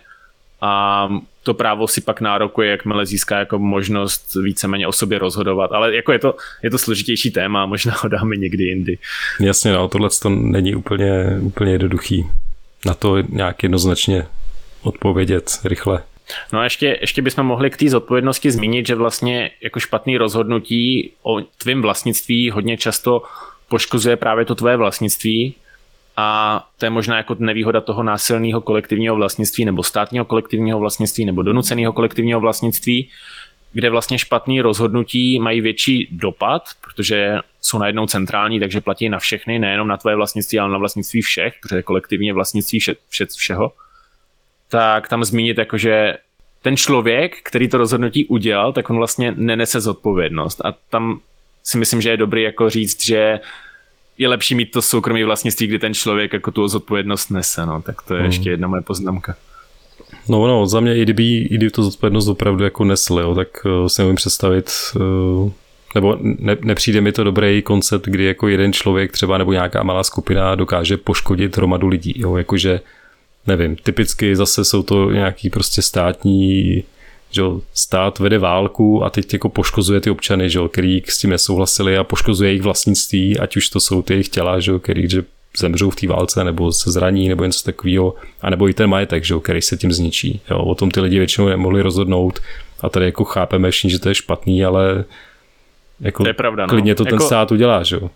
a 0.61 1.09
to 1.43 1.53
právo 1.53 1.87
si 1.87 2.01
pak 2.01 2.21
nárokuje, 2.21 2.69
jakmile 2.69 3.05
získá 3.05 3.39
jako 3.39 3.59
možnost 3.59 4.35
víceméně 4.43 4.87
o 4.87 4.91
sobě 4.91 5.19
rozhodovat, 5.19 5.71
ale 5.71 5.95
jako 5.95 6.11
je 6.11 6.19
to, 6.19 6.35
je 6.63 6.69
to 6.69 6.77
složitější 6.77 7.31
téma, 7.31 7.65
možná 7.65 7.93
ho 8.03 8.09
dáme 8.09 8.35
někdy 8.35 8.63
jindy. 8.63 8.97
Jasně, 9.39 9.73
no, 9.73 9.87
tohle 9.87 10.09
to 10.21 10.29
není 10.29 10.75
úplně, 10.75 11.37
úplně 11.41 11.71
jednoduchý 11.71 12.25
na 12.85 12.93
to 12.93 13.17
nějak 13.17 13.63
jednoznačně 13.63 14.25
odpovědět 14.81 15.59
rychle. 15.63 16.03
No 16.53 16.59
a 16.59 16.63
ještě, 16.63 16.97
ještě 17.01 17.21
bychom 17.21 17.45
mohli 17.45 17.69
k 17.69 17.77
té 17.77 17.89
zodpovědnosti 17.89 18.51
zmínit, 18.51 18.87
že 18.87 18.95
vlastně 18.95 19.51
jako 19.61 19.79
špatný 19.79 20.17
rozhodnutí 20.17 21.11
o 21.23 21.41
tvém 21.41 21.81
vlastnictví 21.81 22.49
hodně 22.49 22.77
často 22.77 23.23
poškozuje 23.69 24.15
právě 24.15 24.45
to 24.45 24.55
tvoje 24.55 24.77
vlastnictví 24.77 25.55
a 26.17 26.69
to 26.77 26.85
je 26.85 26.89
možná 26.89 27.17
jako 27.17 27.35
nevýhoda 27.39 27.81
toho 27.81 28.03
násilného 28.03 28.61
kolektivního 28.61 29.15
vlastnictví 29.15 29.65
nebo 29.65 29.83
státního 29.83 30.25
kolektivního 30.25 30.79
vlastnictví 30.79 31.25
nebo 31.25 31.41
donuceného 31.41 31.93
kolektivního 31.93 32.39
vlastnictví, 32.39 33.09
kde 33.73 33.89
vlastně 33.89 34.19
špatný 34.19 34.61
rozhodnutí 34.61 35.39
mají 35.39 35.61
větší 35.61 36.07
dopad, 36.11 36.63
protože 36.81 37.39
jsou 37.61 37.77
najednou 37.77 38.07
centrální, 38.07 38.59
takže 38.59 38.81
platí 38.81 39.09
na 39.09 39.19
všechny, 39.19 39.59
nejenom 39.59 39.87
na 39.87 39.97
tvoje 39.97 40.15
vlastnictví, 40.15 40.59
ale 40.59 40.71
na 40.71 40.77
vlastnictví 40.77 41.21
všech, 41.21 41.53
protože 41.61 41.83
kolektivně 41.83 42.33
vlastnictví 42.33 42.79
vše, 42.79 42.95
vše, 43.09 43.25
všeho. 43.25 43.71
Tak 44.69 45.09
tam 45.09 45.23
zmínit 45.23 45.57
jako, 45.57 45.77
že 45.77 46.17
ten 46.61 46.77
člověk, 46.77 47.41
který 47.43 47.67
to 47.67 47.77
rozhodnutí 47.77 48.25
udělal, 48.25 48.73
tak 48.73 48.89
on 48.89 48.97
vlastně 48.97 49.33
nenese 49.37 49.81
zodpovědnost. 49.81 50.65
A 50.65 50.73
tam 50.89 51.19
si 51.63 51.77
myslím, 51.77 52.01
že 52.01 52.09
je 52.09 52.17
dobrý 52.17 52.43
jako 52.43 52.69
říct, 52.69 53.05
že 53.05 53.39
je 54.17 54.27
lepší 54.27 54.55
mít 54.55 54.71
to 54.71 54.81
soukromí 54.81 55.23
vlastnictví, 55.23 55.67
kdy 55.67 55.79
ten 55.79 55.93
člověk 55.93 56.33
jako 56.33 56.51
tu 56.51 56.67
zodpovědnost 56.67 57.29
nese, 57.29 57.65
no, 57.65 57.81
tak 57.81 58.01
to 58.01 58.13
je 58.13 58.19
hmm. 58.19 58.29
ještě 58.29 58.49
jedna 58.49 58.67
moje 58.67 58.81
poznámka. 58.81 59.35
No, 60.29 60.47
no, 60.47 60.67
za 60.67 60.79
mě, 60.79 60.97
i 60.97 61.01
kdyby, 61.01 61.37
i 61.37 61.55
kdyby 61.55 61.71
to 61.71 61.83
zodpovědnost 61.83 62.27
opravdu 62.27 62.63
jako 62.63 62.83
nesl, 62.83 63.19
jo, 63.19 63.35
tak 63.35 63.47
uh, 63.65 63.87
si 63.87 64.01
nevím 64.01 64.15
představit, 64.15 64.71
uh, 64.95 65.51
nebo 65.95 66.17
ne, 66.21 66.57
nepřijde 66.61 67.01
mi 67.01 67.11
to 67.11 67.23
dobrý 67.23 67.61
koncept, 67.61 68.05
kdy 68.05 68.23
jako 68.23 68.47
jeden 68.47 68.73
člověk 68.73 69.11
třeba 69.11 69.37
nebo 69.37 69.53
nějaká 69.53 69.83
malá 69.83 70.03
skupina 70.03 70.55
dokáže 70.55 70.97
poškodit 70.97 71.57
hromadu 71.57 71.87
lidí, 71.87 72.13
jo, 72.15 72.37
jakože 72.37 72.81
nevím, 73.47 73.75
typicky 73.75 74.35
zase 74.35 74.65
jsou 74.65 74.83
to 74.83 75.11
nějaký 75.11 75.49
prostě 75.49 75.81
státní 75.81 76.83
že 77.35 77.41
stát 77.73 78.19
vede 78.19 78.39
válku 78.39 79.03
a 79.03 79.09
teď 79.09 79.33
jako 79.33 79.49
poškozuje 79.49 80.01
ty 80.01 80.09
občany, 80.09 80.49
že 80.49 80.59
který 80.71 81.01
s 81.07 81.17
tím 81.17 81.29
nesouhlasili 81.29 81.97
a 81.97 82.03
poškozuje 82.03 82.49
jejich 82.49 82.61
vlastnictví, 82.61 83.39
ať 83.39 83.57
už 83.57 83.69
to 83.69 83.79
jsou 83.79 84.01
ty 84.01 84.13
jejich 84.13 84.29
těla, 84.29 84.59
že 84.59 84.79
který 84.79 85.09
že 85.09 85.23
zemřou 85.57 85.89
v 85.89 85.95
té 85.95 86.07
válce 86.07 86.43
nebo 86.43 86.71
se 86.71 86.91
zraní 86.91 87.29
nebo 87.29 87.45
něco 87.45 87.63
takového, 87.63 88.15
a 88.41 88.49
nebo 88.49 88.69
i 88.69 88.73
ten 88.73 88.89
majetek, 88.89 89.23
že 89.23 89.35
který 89.41 89.61
se 89.61 89.77
tím 89.77 89.91
zničí. 89.91 90.41
Jo, 90.51 90.57
o 90.57 90.75
tom 90.75 90.91
ty 90.91 90.99
lidi 90.99 91.17
většinou 91.17 91.47
nemohli 91.47 91.81
rozhodnout 91.81 92.39
a 92.81 92.89
tady 92.89 93.05
jako 93.05 93.23
chápeme 93.23 93.71
všichni, 93.71 93.89
že 93.89 93.99
to 93.99 94.09
je 94.09 94.15
špatný, 94.15 94.65
ale 94.65 95.05
jako 95.99 96.23
to 96.23 96.29
je 96.29 96.33
pravda, 96.33 96.65
no. 96.65 96.69
klidně 96.69 96.95
to 96.95 97.03
jako, 97.03 97.17
ten 97.17 97.27
stát 97.27 97.51
udělá, 97.51 97.83
že 97.83 97.95
jo. 97.95 98.09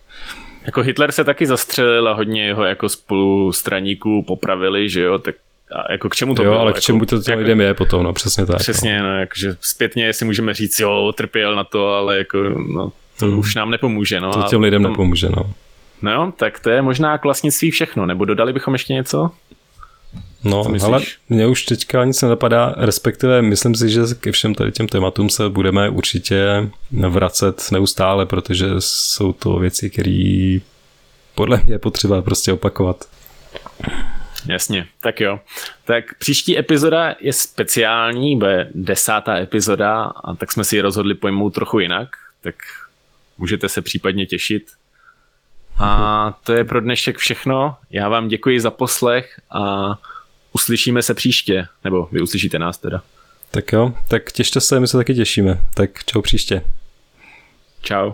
Jako 0.66 0.82
Hitler 0.82 1.12
se 1.12 1.24
taky 1.24 1.46
zastřelil 1.46 2.08
a 2.08 2.14
hodně 2.14 2.46
jeho 2.46 2.64
jako 2.64 2.90
spolustraníků 2.90 4.24
popravili, 4.24 4.90
že 4.90 5.02
jo, 5.02 5.20
tak 5.20 5.36
a 5.76 5.92
jako 5.92 6.10
k 6.10 6.16
čemu 6.16 6.36
to 6.36 6.44
jo, 6.44 6.50
bylo? 6.50 6.62
ale 6.62 6.72
k 6.72 6.76
jako, 6.76 6.86
čemu 6.86 7.06
to 7.06 7.22
těm 7.22 7.32
jako, 7.32 7.42
lidem 7.42 7.62
je 7.62 7.74
potom, 7.74 8.04
no 8.04 8.14
přesně 8.14 8.46
tak. 8.46 8.58
Přesně, 8.58 9.02
no, 9.02 9.10
no 9.10 9.20
jakože 9.20 9.56
zpětně 9.62 10.14
si 10.14 10.26
můžeme 10.26 10.54
říct, 10.54 10.80
jo, 10.80 11.14
trpěl 11.18 11.56
na 11.56 11.64
to, 11.64 11.94
ale 11.94 12.18
jako, 12.18 12.38
no, 12.50 12.92
to 13.20 13.26
hmm. 13.26 13.40
už 13.40 13.56
nám 13.56 13.72
nepomůže, 13.72 14.22
no. 14.22 14.34
To 14.34 14.44
těm 14.44 14.62
lidem 14.62 14.84
tom, 14.84 14.92
nepomůže, 14.92 15.30
no. 15.30 15.54
No 16.02 16.12
jo, 16.12 16.34
tak 16.38 16.60
to 16.60 16.70
je 16.70 16.82
možná 16.82 17.18
k 17.18 17.24
vlastnictví 17.24 17.72
všechno, 17.72 18.06
nebo 18.06 18.26
dodali 18.26 18.54
bychom 18.54 18.74
ještě 18.74 18.94
něco? 18.94 19.32
No, 20.44 20.66
ale 20.84 21.02
mě 21.30 21.48
už 21.48 21.66
teďka 21.66 22.06
nic 22.06 22.22
nenapadá, 22.22 22.74
respektive 22.78 23.42
myslím 23.42 23.76
si, 23.76 23.90
že 23.90 24.02
ke 24.20 24.32
všem 24.32 24.56
tady 24.56 24.72
těm 24.72 24.88
tématům 24.88 25.30
se 25.30 25.50
budeme 25.50 25.90
určitě 25.90 26.70
vracet 26.92 27.64
neustále, 27.72 28.26
protože 28.26 28.68
jsou 28.80 29.34
to 29.34 29.60
věci, 29.60 29.90
které 29.90 30.60
podle 31.36 31.62
mě 31.66 31.74
je 31.74 31.80
potřeba 31.80 32.22
prostě 32.22 32.54
opakovat. 32.54 33.06
Jasně, 34.46 34.88
tak 35.02 35.22
jo. 35.22 35.40
Tak 35.86 36.18
příští 36.18 36.58
epizoda 36.58 37.16
je 37.20 37.34
speciální, 37.34 38.38
bude 38.38 38.70
desátá 38.76 39.38
epizoda, 39.38 40.04
a 40.04 40.36
tak 40.36 40.52
jsme 40.52 40.64
si 40.64 40.76
ji 40.76 40.82
rozhodli 40.82 41.14
pojmout 41.14 41.54
trochu 41.54 41.80
jinak, 41.80 42.10
tak 42.42 42.56
můžete 43.38 43.70
se 43.70 43.82
případně 43.82 44.26
těšit. 44.26 44.72
A 45.80 46.40
to 46.44 46.54
je 46.54 46.64
pro 46.64 46.82
dnešek 46.82 47.18
všechno. 47.18 47.76
Já 47.90 48.10
vám 48.10 48.28
děkuji 48.28 48.60
za 48.60 48.72
poslech 48.72 49.42
a 49.52 49.94
uslyšíme 50.54 51.02
se 51.02 51.14
příště, 51.14 51.68
nebo 51.84 52.10
vy 52.12 52.22
uslyšíte 52.22 52.60
nás 52.60 52.78
teda. 52.78 53.02
Tak 53.52 53.74
jo, 53.74 53.94
tak 54.08 54.32
těšte 54.32 54.62
se, 54.62 54.80
my 54.80 54.88
se 54.88 54.98
taky 54.98 55.16
těšíme. 55.16 55.60
Tak 55.74 56.04
čau 56.06 56.22
příště. 56.22 56.62
Čau. 57.82 58.12